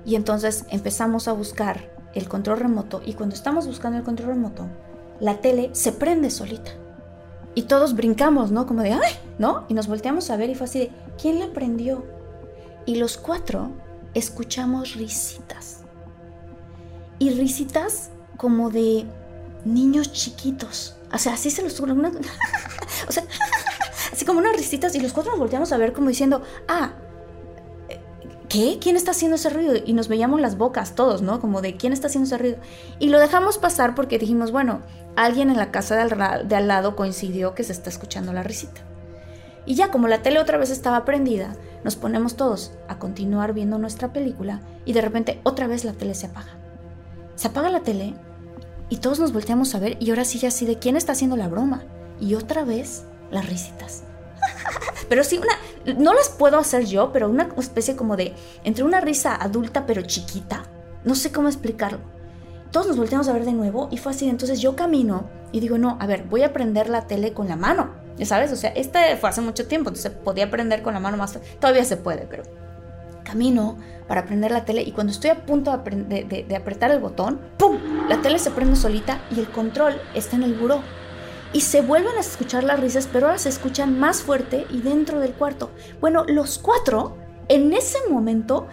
[0.05, 4.67] y entonces empezamos a buscar el control remoto y cuando estamos buscando el control remoto,
[5.21, 6.73] la tele se prende solita.
[7.55, 8.67] Y todos brincamos, ¿no?
[8.67, 9.13] Como de, ¡ay!
[9.39, 9.65] ¿No?
[9.69, 10.91] Y nos volteamos a ver y fue así de,
[11.21, 12.05] ¿quién la prendió?
[12.87, 13.71] Y los cuatro
[14.15, 15.79] escuchamos risitas.
[17.19, 19.05] Y risitas como de
[19.65, 20.97] niños chiquitos.
[21.13, 21.93] O sea, así se los juro.
[21.95, 22.09] una-
[23.09, 23.25] o sea,
[24.13, 26.93] así como unas risitas y los cuatro nos volteamos a ver como diciendo, ah,
[28.51, 28.79] ¿qué?
[28.79, 29.75] ¿Quién está haciendo ese ruido?
[29.87, 31.41] Y nos veíamos las bocas todos, ¿no?
[31.41, 32.59] Como de, ¿quién está haciendo ese ruido?
[32.99, 34.81] Y lo dejamos pasar porque dijimos, bueno,
[35.17, 38.43] alguien en la casa de al, de al lado coincidió que se está escuchando la
[38.43, 38.83] risita.
[39.65, 41.55] Y ya como la tele otra vez estaba prendida,
[41.85, 46.15] nos ponemos todos a continuar viendo nuestra película y de repente otra vez la tele
[46.15, 46.59] se apaga.
[47.37, 48.15] Se apaga la tele
[48.89, 51.37] y todos nos volteamos a ver y ahora sí ya así de quién está haciendo
[51.37, 51.85] la broma.
[52.19, 54.03] Y otra vez las risitas.
[55.09, 58.35] pero sí, una, no las puedo hacer yo, pero una especie como de,
[58.65, 60.65] entre una risa adulta pero chiquita.
[61.05, 61.99] No sé cómo explicarlo.
[62.71, 64.29] Todos nos volteamos a ver de nuevo y fue así.
[64.29, 67.57] Entonces yo camino y digo, no, a ver, voy a prender la tele con la
[67.57, 67.91] mano.
[68.17, 71.17] Ya sabes, o sea, este fue hace mucho tiempo, entonces podía prender con la mano
[71.17, 71.39] más.
[71.59, 72.43] Todavía se puede, pero
[73.25, 77.41] camino para prender la tele y cuando estoy a punto de, de, apretar el botón,
[77.57, 77.79] ¡pum!
[78.09, 80.83] La tele se prende solita y el control está en el buró.
[81.53, 85.19] Y se vuelven a escuchar las risas, pero ahora se escuchan más fuerte y dentro
[85.19, 85.71] del cuarto.
[86.01, 87.17] Bueno, los cuatro,
[87.49, 88.69] en ese momento,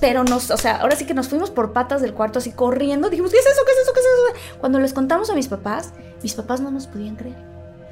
[0.00, 3.10] pero nos, o sea, ahora sí que nos fuimos por patas del cuarto así corriendo,
[3.10, 3.60] dijimos, ¿qué es eso?
[3.64, 3.92] ¿Qué es eso?
[3.92, 4.58] ¿Qué es eso?
[4.58, 5.92] Cuando les contamos a mis papás,
[6.22, 7.36] mis papás no nos podían creer.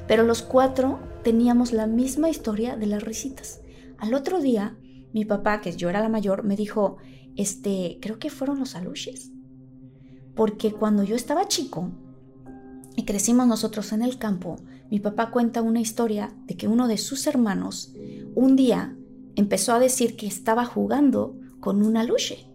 [0.07, 3.61] Pero los cuatro teníamos la misma historia de las risitas.
[3.99, 4.75] Al otro día,
[5.13, 6.97] mi papá, que yo era la mayor, me dijo,
[7.35, 9.31] este, creo que fueron los aluches.
[10.35, 11.91] Porque cuando yo estaba chico,
[13.05, 14.57] crecimos nosotros en el campo,
[14.89, 17.93] mi papá cuenta una historia de que uno de sus hermanos
[18.35, 18.95] un día
[19.35, 22.49] empezó a decir que estaba jugando con un aluche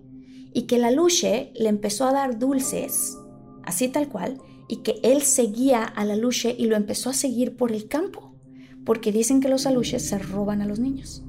[0.53, 3.19] y que el aluche le empezó a dar dulces,
[3.65, 4.39] así tal cual,
[4.69, 8.35] y que él seguía al aluche y lo empezó a seguir por el campo,
[8.85, 11.23] porque dicen que los aluches se roban a los niños.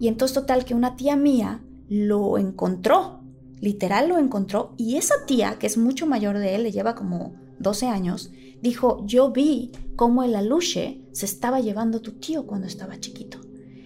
[0.00, 3.20] Y entonces total que una tía mía lo encontró,
[3.60, 7.34] literal lo encontró, y esa tía, que es mucho mayor de él, le lleva como
[7.58, 8.30] 12 años,
[8.62, 13.40] dijo, yo vi cómo el aluche se estaba llevando a tu tío cuando estaba chiquito.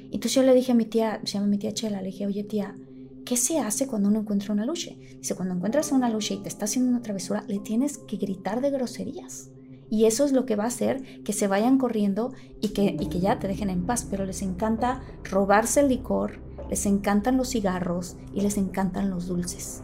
[0.05, 2.45] Entonces yo le dije a mi tía, se llama mi tía Chela, le dije, oye
[2.45, 2.77] tía,
[3.25, 4.99] ¿qué se hace cuando uno encuentra una aluche?
[5.19, 8.61] Dice, cuando encuentras una aluche y te está haciendo una travesura, le tienes que gritar
[8.61, 9.51] de groserías.
[9.89, 13.07] Y eso es lo que va a hacer que se vayan corriendo y que, y
[13.09, 14.07] que ya te dejen en paz.
[14.09, 16.41] Pero les encanta robarse el licor,
[16.71, 19.83] les encantan los cigarros y les encantan los dulces.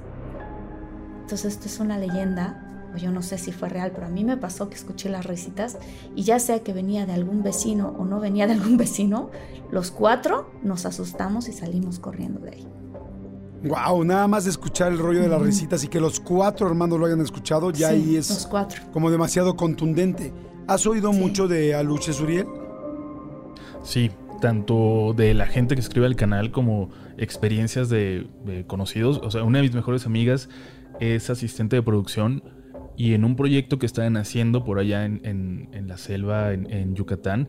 [1.21, 4.25] Entonces esto es una leyenda pues yo no sé si fue real, pero a mí
[4.25, 5.79] me pasó que escuché las risitas
[6.15, 9.31] y ya sea que venía de algún vecino o no venía de algún vecino,
[9.71, 12.69] los cuatro nos asustamos y salimos corriendo de ahí.
[13.65, 16.99] Wow, nada más de escuchar el rollo de las risitas y que los cuatro hermanos
[17.01, 18.83] lo hayan escuchado, ya ahí es los cuatro.
[18.93, 20.33] como demasiado contundente.
[20.69, 22.47] ¿Has oído mucho de Aluche Suriel?
[23.83, 24.11] Sí,
[24.41, 28.29] tanto de la gente que escribe el canal como experiencias de,
[28.67, 29.21] conocidos.
[29.25, 30.49] O sea, una de mis mejores amigas
[31.01, 32.43] es asistente de producción
[32.99, 37.49] y en un proyecto que estaban haciendo por allá en, la selva, en Yucatán,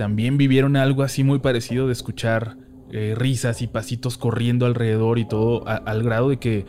[0.00, 2.56] también vivieron algo así muy parecido de escuchar
[2.90, 6.64] eh, risas y pasitos corriendo alrededor y todo, al grado de que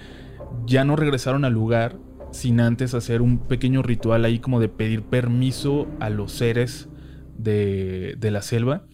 [0.66, 1.98] ya no regresaron al lugar
[2.32, 6.90] sin antes hacer un pequeño ritual ahí como de pedir permiso a los seres
[7.38, 8.86] de, la selva.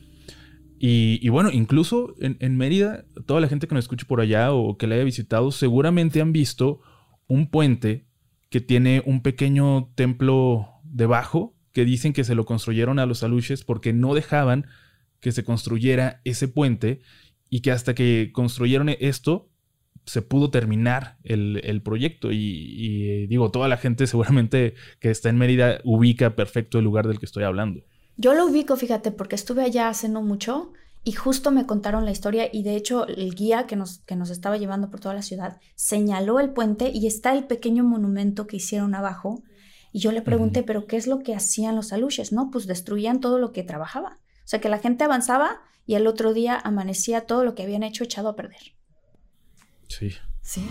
[0.80, 4.78] Y, bueno, incluso en, en, Mérida, toda la gente que nos escuche por allá o
[4.78, 6.82] que la haya visitado, seguramente han visto
[7.28, 8.06] un puente
[8.52, 13.64] que tiene un pequeño templo debajo que dicen que se lo construyeron a los aluches
[13.64, 14.66] porque no dejaban
[15.20, 17.02] que se construyera ese puente
[17.52, 19.52] y que hasta que construyeron esto
[20.04, 25.38] se pudo terminar el, proyecto y, eh, digo, toda la gente seguramente que está en
[25.38, 27.84] Mérida ubica perfecto el lugar del que estoy hablando.
[28.16, 30.74] Yo lo ubico, fíjate, porque estuve allá hace no mucho
[31.04, 34.32] y justo me contaron la historia y de hecho el guía que nos, que nos
[34.32, 38.58] estaba llevando por toda la ciudad señaló el puente y está el pequeño monumento que
[38.58, 39.44] hicieron abajo
[39.98, 42.32] y yo le pregunté, ¿pero qué es lo que hacían los aluches?
[42.32, 44.20] No, pues destruían todo lo que trabajaba.
[44.20, 47.82] O sea, que la gente avanzaba y el otro día amanecía todo lo que habían
[47.82, 48.76] hecho echado a perder.
[49.88, 50.14] Sí.
[50.44, 50.64] Sí.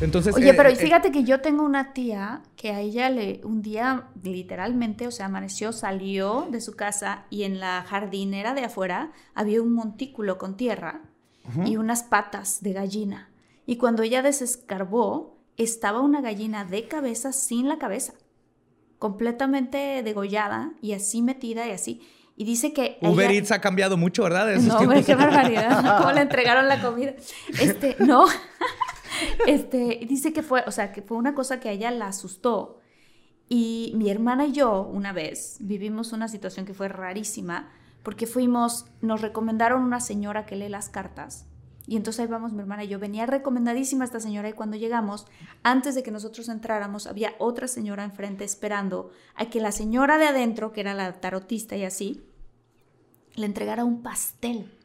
[0.00, 3.40] Entonces, Oye, eh, pero eh, fíjate que yo tengo una tía que a ella le
[3.42, 8.66] un día literalmente, o sea, amaneció, salió de su casa y en la jardinera de
[8.66, 11.02] afuera había un montículo con tierra
[11.66, 13.32] y unas patas de gallina.
[13.66, 18.14] Y cuando ella desescarbó, estaba una gallina de cabeza sin la cabeza
[19.00, 22.00] completamente degollada y así metida y así.
[22.36, 22.98] Y dice que...
[23.02, 24.46] Uber ella- Eats ha cambiado mucho, ¿verdad?
[24.46, 25.06] De esos no, hombre, tiempos.
[25.06, 25.98] qué barbaridad.
[25.98, 27.14] ¿Cómo le entregaron la comida?
[27.60, 28.26] Este, no.
[29.46, 32.78] Este, dice que fue, o sea, que fue una cosa que a ella la asustó.
[33.48, 37.68] Y mi hermana y yo, una vez, vivimos una situación que fue rarísima,
[38.02, 41.46] porque fuimos, nos recomendaron una señora que lee las cartas.
[41.86, 42.98] Y entonces ahí vamos mi hermana y yo.
[42.98, 45.26] Venía recomendadísima esta señora y cuando llegamos,
[45.62, 50.26] antes de que nosotros entráramos, había otra señora enfrente esperando a que la señora de
[50.26, 52.22] adentro, que era la tarotista y así,
[53.34, 54.76] le entregara un pastel.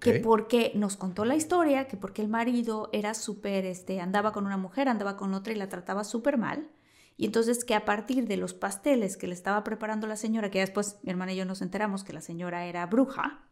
[0.00, 4.46] Que porque nos contó la historia, que porque el marido era súper, este, andaba con
[4.46, 6.68] una mujer, andaba con otra y la trataba súper mal.
[7.16, 10.60] Y entonces que a partir de los pasteles que le estaba preparando la señora, que
[10.60, 13.47] después mi hermana y yo nos enteramos que la señora era bruja,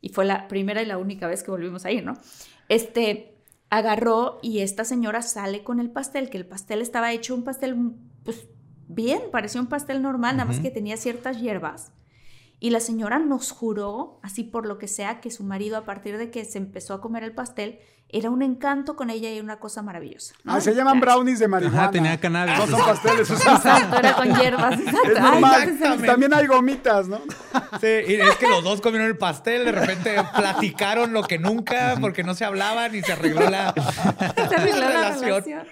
[0.00, 2.14] y fue la primera y la única vez que volvimos a ir, ¿no?
[2.68, 3.34] Este,
[3.68, 7.76] agarró y esta señora sale con el pastel, que el pastel estaba hecho un pastel,
[8.24, 8.48] pues
[8.88, 11.92] bien, parecía un pastel normal, nada más que tenía ciertas hierbas.
[12.62, 16.18] Y la señora nos juró, así por lo que sea, que su marido, a partir
[16.18, 17.78] de que se empezó a comer el pastel,
[18.12, 20.34] era un encanto con ella y una cosa maravillosa.
[20.44, 20.52] ¿no?
[20.52, 21.14] Ah, se llaman Claro.
[21.14, 21.82] brownies de marihuana.
[21.84, 22.58] Ajá, tenía cannabis.
[22.58, 23.30] No son pasteles.
[23.30, 24.78] o sea, Exacto, era con hierbas.
[24.80, 25.12] Exacto.
[25.12, 25.78] es normal.
[26.04, 27.20] También hay gomitas, ¿no?
[27.80, 31.96] Sí, y es que los dos comieron el pastel, de repente platicaron lo que nunca,
[32.00, 33.72] porque no se hablaban y se arregló la,
[34.48, 35.64] se arregló la relación.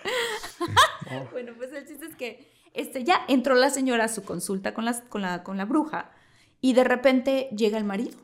[1.32, 4.84] bueno, pues el chiste es que este, ya entró la señora a su consulta con,
[4.84, 6.10] las, con, la, con la bruja
[6.60, 8.18] y de repente llega el marido.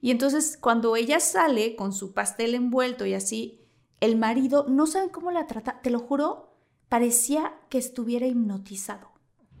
[0.00, 3.60] Y entonces cuando ella sale con su pastel envuelto y así,
[4.00, 6.54] el marido, no saben cómo la trata, te lo juro,
[6.88, 9.10] parecía que estuviera hipnotizado.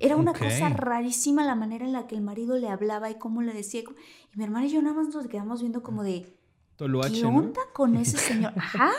[0.00, 3.42] Era una cosa rarísima la manera en la que el marido le hablaba y cómo
[3.42, 3.80] le decía.
[3.80, 6.38] Y mi hermana y yo nada más nos quedamos viendo como de,
[6.78, 7.30] ¿Qué ¿no?
[7.30, 8.52] onda con ese señor?
[8.56, 8.92] Ajá,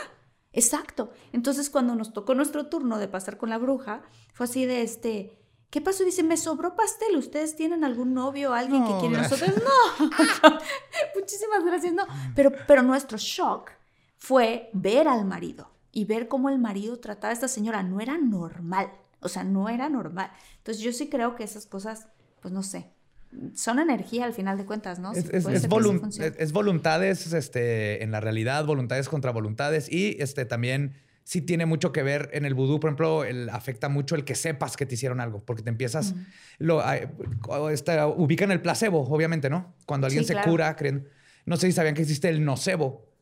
[0.52, 1.10] exacto.
[1.32, 4.02] Entonces, cuando nos tocó nuestro turno de pasar con la bruja,
[4.34, 5.38] fue así de este.
[5.70, 6.04] ¿Qué pasó?
[6.04, 7.16] Dice, me sobró pastel.
[7.16, 9.50] ¿Ustedes tienen algún novio, alguien que quiere nosotros?
[9.56, 10.08] No.
[11.14, 12.04] Muchísimas gracias, no.
[12.34, 13.70] Pero, pero nuestro shock
[14.18, 17.82] fue ver al marido y ver cómo el marido trataba a esta señora.
[17.82, 18.90] No era normal.
[19.20, 20.30] O sea, no era normal.
[20.58, 22.08] Entonces, yo sí creo que esas cosas,
[22.40, 22.90] pues no sé,
[23.54, 25.12] son energía al final de cuentas, ¿no?
[25.12, 25.68] Es, es- es-
[26.38, 30.94] es voluntades este, en la realidad, voluntades contra voluntades y este, también
[31.30, 34.34] sí tiene mucho que ver en el vudú, por ejemplo, el, afecta mucho el que
[34.34, 36.16] sepas que te hicieron algo, porque te empiezas,
[36.58, 36.82] lo,
[37.70, 39.76] esta- ubican el placebo, obviamente, ¿no?
[39.86, 40.50] Cuando alguien Sí, se claro.
[40.50, 41.06] cura, creen,
[41.46, 43.14] no sé si sabían que existe el nocebo,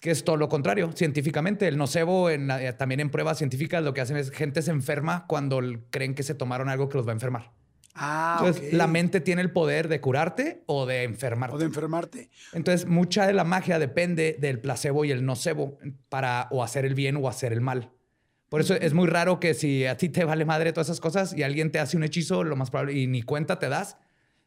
[0.00, 1.68] que es todo lo contrario, científicamente.
[1.68, 5.26] El nocebo, en eh, también en pruebas científicas, lo que hacen es gente se enferma
[5.28, 5.60] cuando
[5.90, 7.52] creen que se tomaron algo que los va a enfermar.
[7.98, 11.56] Ah, Entonces, la mente tiene el poder de curarte o de enfermarte.
[11.56, 12.30] O de enfermarte.
[12.52, 15.78] Entonces, mucha de la magia depende del placebo y el nocebo
[16.10, 17.90] para o hacer el bien o hacer el mal.
[18.50, 21.34] Por eso es muy raro que si a ti te vale madre todas esas cosas
[21.34, 23.96] y alguien te hace un hechizo, lo más probable, y ni cuenta te das,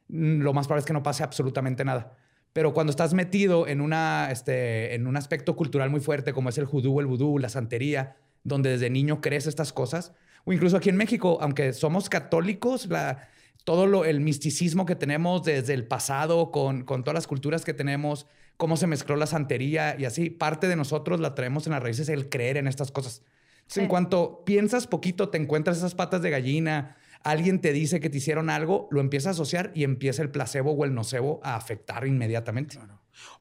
[0.09, 2.15] mm, lo más probable es que no pase absolutamente nada.
[2.53, 6.57] Pero cuando estás metido en, una, este, en un aspecto cultural muy fuerte, como es
[6.59, 10.13] el judú, el vudú, la santería, donde desde niño crees estas cosas,
[10.45, 13.27] o incluso aquí en México, aunque somos católicos, la,
[13.63, 17.73] todo lo, el misticismo que tenemos desde el pasado, con, con todas las culturas que
[17.73, 18.27] tenemos,
[18.57, 22.09] cómo se mezcló la santería y así, parte de nosotros la traemos en las raíces,
[22.09, 23.23] el creer en estas cosas.
[23.59, 28.09] Entonces, En cuanto piensas poquito, te encuentras esas patas de gallina, alguien te dice que
[28.09, 31.55] te hicieron algo, lo empiezas a asociar y empieza el placebo o el nocebo a
[31.55, 32.79] afectar inmediatamente.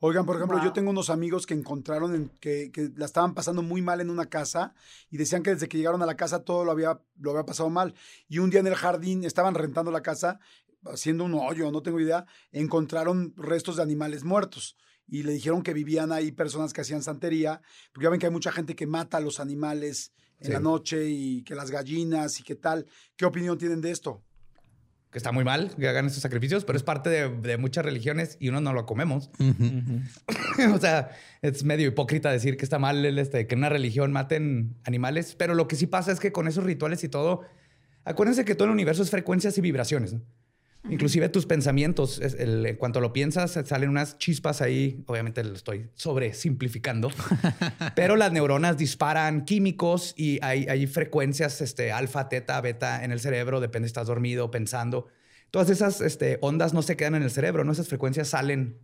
[0.01, 3.63] Oigan, por ejemplo, yo tengo unos amigos que encontraron en- que, que la estaban pasando
[3.63, 4.75] muy mal en una casa
[5.11, 7.71] y decían que desde que llegaron a la casa todo lo había, lo había pasado
[7.71, 7.95] mal.
[8.29, 10.41] Y un día en el jardín estaban rentando la casa,
[10.85, 14.77] haciendo un hoyo, no tengo idea, encontraron restos de animales muertos.
[15.07, 18.33] Y le dijeron que vivían ahí personas que hacían santería, porque ya ven que hay
[18.33, 20.53] mucha gente que mata a los animales en Sí.
[20.53, 22.87] la noche y que las gallinas y qué tal.
[23.17, 24.23] ¿Qué opinión tienen de esto?
[25.11, 28.37] Que está muy mal que hagan esos sacrificios, pero es parte de, de muchas religiones
[28.41, 29.31] y uno no lo comemos.
[30.75, 31.11] o sea,
[31.41, 35.35] es medio hipócrita decir que está mal el, este, que en una religión maten animales,
[35.37, 37.43] pero lo que sí pasa es que con esos rituales y todo,
[38.05, 40.13] acuérdense que todo el universo es frecuencias y vibraciones.
[40.13, 40.21] ¿no?
[40.91, 45.55] Inclusive tus pensamientos, es el- en cuanto lo piensas, salen unas chispas ahí, obviamente lo
[45.55, 47.11] estoy sobresimplificando,
[47.95, 53.21] pero las neuronas disparan químicos y hay, hay frecuencias este, alfa, teta, beta en el
[53.21, 55.09] cerebro, depende si estás dormido, pensando.
[55.51, 57.73] Todas esas este, ondas no se quedan en el cerebro, ¿no?
[57.73, 58.79] Esas frecuencias salen.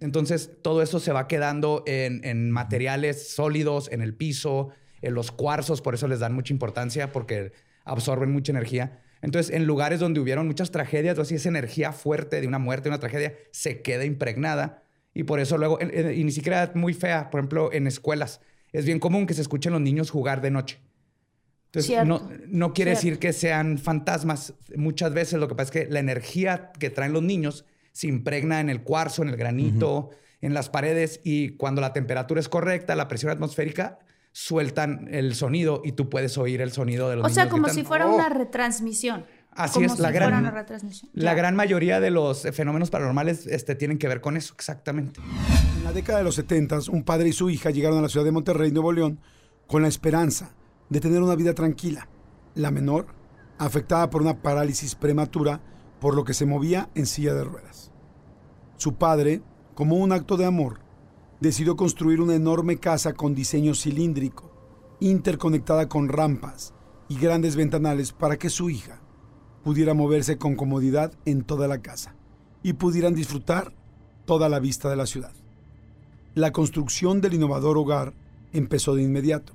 [0.00, 4.68] Entonces, todo eso se va quedando en, en materiales sólidos, en el piso,
[5.02, 7.52] en los cuarzos, por eso les dan mucha importancia, porque
[7.84, 9.02] absorben mucha energía.
[9.22, 12.84] Entonces, en lugares donde hubieron muchas tragedias, o así esa energía fuerte de una muerte,
[12.84, 14.82] de una tragedia, se queda impregnada.
[15.14, 18.40] Y por eso luego, en- en- y ni siquiera muy fea, por ejemplo, en escuelas,
[18.72, 20.78] es bien común que se escuchen los niños jugar de noche.
[21.66, 23.06] Entonces, Cierto, no, no quiere cierto.
[23.06, 24.54] decir que sean fantasmas.
[24.76, 28.60] Muchas veces lo que pasa es que la energía que traen los niños se impregna
[28.60, 32.94] en el cuarzo, en el granito, en las paredes y cuando la temperatura es correcta,
[32.94, 33.98] la presión atmosférica,
[34.40, 37.34] sueltan el sonido y tú puedes oír el sonido de los O niños.
[37.34, 37.80] sea, como gritando.
[37.82, 38.14] si fuera ¡Oh!
[38.14, 39.24] una retransmisión.
[39.50, 41.10] Así como es, la si gran- fuera una retransmisión.
[41.12, 45.20] La gran mayoría de los fenómenos paranormales este, tienen que ver con eso, exactamente.
[45.78, 48.24] En la década de los 70, un padre y su hija llegaron a la ciudad
[48.24, 49.18] de Monterrey, Nuevo León,
[49.66, 50.54] con la esperanza
[50.88, 52.08] de tener una vida tranquila.
[52.54, 53.06] La menor,
[53.58, 55.60] afectada por una parálisis prematura,
[56.00, 57.90] por lo que se movía en silla de ruedas.
[58.76, 59.42] Su padre,
[59.74, 60.78] como un acto de amor,
[61.40, 64.50] decidió construir una enorme casa con diseño cilíndrico,
[65.00, 66.74] interconectada con rampas
[67.08, 69.00] y grandes ventanales para que su hija
[69.62, 72.14] pudiera moverse con comodidad en toda la casa
[72.62, 73.72] y pudieran disfrutar
[74.24, 75.32] toda la vista de la ciudad.
[76.34, 78.12] La construcción del innovador hogar
[78.52, 79.54] empezó de inmediato.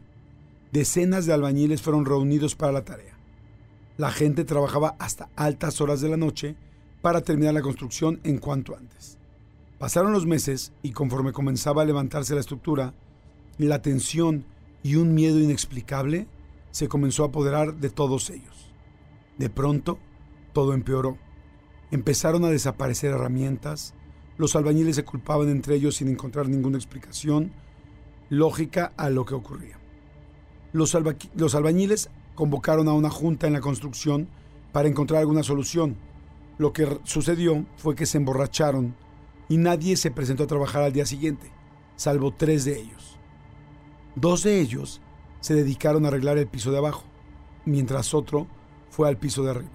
[0.71, 3.17] Decenas de albañiles fueron reunidos para la tarea.
[3.97, 6.55] La gente trabajaba hasta altas horas de la noche
[7.01, 9.19] para terminar la construcción en cuanto antes.
[9.83, 12.93] Pasaron los meses y conforme comenzaba a levantarse la estructura,
[13.57, 14.45] la tensión
[14.81, 16.25] y un miedo inexplicable
[16.71, 18.71] se comenzó a apoderar de todos ellos.
[19.37, 19.99] De pronto,
[20.53, 21.17] todo empeoró.
[21.91, 23.93] Empezaron a desaparecer herramientas,
[24.37, 27.51] los albañiles se culpaban entre ellos sin encontrar ninguna explicación
[28.29, 29.81] lógica a lo que ocurría.
[30.71, 34.29] Los, alba- los albañiles convocaron a una junta en la construcción
[34.71, 35.97] para encontrar alguna solución.
[36.57, 38.95] Lo que sucedió fue que se emborracharon
[39.53, 41.51] y nadie se presentó a trabajar al día siguiente,
[41.95, 43.19] salvo tres de ellos.
[44.15, 44.99] Dos de ellos
[45.41, 47.03] se dedicaron a arreglar el piso de abajo,
[47.63, 48.47] mientras otro
[48.89, 49.69] fue al piso de arriba.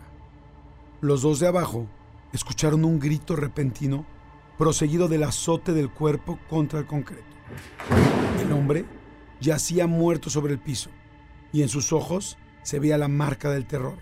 [1.00, 1.86] Los dos de abajo
[2.32, 4.04] escucharon un grito repentino
[4.58, 7.22] proseguido del azote del cuerpo contra el concreto.
[8.42, 8.84] El hombre
[9.40, 10.90] yacía muerto sobre el piso
[11.52, 13.98] y en sus ojos se veía la marca del terror,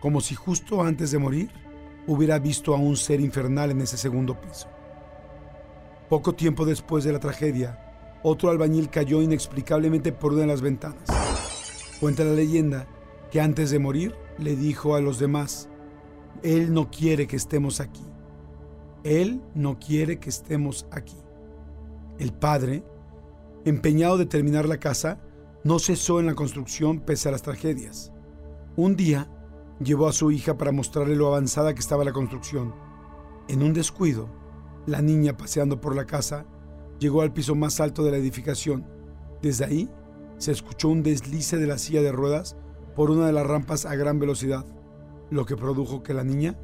[0.00, 1.50] como si justo antes de morir
[2.06, 4.69] hubiera visto a un ser infernal en ese segundo piso.
[6.10, 7.78] Poco tiempo después de la tragedia,
[8.24, 11.04] otro albañil cayó inexplicablemente por una de las ventanas.
[12.00, 12.88] Cuenta la leyenda
[13.30, 15.68] que antes de morir le dijo a los demás,
[16.42, 18.04] Él no quiere que estemos aquí.
[19.04, 21.16] Él no quiere que estemos aquí.
[22.18, 22.82] El padre,
[23.64, 25.20] empeñado de terminar la casa,
[25.62, 28.12] no cesó en la construcción pese a las tragedias.
[28.74, 29.30] Un día
[29.78, 32.74] llevó a su hija para mostrarle lo avanzada que estaba la construcción.
[33.46, 34.39] En un descuido,
[34.86, 36.46] la niña paseando por la casa
[36.98, 38.86] llegó al piso más alto de la edificación.
[39.42, 39.90] Desde ahí
[40.38, 42.56] se escuchó un deslice de la silla de ruedas
[42.94, 44.64] por una de las rampas a gran velocidad,
[45.30, 46.58] lo que produjo que la niña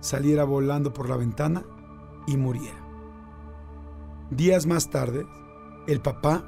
[0.00, 1.64] saliera volando por la ventana
[2.26, 2.84] y muriera.
[4.30, 5.26] Días más tarde,
[5.86, 6.44] el papá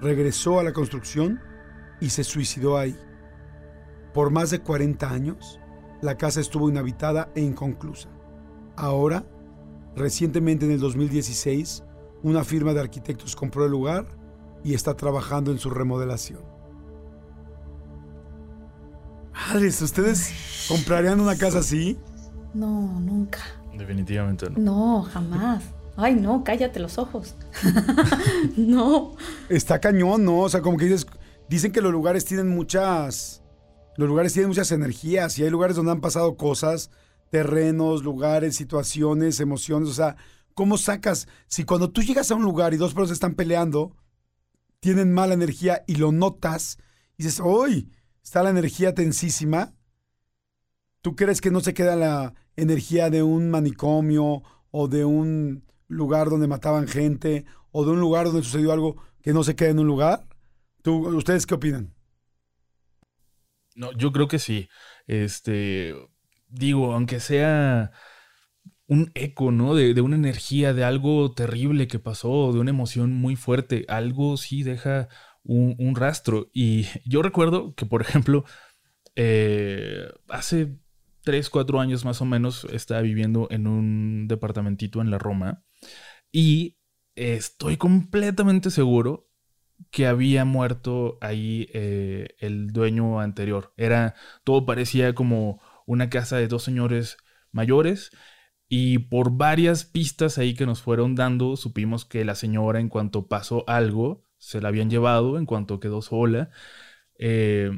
[0.00, 1.40] regresó a la construcción
[2.00, 2.98] y se suicidó ahí.
[4.14, 5.60] Por más de 40 años,
[6.00, 8.08] la casa estuvo inhabitada e inconclusa.
[8.76, 9.24] Ahora,
[9.96, 11.84] recientemente en el 2016,
[12.22, 14.06] una firma de arquitectos compró el lugar
[14.64, 16.42] y está trabajando en su remodelación.
[19.32, 20.32] Madres, ¿ustedes
[20.68, 21.98] comprarían una casa así?
[22.52, 23.40] No, nunca.
[23.76, 24.58] Definitivamente no.
[24.58, 25.62] No, jamás.
[25.96, 27.34] Ay, no, cállate los ojos.
[28.56, 29.16] no.
[29.48, 30.40] Está cañón, ¿no?
[30.40, 31.06] O sea, como que dices,
[31.48, 33.42] dicen que los lugares tienen muchas,
[33.96, 36.90] los lugares tienen muchas energías y hay lugares donde han pasado cosas,
[37.30, 40.16] terrenos, lugares, situaciones, emociones, o sea,
[40.54, 41.28] ¿cómo sacas?
[41.46, 43.96] Si cuando tú llegas a un lugar y dos personas están peleando,
[44.80, 46.78] tienen mala energía y lo notas,
[47.16, 47.90] y dices, ¡uy!
[48.22, 49.74] Está la energía tensísima.
[51.02, 56.28] ¿Tú crees que no se queda la energía de un manicomio o de un lugar
[56.28, 59.78] donde mataban gente o de un lugar donde sucedió algo que no se queda en
[59.78, 60.26] un lugar?
[60.82, 61.94] ¿Tú, ¿Ustedes qué opinan?
[63.74, 64.68] No, yo creo que sí.
[65.06, 65.94] Este,
[66.50, 67.92] digo, aunque sea
[68.86, 69.74] un eco, ¿no?
[69.74, 74.36] De, de una energía, de algo terrible que pasó, de una emoción muy fuerte, algo
[74.36, 75.08] sí deja
[75.44, 76.50] un, rastro.
[76.52, 78.44] Y yo recuerdo que, por ejemplo,
[79.16, 80.78] eh, hace
[81.22, 85.64] tres, cuatro años más o menos estaba viviendo en un departamentito en la Roma
[86.32, 86.78] y
[87.14, 89.28] estoy completamente seguro
[89.90, 93.72] que había muerto ahí eh, el dueño anterior.
[93.76, 94.14] Era,
[94.44, 95.60] todo parecía como
[95.90, 97.16] una casa de dos señores
[97.52, 98.10] mayores
[98.68, 103.26] y por varias pistas ahí que nos fueron dando supimos que la señora en cuanto
[103.26, 106.50] pasó algo se la habían llevado, en cuanto quedó sola.
[107.18, 107.70] Eh,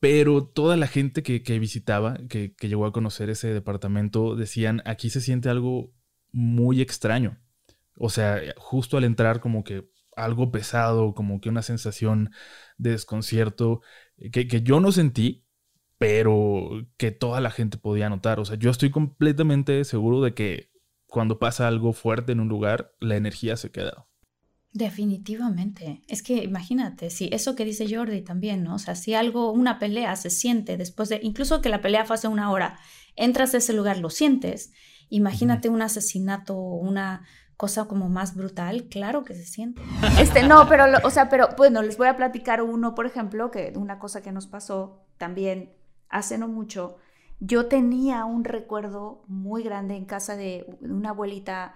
[0.00, 4.82] pero toda la gente que, que visitaba, que, que, llegó a conocer ese departamento, decían,
[4.84, 5.92] aquí se siente algo
[6.32, 7.38] muy extraño.
[7.96, 12.30] O sea, justo al entrar como que algo pesado, como que una sensación
[12.78, 13.82] de desconcierto
[14.32, 15.41] que, que yo no sentí,
[16.02, 18.40] pero que toda la gente podía notar.
[18.40, 20.72] O sea, yo estoy completamente seguro de que
[21.06, 24.08] cuando pasa algo fuerte en un lugar, la energía se queda.
[24.72, 26.02] Definitivamente.
[26.08, 28.74] Es que imagínate, si eso que dice Jordi también, ¿no?
[28.74, 32.14] O sea, si algo, una pelea se siente después de, incluso que la pelea fue
[32.14, 32.80] hace una hora,
[33.14, 34.72] entras a ese lugar, lo sientes.
[35.08, 37.24] Imagínate un asesinato o una
[37.56, 39.80] cosa como más brutal, claro que se siente.
[40.18, 43.72] Este, no, pero, o sea, pero bueno, les voy a platicar uno, por ejemplo, que
[43.76, 45.70] una cosa que nos pasó también
[46.12, 46.98] hace no mucho.
[47.40, 51.74] Yo tenía un recuerdo muy grande en casa de una abuelita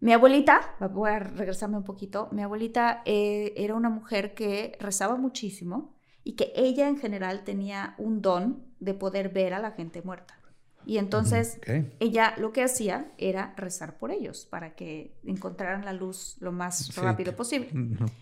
[0.00, 5.16] mi abuelita, voy a regresarme un poquito, mi abuelita eh, era una mujer que rezaba
[5.16, 5.94] muchísimo
[6.24, 10.39] y que ella en general tenía un don de poder ver a la gente muerta.
[10.86, 11.58] Y entonces
[11.98, 16.94] ella lo que hacía era rezar por ellos para que encontraran la luz lo más
[16.96, 17.70] rápido posible.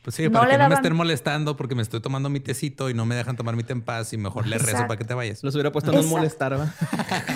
[0.02, 2.94] Pues sí, para que no me estén molestando porque me estoy tomando mi tecito y
[2.94, 5.14] no me dejan tomar mi té en paz y mejor le rezo para que te
[5.14, 5.42] vayas.
[5.42, 6.74] Los hubiera puesto no molestar, ¿va?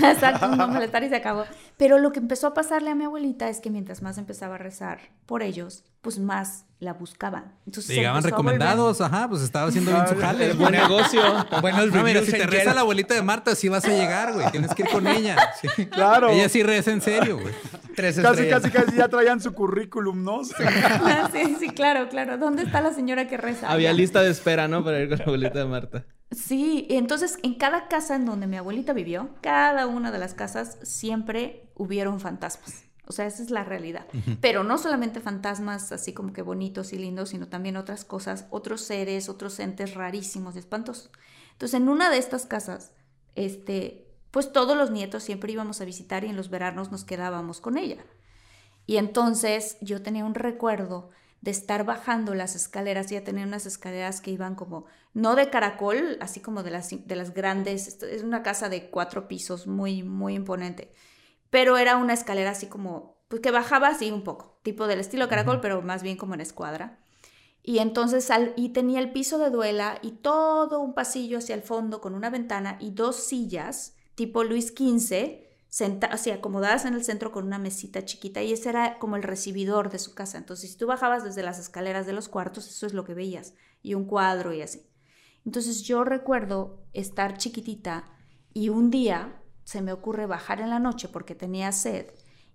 [0.13, 1.45] Exacto, no molestar y se acabó.
[1.77, 4.59] Pero lo que empezó a pasarle a mi abuelita es que mientras más empezaba a
[4.59, 7.53] rezar por ellos, pues más la buscaban.
[7.65, 10.53] Entonces Llegaban recomendados, ajá, pues estaba haciendo bien su jale.
[10.55, 11.23] Buen negocio.
[11.61, 14.51] bueno, no, mira, si te reza la abuelita de Marta, sí vas a llegar, güey.
[14.51, 15.37] Tienes que ir con ella.
[15.93, 16.31] Claro.
[16.31, 17.55] Ella sí reza en serio, güey.
[17.95, 20.45] Tres casi, casi, casi ya traían su currículum, ¿no?
[21.33, 22.39] sí, sí, claro, claro.
[22.39, 23.71] ¿Dónde está la señora que reza?
[23.71, 24.83] Había lista de espera, ¿no?
[24.83, 26.05] Para ir con la abuelita de Marta.
[26.31, 30.79] Sí, entonces en cada casa en donde mi abuelita vivió, cada una de las casas
[30.83, 32.85] siempre hubieron fantasmas.
[33.07, 34.07] O sea, esa es la realidad.
[34.41, 38.83] Pero no solamente fantasmas así como que bonitos y lindos, sino también otras cosas, otros
[38.83, 41.11] seres, otros entes rarísimos y espantosos.
[41.53, 42.93] Entonces, en una de estas casas,
[43.35, 47.61] este, pues todos los nietos siempre íbamos a visitar y en los veranos nos quedábamos
[47.61, 47.99] con ella.
[48.87, 51.11] Y entonces yo tenía un recuerdo
[51.41, 56.19] de estar bajando las escaleras, ya tenía unas escaleras que iban como, no de caracol,
[56.21, 60.35] así como de las, de las grandes, es una casa de cuatro pisos muy, muy
[60.35, 60.93] imponente
[61.53, 65.29] pero era una escalera así como, pues que bajaba así un poco, tipo del estilo
[65.29, 66.99] caracol, pero más bien como en escuadra.
[67.63, 72.01] Y entonces, y tenía el piso de duela y todo un pasillo hacia el fondo
[72.01, 75.43] con una ventana y dos sillas, tipo Luis XV,
[76.11, 79.91] así acomodadas en el centro con una mesita chiquita y ese era como el recibidor
[79.91, 80.39] de su casa.
[80.39, 83.53] Entonces, si tú bajabas desde las escaleras de los cuartos, eso es lo que veías,
[83.83, 84.89] y un cuadro y así.
[85.45, 88.11] Entonces, yo recuerdo estar chiquitita
[88.55, 92.07] y un día se me ocurre bajar en la noche porque tenía sed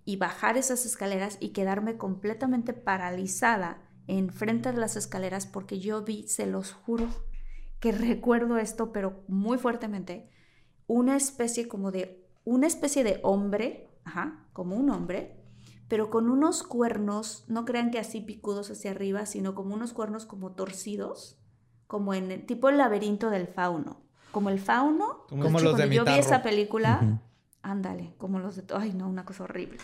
[0.04, 6.26] y bajar esas escaleras y quedarme completamente paralizada enfrente de las escaleras porque yo vi,
[6.28, 7.08] se los juro,
[7.80, 10.30] que recuerdo esto, pero muy fuertemente,
[10.86, 15.44] una especie como de, una especie de hombre, ajá, como un hombre,
[15.88, 20.24] pero con unos cuernos, no crean que así picudos hacia arriba, sino como unos cuernos
[20.24, 21.38] como torcidos,
[21.86, 25.24] como en el, tipo el laberinto del fauno como el fauno.
[25.28, 27.20] Como, los de yo vi esa película,
[27.62, 28.64] ándale, como los de...
[28.74, 29.78] Ay, no, una cosa horrible.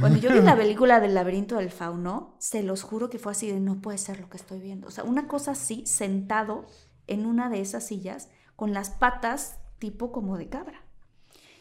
[0.00, 3.50] Cuando yo vi la película del laberinto del fauno, se los juro que fue así
[3.50, 4.88] de no puede ser lo que estoy viendo.
[4.88, 6.66] O sea, una cosa así, sentado
[7.06, 10.82] en una de esas sillas, con las patas tipo como de cabra.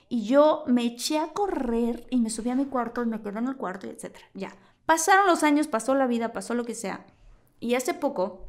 [0.07, 3.39] Y yo me eché a correr y me subí a mi cuarto y me quedé
[3.39, 4.18] en el cuarto, y etc.
[4.34, 4.56] Ya.
[4.85, 7.06] Pasaron los años, pasó la vida, pasó lo que sea.
[7.60, 8.45] Y hace poco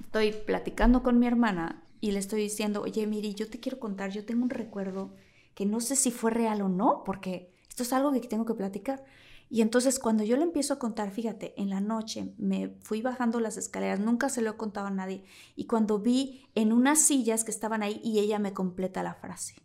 [0.00, 4.10] estoy platicando con mi hermana y le estoy diciendo, oye, Miri, yo te quiero contar,
[4.10, 5.14] yo tengo un recuerdo
[5.54, 8.54] que no sé si fue real o no, porque esto es algo que tengo que
[8.54, 9.04] platicar.
[9.52, 13.40] Y entonces cuando yo le empiezo a contar, fíjate, en la noche me fui bajando
[13.40, 15.24] las escaleras, nunca se lo he contado a nadie,
[15.56, 19.56] y cuando vi en unas sillas que estaban ahí y ella me completa la frase.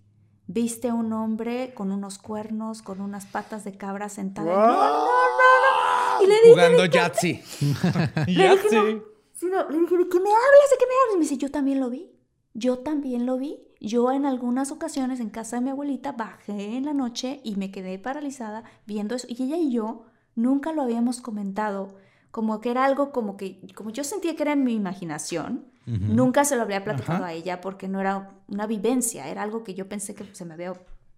[0.47, 4.47] Viste a un hombre con unos cuernos, con unas patas de cabra sentado.
[4.47, 7.43] No, no, no, Y le dije, Jugando Yahtzee.
[8.27, 9.69] le dije, no.
[9.69, 10.69] le dije, ¿de qué me hablas?
[10.71, 11.13] ¿De qué me hablas?
[11.13, 12.14] Y me dice, yo también lo vi.
[12.55, 13.59] Yo también lo vi.
[13.81, 17.69] Yo en algunas ocasiones en casa de mi abuelita bajé en la noche y me
[17.69, 19.27] quedé paralizada viendo eso.
[19.29, 20.05] Y ella y yo
[20.35, 21.97] nunca lo habíamos comentado,
[22.31, 26.45] como que era algo como que, como yo sentía que era en mi imaginación, nunca
[26.45, 29.87] se lo habría platicado a ella porque no era una vivencia, era algo que yo
[29.87, 30.73] pensé que se me había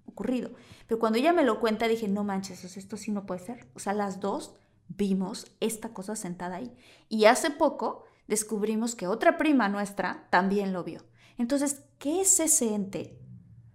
[0.05, 0.49] ocurrido.
[0.87, 3.67] Pero cuando ella me lo cuenta dije, no manches, esto sí no puede ser.
[3.75, 4.55] O sea, las dos
[4.89, 6.75] vimos esta cosa sentada ahí.
[7.09, 11.01] Y hace poco descubrimos que otra prima nuestra también lo vio.
[11.37, 13.19] Entonces, ¿qué es ese ente?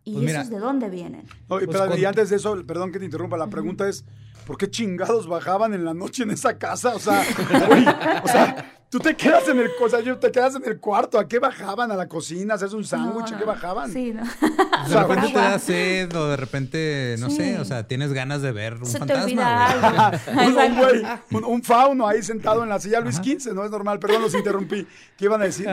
[0.04, 1.26] ¿Y pues esos de dónde vienen?
[1.46, 4.04] Pues pero, y antes de eso, perdón que te interrumpa, la pregunta es,
[4.46, 6.94] ¿por qué chingados bajaban en la noche en esa casa?
[6.94, 7.24] O sea,
[7.68, 7.84] güey,
[8.22, 11.18] o sea, tú te quedas en el, o sea, yo te quedas en el cuarto.
[11.18, 11.90] ¿A qué bajaban?
[11.90, 12.54] ¿A la cocina?
[12.54, 13.30] ¿Haces un sándwich?
[13.30, 13.92] No, ¿A qué bajaban?
[13.92, 14.22] Sí, no.
[14.22, 17.36] O De repente te da sed o de repente, no Sí.
[17.36, 20.16] sé, o sea, tienes ganas de ver un Se fantasma.
[20.26, 20.46] güey.
[20.68, 21.02] un, güey,
[21.32, 23.98] un, un fauno ahí sentado en la silla Luis XV, no es normal.
[23.98, 24.86] Perdón, los interrumpí.
[25.16, 25.68] ¿Qué iban a decir?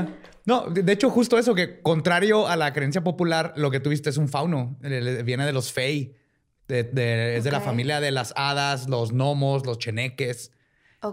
[0.46, 4.18] No, de hecho, justo eso, que contrario a la creencia popular, lo que tuviste es
[4.18, 4.78] un fauno.
[4.82, 6.16] Le- le- Viene de los fey.
[6.70, 10.52] De- de- Es de la familia de las hadas, los gnomos, los cheneques.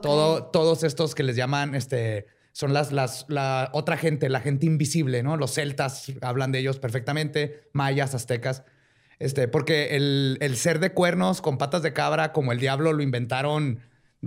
[0.02, 4.66] Todo, todos estos que les llaman, este, son las, las, la otra gente, la gente
[4.66, 5.36] invisible, ¿no?
[5.36, 8.62] Los celtas hablan de ellos perfectamente, mayas, aztecas.
[9.18, 13.02] Este, porque el, el ser de cuernos con patas de cabra, como el diablo, lo
[13.02, 13.80] inventaron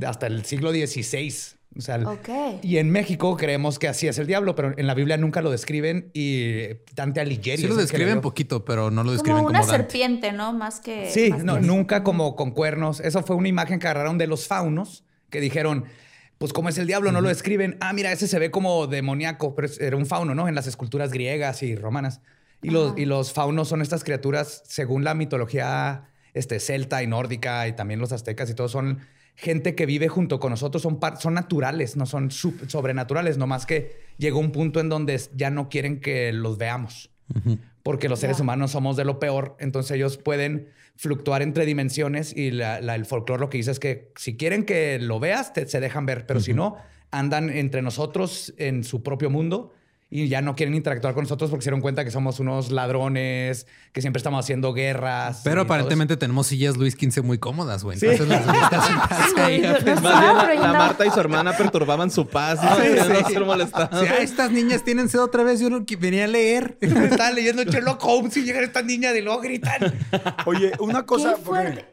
[0.05, 1.31] hasta el siglo XVI.
[1.77, 1.99] O sea,
[2.63, 5.51] y en México creemos que así es el diablo, pero en la Biblia nunca lo
[5.51, 7.61] describen y Dante Alighieri.
[7.61, 9.77] Sí lo describen poquito, pero no lo describen Como como, una Dante.
[9.77, 10.51] serpiente, ¿no?
[10.51, 11.09] Más que.
[11.11, 12.99] Sí, más no, que- nunca como con cuernos.
[13.01, 15.85] Eso fue una imagen que agarraron de los faunos, que dijeron,
[16.39, 17.77] pues como es el diablo, no lo describen.
[17.81, 20.47] Ah, mira, ese se ve como demoníaco, pero era un fauno, ¿no?
[20.47, 22.21] En las esculturas griegas y romanas.
[22.63, 27.67] Y los, y los faunos son estas criaturas, según la mitología este, celta y nórdica
[27.67, 28.99] y también los aztecas y todo, son
[29.41, 34.39] gente que vive junto con nosotros, son, son naturales, no son sobrenaturales, nomás que llegó
[34.39, 37.09] un punto en donde ya no quieren que los veamos.
[37.83, 40.67] Porque los seres humanos somos de lo peor, entonces ellos pueden
[40.97, 44.65] fluctuar entre dimensiones y la- la- el folclore lo que dice es que si quieren
[44.65, 46.75] que lo veas, te- se dejan ver, pero si no,
[47.11, 49.73] andan entre nosotros en su propio mundo
[50.11, 53.67] y ya no quieren interactuar con nosotros porque se dieron cuenta que somos unos ladrones,
[53.93, 55.41] que siempre estamos haciendo guerras.
[55.43, 57.99] Pero y aparentemente tenemos sillas Luis XV muy cómodas, güey.
[57.99, 58.07] Sí.
[58.07, 60.73] Entonces las gusta sentarse ahí Más la, la.
[60.73, 62.59] Marta y su hermana perturbaban su paz.
[62.63, 62.75] ¿no?
[62.77, 63.09] Sí, sí.
[63.21, 63.99] no se molestaban.
[63.99, 65.59] Sí, estas niñas tienen sed otra vez.
[65.59, 66.77] Yo no qui- venía a leer.
[66.81, 69.93] Estaba leyendo Sherlock Holmes y llegan estas niñas y luego gritan.
[70.45, 71.35] Oye, una cosa.
[71.35, 71.85] Qué porque- fuerte.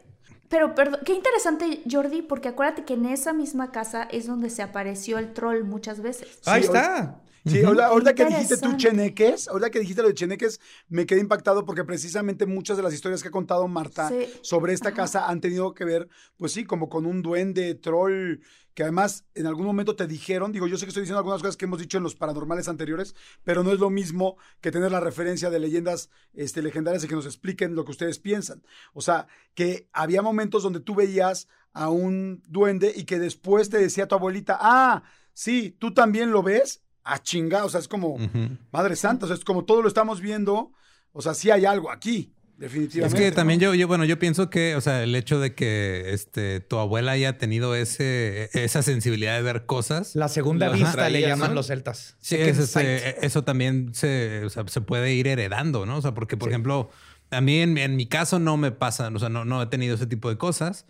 [0.49, 4.61] Pero, perdón, qué interesante, Jordi, porque acuérdate que en esa misma casa es donde se
[4.61, 6.39] apareció el troll muchas veces.
[6.45, 7.19] Ahí Sí, está.
[7.47, 11.19] Sí, ahorita, ahorita que dijiste tú cheneques, ahorita que dijiste lo de cheneques, me quedé
[11.21, 14.27] impactado porque precisamente muchas de las historias que ha contado Marta Sí.
[14.41, 16.07] sobre esta casa han tenido que ver,
[16.37, 18.39] pues sí, como con un duende, troll,
[18.73, 21.57] que además en algún momento te dijeron, digo, yo sé que estoy diciendo algunas cosas
[21.57, 24.99] que hemos dicho en los paranormales anteriores, pero no es lo mismo que tener la
[24.99, 28.61] referencia de leyendas este, legendarias y que nos expliquen lo que ustedes piensan.
[28.93, 33.77] O sea, que había momentos donde tú veías a un duende y que después te
[33.79, 35.01] decía tu abuelita, ah,
[35.33, 38.17] sí, tú también lo ves, a chingar, o sea, es como.
[38.71, 40.71] Madre Santa, o sea, es como todo lo estamos viendo,
[41.11, 43.17] o sea, sí hay algo aquí, Es definitivamente.
[43.19, 43.35] que ¿no?
[43.35, 46.77] también yo, yo, bueno, yo pienso que, o sea, el hecho de que este, tu
[46.77, 50.15] abuela haya tenido ese, esa sensibilidad de ver cosas.
[50.15, 51.55] La segunda vista le llaman ¿no?
[51.55, 52.17] los celtas.
[52.19, 53.17] Sí, Second es, este, sight.
[53.23, 55.97] eso también se, o sea, se puede ir heredando, ¿no?
[55.97, 56.89] O sea, porque, por ejemplo,
[57.31, 59.95] a mí en, en mi caso no me pasa, o sea, no, no he tenido
[59.95, 60.85] ese tipo de cosas,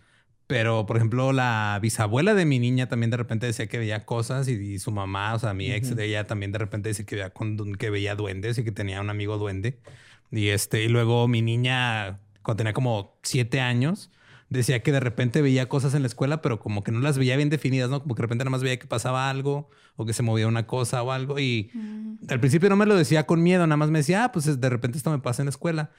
[0.48, 4.48] pero, por ejemplo, la bisabuela de mi niña también de repente decía que veía cosas
[4.48, 7.16] y, y su mamá, o sea, mi ex de ella también de repente dice que
[7.16, 9.78] veía, con- que veía duendes y que tenía un amigo duende.
[10.32, 14.10] Y, este, y luego mi niña, cuando tenía como siete años,
[14.50, 17.36] decía que de repente veía cosas en la escuela, pero como que no las veía
[17.36, 18.02] bien definidas, ¿no?
[18.02, 20.66] Como que de repente nada más veía que pasaba algo o que se movía una
[20.66, 21.40] cosa o algo.
[21.40, 21.70] Y
[22.30, 24.62] al principio no me lo decía con miedo, nada más me decía, ah, pues es-
[24.62, 25.92] de repente esto me pasa en la escuela.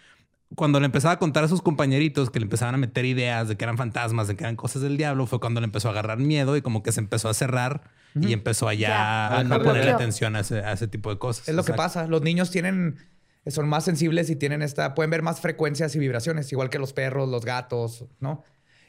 [0.55, 3.57] Cuando le empezaba a contar a sus compañeritos que le empezaban a meter ideas de
[3.57, 6.19] que eran fantasmas, de que eran cosas del diablo, fue cuando le empezó a agarrar
[6.19, 10.37] miedo y como que se empezó a cerrar y empezó allá a no ponerle atención
[10.37, 11.49] a ese, a ese tipo de cosas.
[11.49, 12.07] Es lo que pasa.
[12.07, 12.97] Los niños tienen,
[13.47, 16.95] son más sensibles y tienen esta, pueden ver más frecuencias y vibraciones, igual que los
[16.95, 18.43] perros, los gatos, ¿no?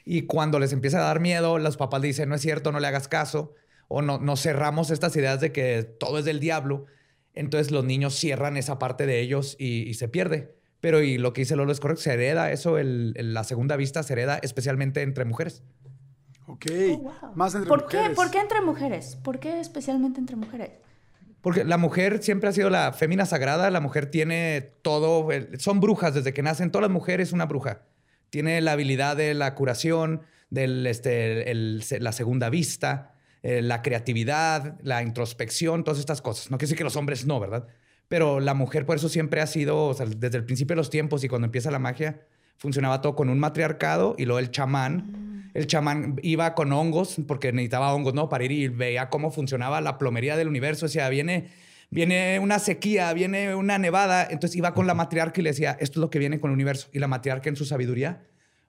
[0.06, 2.88] Y cuando les empieza a dar miedo, los papás dicen, no es cierto, no le
[2.88, 3.53] hagas caso,
[3.90, 6.86] o no, no cerramos estas ideas de que todo es del diablo.
[7.34, 10.59] Entonces los niños cierran esa parte de ellos y, y se pierde.
[10.81, 13.76] Pero y lo que dice Lolo es correcto, se hereda eso, el, el- la segunda
[13.76, 15.61] vista se hereda especialmente entre mujeres.
[16.47, 17.14] Ok, Oh, wow.
[17.35, 17.97] más entre ¿Por qué?
[17.97, 18.15] mujeres.
[18.15, 19.15] ¿Por qué entre mujeres?
[19.23, 20.72] ¿Por qué especialmente entre mujeres?
[21.41, 26.14] Porque la mujer siempre ha sido la fémina sagrada, la mujer tiene todo, son brujas
[26.14, 27.84] desde que nacen, todas las mujeres una bruja.
[28.30, 34.77] Tiene la habilidad de la curación, del, este, el- la segunda vista, eh, la creatividad,
[34.81, 36.51] la introspección, todas estas cosas.
[36.51, 37.68] No quiere decir que los hombres no, ¿verdad?
[38.10, 40.90] Pero la mujer por eso siempre ha sido, o sea, desde el principio de los
[40.90, 42.19] tiempos y cuando empieza la magia,
[42.57, 45.52] funcionaba todo con un matriarcado y luego el chamán.
[45.53, 48.27] El chamán iba con hongos porque necesitaba hongos, ¿no?
[48.27, 50.88] Para ir y veía cómo funcionaba la plomería del universo.
[50.88, 51.49] Decía, viene,
[51.91, 54.27] viene una sequía, viene una nevada.
[54.30, 56.56] Entonces iba con la matriarca y le decía, esto es lo que viene con el
[56.56, 56.90] universo.
[56.91, 58.23] Y la matriarca en su sabiduría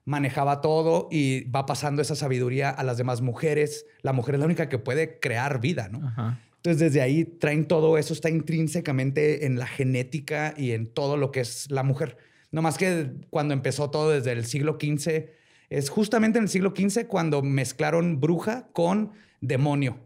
[0.05, 3.87] manejaba todo y va pasando esa sabiduría a las demás mujeres.
[4.03, 6.07] La mujer es la única que puede crear vida, ¿no?
[6.07, 6.39] Ajá.
[6.61, 11.31] Entonces, desde ahí traen todo eso, está intrínsecamente en la genética y en todo lo
[11.31, 12.17] que es la mujer.
[12.51, 15.31] No más que cuando empezó todo desde el siglo XV,
[15.69, 19.97] Es justamente en el siglo XV cuando mezclaron bruja con demonio.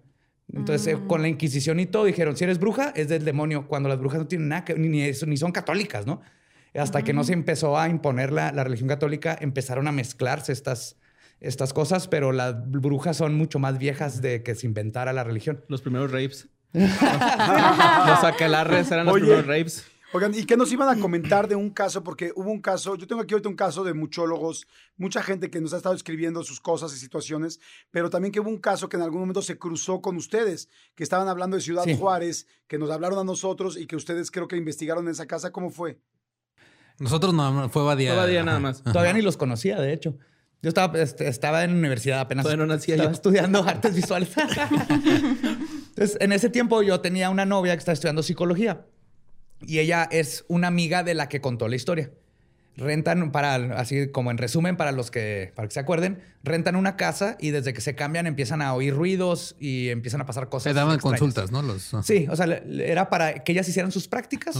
[0.53, 3.89] Entonces, eh, con la Inquisición y todo, dijeron, si eres bruja, es del demonio, cuando
[3.89, 6.21] las brujas no tienen nada que ni, ni, ni son católicas, ¿no?
[6.73, 10.97] Hasta que no se empezó a imponer la, la, religión católica, empezaron a mezclarse estas,
[11.39, 15.63] estas cosas, pero las brujas son mucho más viejas de que se inventara la religión.
[15.67, 16.49] Los primeros rapes.
[16.73, 19.85] los aquelarres eran los Oye, primeros rapes.
[20.13, 22.01] Oigan, ¿y qué nos iban a comentar de un caso?
[22.01, 25.59] Porque hubo un caso, yo tengo aquí ahorita un caso de muchólogos, mucha gente que
[25.59, 27.59] nos ha estado escribiendo sus cosas y situaciones,
[27.91, 31.03] pero también que hubo un caso que en algún momento se cruzó con ustedes, que
[31.03, 31.97] estaban hablando de Ciudad Sí.
[31.97, 35.51] Juárez, que nos hablaron a nosotros y que ustedes creo que investigaron en esa casa.
[35.51, 35.99] ¿Cómo fue?
[36.97, 38.11] Nosotros no, fue Badía.
[38.13, 38.83] Fue Badía nada más.
[38.83, 40.17] Todavía ni los conocía, de hecho.
[40.65, 42.41] Yo estaba, este, estaba en la universidad apenas.
[42.41, 43.13] Todavía no nacía estaba yo.
[43.15, 44.29] estudiando artes visuales.
[44.35, 48.83] Entonces, en ese tiempo yo tenía una novia que estaba estudiando psicología
[49.61, 52.09] y ella es una amiga de la que contó la historia.
[52.77, 56.97] Rentan para, así como en resumen, para los que, para que se acuerden, rentan una
[56.97, 60.71] casa y desde que se cambian empiezan a oír ruidos y empiezan a pasar cosas.
[60.71, 61.19] Se daban extrañas.
[61.19, 61.61] consultas, ¿no?
[61.61, 64.55] Los, Sí, o sea, era para que ellas hicieran sus prácticas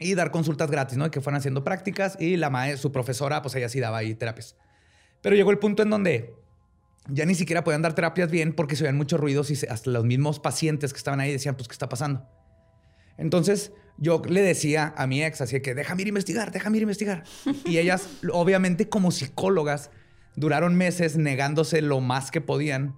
[0.00, 1.10] y dar consultas gratis, ¿no?
[1.12, 4.56] Que fueran haciendo prácticas y la mae- su profesora, pues ella sí daba ahí terapias.
[5.22, 6.34] Pero llegó el punto en donde
[7.08, 10.04] ya ni siquiera podían dar terapias bien porque se oían muchos ruidos y hasta los
[10.04, 12.26] mismos pacientes que estaban ahí decían, pues, ¿qué está pasando?
[13.18, 16.82] Entonces yo le decía a mi ex, así que déjame ir a investigar, déjame ir
[16.82, 17.24] a investigar.
[17.66, 19.90] Y ellas, obviamente como psicólogas,
[20.36, 22.94] duraron meses negándose lo más que podían,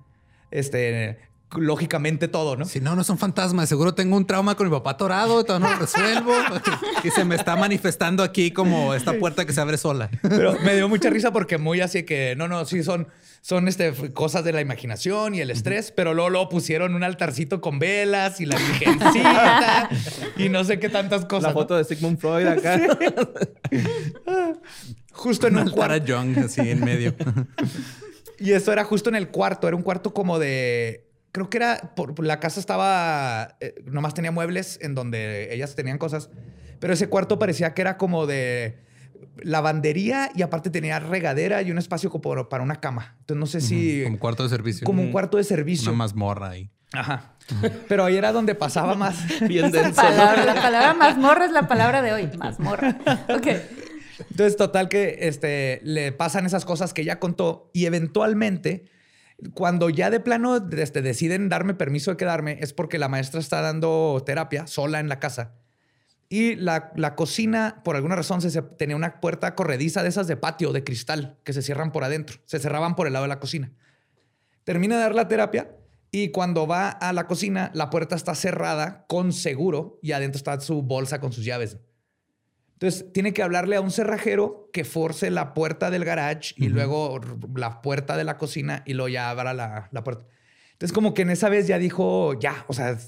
[0.51, 1.19] este,
[1.56, 2.64] lógicamente todo, ¿no?
[2.64, 3.66] Si no, no es un fantasma.
[3.66, 6.32] Seguro tengo un trauma con mi papá torado, todavía no lo resuelvo.
[7.04, 10.10] y se me está manifestando aquí como esta puerta que se abre sola.
[10.22, 13.08] Pero me dio mucha risa porque muy así que, no, no, sí, son,
[13.40, 17.60] son este, cosas de la imaginación y el estrés, pero luego, luego pusieron un altarcito
[17.60, 19.90] con velas y la virgencita
[20.36, 21.44] y no sé qué tantas cosas.
[21.44, 21.54] La ¿no?
[21.54, 22.80] foto de Sigmund Freud acá.
[25.12, 26.06] Justo en Un un altar a cuarto.
[26.06, 27.14] Young así en medio.
[28.38, 31.11] Y esto era justo en el cuarto, era un cuarto como de...
[31.32, 35.74] Creo que era, por, por la casa estaba, eh, nomás tenía muebles en donde ellas
[35.74, 36.28] tenían cosas,
[36.78, 38.78] pero ese cuarto parecía que era como de
[39.42, 43.16] lavandería y aparte tenía regadera y un espacio como para una cama.
[43.20, 44.02] Entonces no sé si...
[44.04, 44.84] Como cuarto de servicio.
[44.84, 45.88] como un cuarto de servicio.
[45.90, 46.70] Una mazmorra ahí.
[46.92, 47.32] Ajá.
[47.88, 49.16] Pero ahí era donde pasaba más.
[49.48, 50.00] Bien denso.
[50.02, 52.30] Palabra- la palabra mazmorra es la palabra de hoy.
[52.36, 52.98] Mazmorra.
[53.30, 53.46] Ok.
[54.30, 58.84] Entonces, total que este, le pasan esas cosas que ella contó y eventualmente,
[59.55, 63.60] cuando ya de plano este, deciden darme permiso de quedarme, es porque la maestra está
[63.60, 65.55] dando terapia sola en la casa.
[66.28, 70.36] Y la, la cocina, por alguna razón, se, tenía una puerta corrediza de esas de
[70.36, 72.39] patio, de cristal, que se cierran por adentro.
[72.47, 73.70] Se cerraban por el lado de la cocina.
[74.64, 75.70] Termina de dar la terapia
[76.10, 80.60] y cuando va a la cocina, la puerta está cerrada con seguro y adentro está
[80.60, 81.78] su bolsa con sus llaves.
[82.82, 87.20] Entonces, tiene que hablarle a un cerrajero que force la puerta del garage y luego
[87.54, 90.26] la puerta de la cocina y luego ya abra la, la puerta.
[90.72, 92.98] Entonces, como que en esa vez ya dijo, ya, o sea,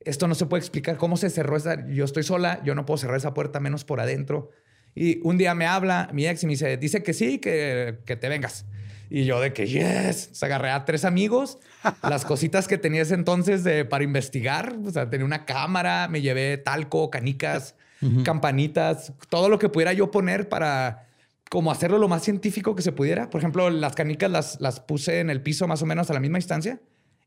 [0.00, 1.86] esto no se puede explicar cómo se cerró esa.
[1.86, 4.50] Yo estoy sola, yo no puedo cerrar esa puerta menos por adentro.
[4.92, 8.16] Y un día me habla mi ex y me dice, dice que sí, que, que
[8.16, 8.66] te vengas.
[9.08, 11.60] Y yo de que, yes, se agarré a tres amigos,
[12.02, 16.22] las cositas que tenía ese entonces de, para investigar, o sea, tenía una cámara, me
[16.22, 17.76] llevé talco, canicas,
[18.24, 21.06] campanitas, todo lo que pudiera yo poner para
[21.50, 23.28] como hacerlo lo más científico que se pudiera.
[23.30, 26.20] Por ejemplo, las canicas las, las puse en el piso más o menos a la
[26.20, 26.80] misma distancia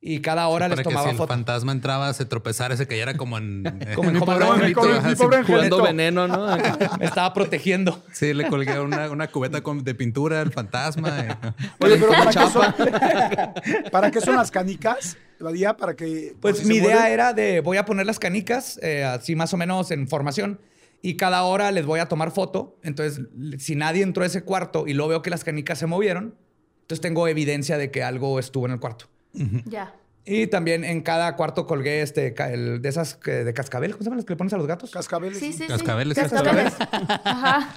[0.07, 1.27] y cada hora les que si tomaba el foto.
[1.27, 3.63] fantasma entraba, se tropezara, se cayera como en...
[3.95, 5.21] Como en mi Home pobre Alone, angelito, mi pobre- ajá, mi sí.
[5.23, 5.83] pobre Jugando Angelito.
[5.83, 6.57] veneno, ¿no?
[6.99, 8.03] Me estaba protegiendo.
[8.13, 11.19] Sí, le colgué una, una cubeta con- de pintura al fantasma.
[11.21, 11.35] eh.
[11.79, 12.73] Oye, pero ¿para qué, son,
[13.91, 15.17] ¿para qué son las canicas?
[15.39, 16.35] Badía, para que.
[16.39, 19.91] Pues mi idea era de voy a poner las canicas eh, así más o menos
[19.91, 20.59] en formación
[21.01, 22.77] y cada hora les voy a tomar foto.
[22.83, 23.25] Entonces,
[23.59, 26.35] si nadie entró a ese cuarto y luego veo que las canicas se movieron,
[26.81, 29.07] entonces tengo evidencia de que algo estuvo en el cuarto.
[29.65, 29.93] Ya.
[30.27, 34.05] Y también en cada cuarto colgué este el- de esas que- de cascabel, ¿cómo se
[34.05, 34.89] llaman las que le pones a los gatos?
[34.89, 35.37] Cascabeles.
[35.37, 35.67] Sí, sí, sí.
[35.67, 36.73] Cascabeles, Cascabeles.
[37.23, 37.69] Ajá.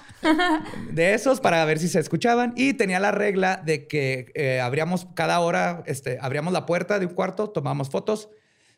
[0.91, 5.07] de esos para ver si se escuchaban y tenía la regla de que eh, abríamos
[5.15, 8.31] cada hora, este, abríamos la puerta de un cuarto, tomábamos fotos,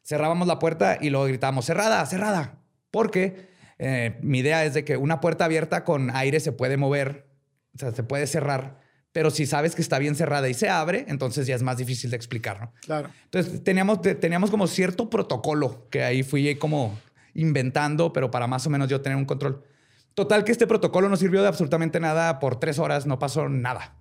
[0.04, 2.58] cerrábamos la puerta y luego gritábamos cerrada, cerrada,
[2.90, 3.48] porque
[3.78, 7.26] eh, mi idea es de que una puerta abierta con aire se puede mover,
[7.74, 8.79] o sea, se puede cerrar,
[9.12, 12.10] pero si sabes que está bien cerrada y se abre, entonces ya es más difícil
[12.10, 12.72] de explicar, ¿no?
[12.82, 13.10] Claro.
[13.24, 16.98] Entonces teníamos, te- teníamos como cierto protocolo que ahí fui como
[17.34, 19.62] inventando, pero para más o menos yo tener un control.
[20.14, 23.94] Total que este protocolo no sirvió de absolutamente nada por tres horas, no pasó nada.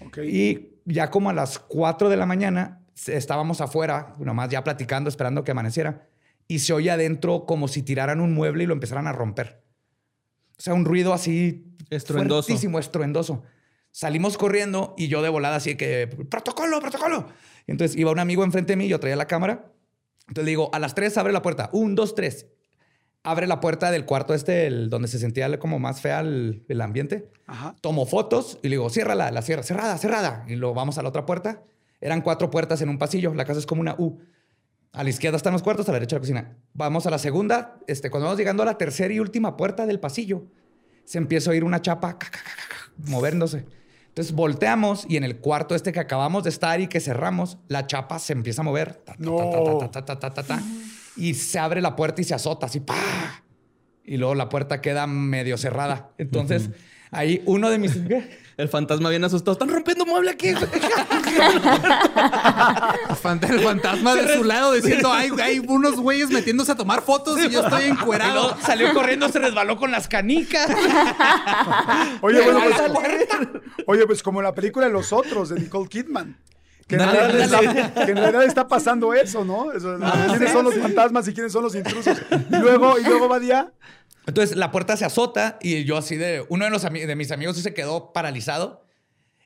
[0.00, 0.18] Ok.
[0.18, 5.44] Y ya como a las 4 de la mañana estábamos afuera, nomás ya platicando, esperando
[5.44, 6.06] que amaneciera,
[6.48, 9.62] y se oye adentro como si tiraran un mueble y lo empezaran a romper.
[10.58, 12.46] O sea, un ruido así Estruendoso.
[12.48, 13.42] fuertísimo, estruendoso.
[13.96, 17.28] Salimos corriendo y yo de volada así que, protocolo, protocolo.
[17.66, 19.72] Y entonces iba un amigo enfrente de mí, yo traía la cámara.
[20.28, 21.70] Entonces le digo, a las tres abre la puerta.
[21.72, 22.44] Un, dos, tres.
[23.22, 26.82] Abre la puerta del cuarto este, el, donde se sentía como más fea el, el
[26.82, 27.30] ambiente.
[27.46, 27.74] Ajá.
[27.80, 30.44] Tomo fotos y le digo, ciérrala, la cierra, cerrada, cerrada.
[30.46, 31.62] Y luego vamos a la otra puerta.
[31.98, 33.32] Eran cuatro puertas en un pasillo.
[33.32, 34.18] La casa es como una U.
[34.92, 36.58] A la izquierda están los cuartos, a la derecha la cocina.
[36.74, 37.78] Vamos a la segunda.
[37.86, 40.48] Este, cuando vamos llegando a la tercera y última puerta del pasillo,
[41.06, 43.64] se empieza a oír una chapa ca, ca, ca, ca, ca, moviéndose.
[44.16, 47.86] Entonces volteamos y en el cuarto este que acabamos de estar y que cerramos, la
[47.86, 48.94] chapa se empieza a mover.
[48.94, 49.36] Ta, ta, No.
[50.30, 50.62] ta,
[51.18, 52.80] y se abre la puerta y se azota así.
[52.80, 52.96] ¡pa!
[54.04, 56.12] Y luego la puerta queda medio cerrada.
[56.16, 56.70] Entonces,
[57.10, 57.92] ahí uno de mis...
[58.56, 59.52] El fantasma bien asustado.
[59.52, 60.48] Están rompiendo mueble aquí.
[63.48, 67.50] El fantasma de su lado diciendo, hay, hay unos güeyes metiéndose a tomar fotos y
[67.50, 68.56] yo estoy encuerado.
[68.62, 70.70] salió corriendo, se resbaló con las canicas.
[72.22, 72.76] Oye, bueno, pues,
[73.86, 76.38] oye, pues como la película de Los Otros de Nicole Kidman.
[76.86, 77.80] Que en, realidad dale.
[77.80, 79.72] está, que en realidad está pasando eso, ¿no?
[79.72, 82.16] Eso, ¿Quiénes son los fantasmas y quiénes son los intrusos?
[82.30, 83.72] Y luego, y luego va día.
[84.26, 86.44] Entonces la puerta se azota y yo así de...
[86.48, 88.84] Uno de, los de mis amigos se quedó paralizado.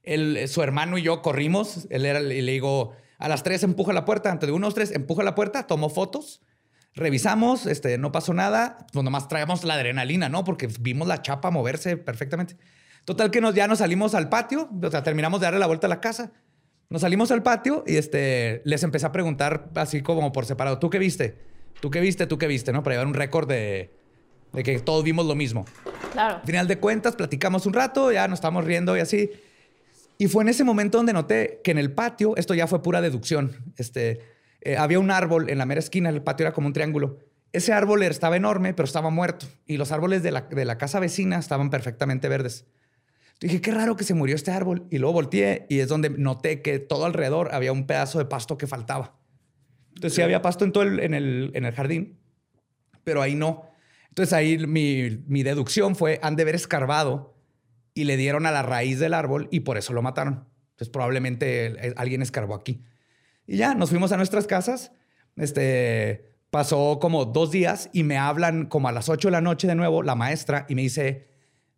[0.03, 1.87] Él, su hermano y yo corrimos.
[1.91, 4.31] Él era, y le digo, a las tres empuja la puerta.
[4.31, 6.41] Antes de unos tres, empuja la puerta, tomó fotos.
[6.95, 8.87] Revisamos, este, no pasó nada.
[8.93, 10.45] Pues nomás traemos la adrenalina, ¿no?
[10.45, 12.57] Porque vimos la chapa moverse perfectamente.
[13.05, 14.71] Total que nos, ya nos salimos al patio.
[14.83, 16.33] O sea, terminamos de darle la vuelta a la casa.
[16.89, 20.79] Nos salimos al patio y este, les empecé a preguntar así como por separado.
[20.79, 21.37] ¿Tú qué viste?
[21.81, 22.27] ¿Tú qué viste?
[22.27, 22.73] ¿Tú qué viste?
[22.73, 22.83] ¿No?
[22.83, 24.00] Para llevar un récord de,
[24.53, 25.65] de que todos vimos lo mismo.
[26.13, 26.37] Claro.
[26.37, 29.31] Al final de cuentas, platicamos un rato, ya nos estamos riendo y así.
[30.19, 33.01] Y fue en ese momento donde noté que en el patio, esto ya fue pura
[33.01, 34.21] deducción, este,
[34.61, 37.19] eh, había un árbol en la mera esquina, el patio era como un triángulo.
[37.53, 39.47] Ese árbol estaba enorme, pero estaba muerto.
[39.67, 42.67] Y los árboles de la, de la casa vecina estaban perfectamente verdes.
[43.41, 44.87] Dije, qué raro que se murió este árbol.
[44.91, 48.59] Y luego volteé y es donde noté que todo alrededor había un pedazo de pasto
[48.59, 49.17] que faltaba.
[49.95, 52.19] Entonces sí había pasto en todo el, en el, en el jardín,
[53.03, 53.70] pero ahí no.
[54.11, 57.37] Entonces ahí mi, deducción fue, han de haber escarbado
[57.95, 60.49] y le dieron a la raíz del árbol y por eso lo mataron.
[60.71, 62.83] Entonces probablemente alguien escarbó aquí.
[63.47, 64.93] Y ya, nos fuimos a nuestras casas.
[65.37, 69.69] Este, pasó como dos días y me hablan como a las 8 de la noche
[69.69, 71.29] de nuevo la maestra y me dice,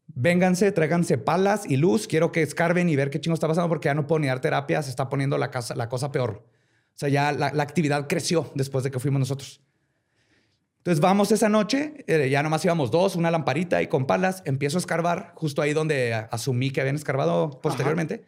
[0.07, 3.87] vénganse, tráiganse palas y luz, quiero que escarben y ver qué chingo está pasando porque
[3.87, 6.47] ya no puedo ni dar terapia, se está poniendo la, casa, la cosa peor.
[6.95, 9.63] O sea, ya la actividad creció después de que fuimos nosotros.
[10.83, 14.79] Entonces vamos esa noche, eh, ya nomás íbamos dos, una lamparita y con palas, empiezo
[14.79, 18.25] a escarbar justo ahí donde asumí que habían escarbado posteriormente.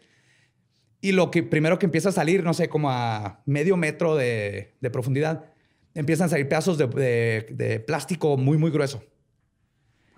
[1.01, 4.77] Y lo que primero que empieza a salir, no sé, como a medio metro de,
[4.81, 5.47] de profundidad,
[5.95, 9.03] empiezan a salir pedazos de, de- de plástico muy, muy grueso.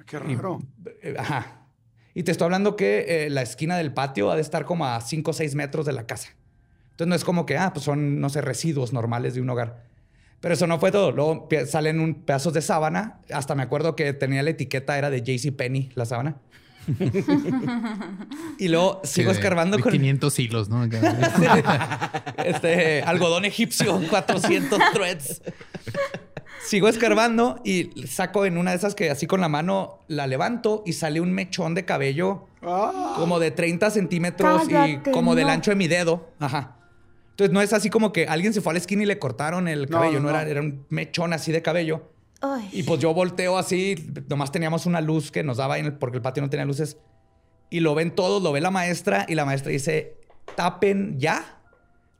[0.06, 0.58] Qué raro.
[1.02, 1.62] Eh, Ajá.
[2.14, 5.00] Y te estoy hablando que eh, la esquina del patio ha de estar como a
[5.00, 6.30] 5 o 6 metros de la casa.
[6.90, 9.84] Entonces no es como que, ah, pues son, no sé, residuos normales de un hogar.
[10.46, 11.10] Pero eso no fue todo.
[11.10, 13.18] Luego salen un, pedazos de sábana.
[13.34, 16.36] Hasta me acuerdo que tenía la etiqueta, era de JCPenney, la sábana.
[18.60, 20.84] y luego sigo de- escarbando de con 500 hilos, ¿no?
[22.44, 25.42] este algodón egipcio, 400 threads.
[26.64, 30.84] Sigo escarbando y saco en una de esas que así con la mano la levanto
[30.86, 35.48] y sale un mechón de cabello Ah, como de 30 centímetros Cállate, y como del
[35.48, 36.30] ancho de mi dedo.
[36.38, 36.75] Ajá.
[37.36, 39.68] Entonces no es así como que alguien se fue a la esquina y le cortaron
[39.68, 40.40] el cabello, no, no, no.
[40.40, 42.10] Era, era un mechón así de cabello.
[42.40, 42.68] Ay.
[42.72, 43.94] Y pues yo volteo así,
[44.28, 46.96] nomás teníamos una luz que nos daba en el, porque el patio no tenía luces.
[47.68, 50.16] Y lo ven todos, lo ve la maestra y la maestra dice,
[50.54, 51.58] tapen ya,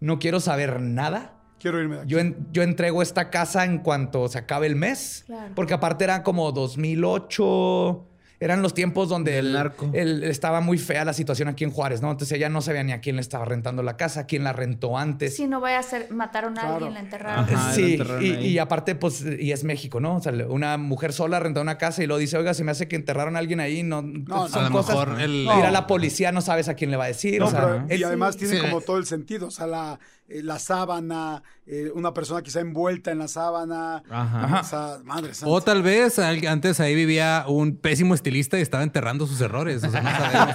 [0.01, 1.33] no quiero saber nada.
[1.61, 2.11] quiero irme de aquí.
[2.11, 5.23] Yo, en- yo entrego esta casa en cuanto se acabe el mes.
[5.27, 5.55] Claro.
[5.55, 8.07] Porque aparte era como 2008.
[8.39, 9.91] Eran los tiempos donde el, narco.
[9.95, 12.11] el- estaba muy fea la situación aquí en Juárez, ¿no?
[12.11, 14.99] Entonces ella no sabía ni a quién le estaba rentando la casa, quién la rentó
[14.99, 15.37] antes.
[15.37, 16.75] Si no vaya a ser, mataron a Claro.
[16.77, 17.45] alguien, la enterraron.
[17.45, 17.69] Ajá.
[17.71, 20.17] Lo Sí, enterraron y, aparte, pues, y es México, ¿no?
[20.17, 22.89] O sea, una mujer sola rentó una casa y luego dice, oiga, se me hace
[22.89, 23.83] que enterraron a alguien ahí.
[23.83, 24.97] No, No, son a lo cosas.
[25.09, 27.39] mejor el- Ir a la policía no sabes a quién le va a decir.
[27.39, 28.61] No, o sea, pero- y además tiene sí.
[28.61, 29.47] como todo el sentido.
[29.49, 29.99] O sea, la,
[30.29, 34.03] eh, la sábana, eh, una persona quizá envuelta en la sábana.
[34.11, 34.61] Ajá.
[34.61, 35.53] O sea, madre santa.
[35.53, 39.85] O tal vez antes ahí vivía un pésimo estilista y estaba enterrando sus errores.
[39.85, 40.55] O sea, no sabemos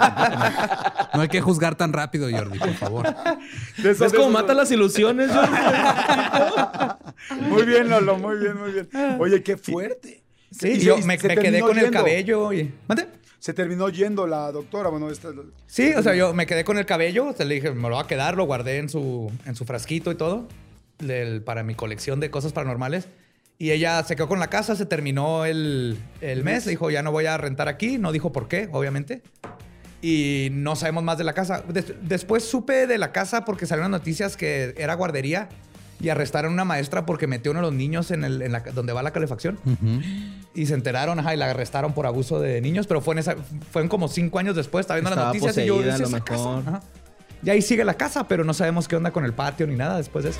[1.14, 1.22] ¿no?
[1.22, 3.04] Hay que juzgar tan rápido, Jordi, por favor.
[3.78, 5.56] De esos- ¿Ves de cómo esos- mata las ilusiones, Jordi?
[7.50, 8.90] Muy bien, Lolo, muy bien, muy bien.
[9.20, 10.24] Oye, qué fuerte.
[10.52, 12.74] Sí, Y yo me, quedé con el cabello y...
[12.88, 13.08] ¿Mande?
[13.42, 14.90] Se terminó yendo la doctora.
[14.90, 15.30] Bueno, esta.
[15.66, 17.96] Sí, o sea, yo me quedé con el cabello, o sea, le dije, me lo
[17.96, 20.48] voy a quedar, lo guardé en su, en su frasquito y todo,
[21.00, 23.08] del- para mi colección de cosas paranormales.
[23.58, 27.02] Y ella se quedó con la casa, se terminó el, el mes, le dijo, ya
[27.02, 29.24] no voy a rentar aquí, no dijo por qué, obviamente.
[30.04, 31.64] y no sabemos más de la casa.
[31.68, 35.50] Des- después supe de la casa porque salieron noticias que era guardería
[36.02, 38.52] y arrestaron a una maestra porque metió a uno de los niños en, el, en
[38.52, 39.60] la, donde va la calefacción.
[40.54, 43.36] Y se enteraron, ajá, y la arrestaron por abuso de niños, pero fue en esa,
[43.72, 46.26] fueron como cinco años después, estaba viendo las noticias y yo poseída, "¿Es a lo
[46.26, 46.58] casa?".
[46.58, 46.82] Ajá.
[47.44, 49.98] Y ahí sigue la casa, pero no sabemos qué onda con el patio ni nada
[49.98, 50.40] después de eso.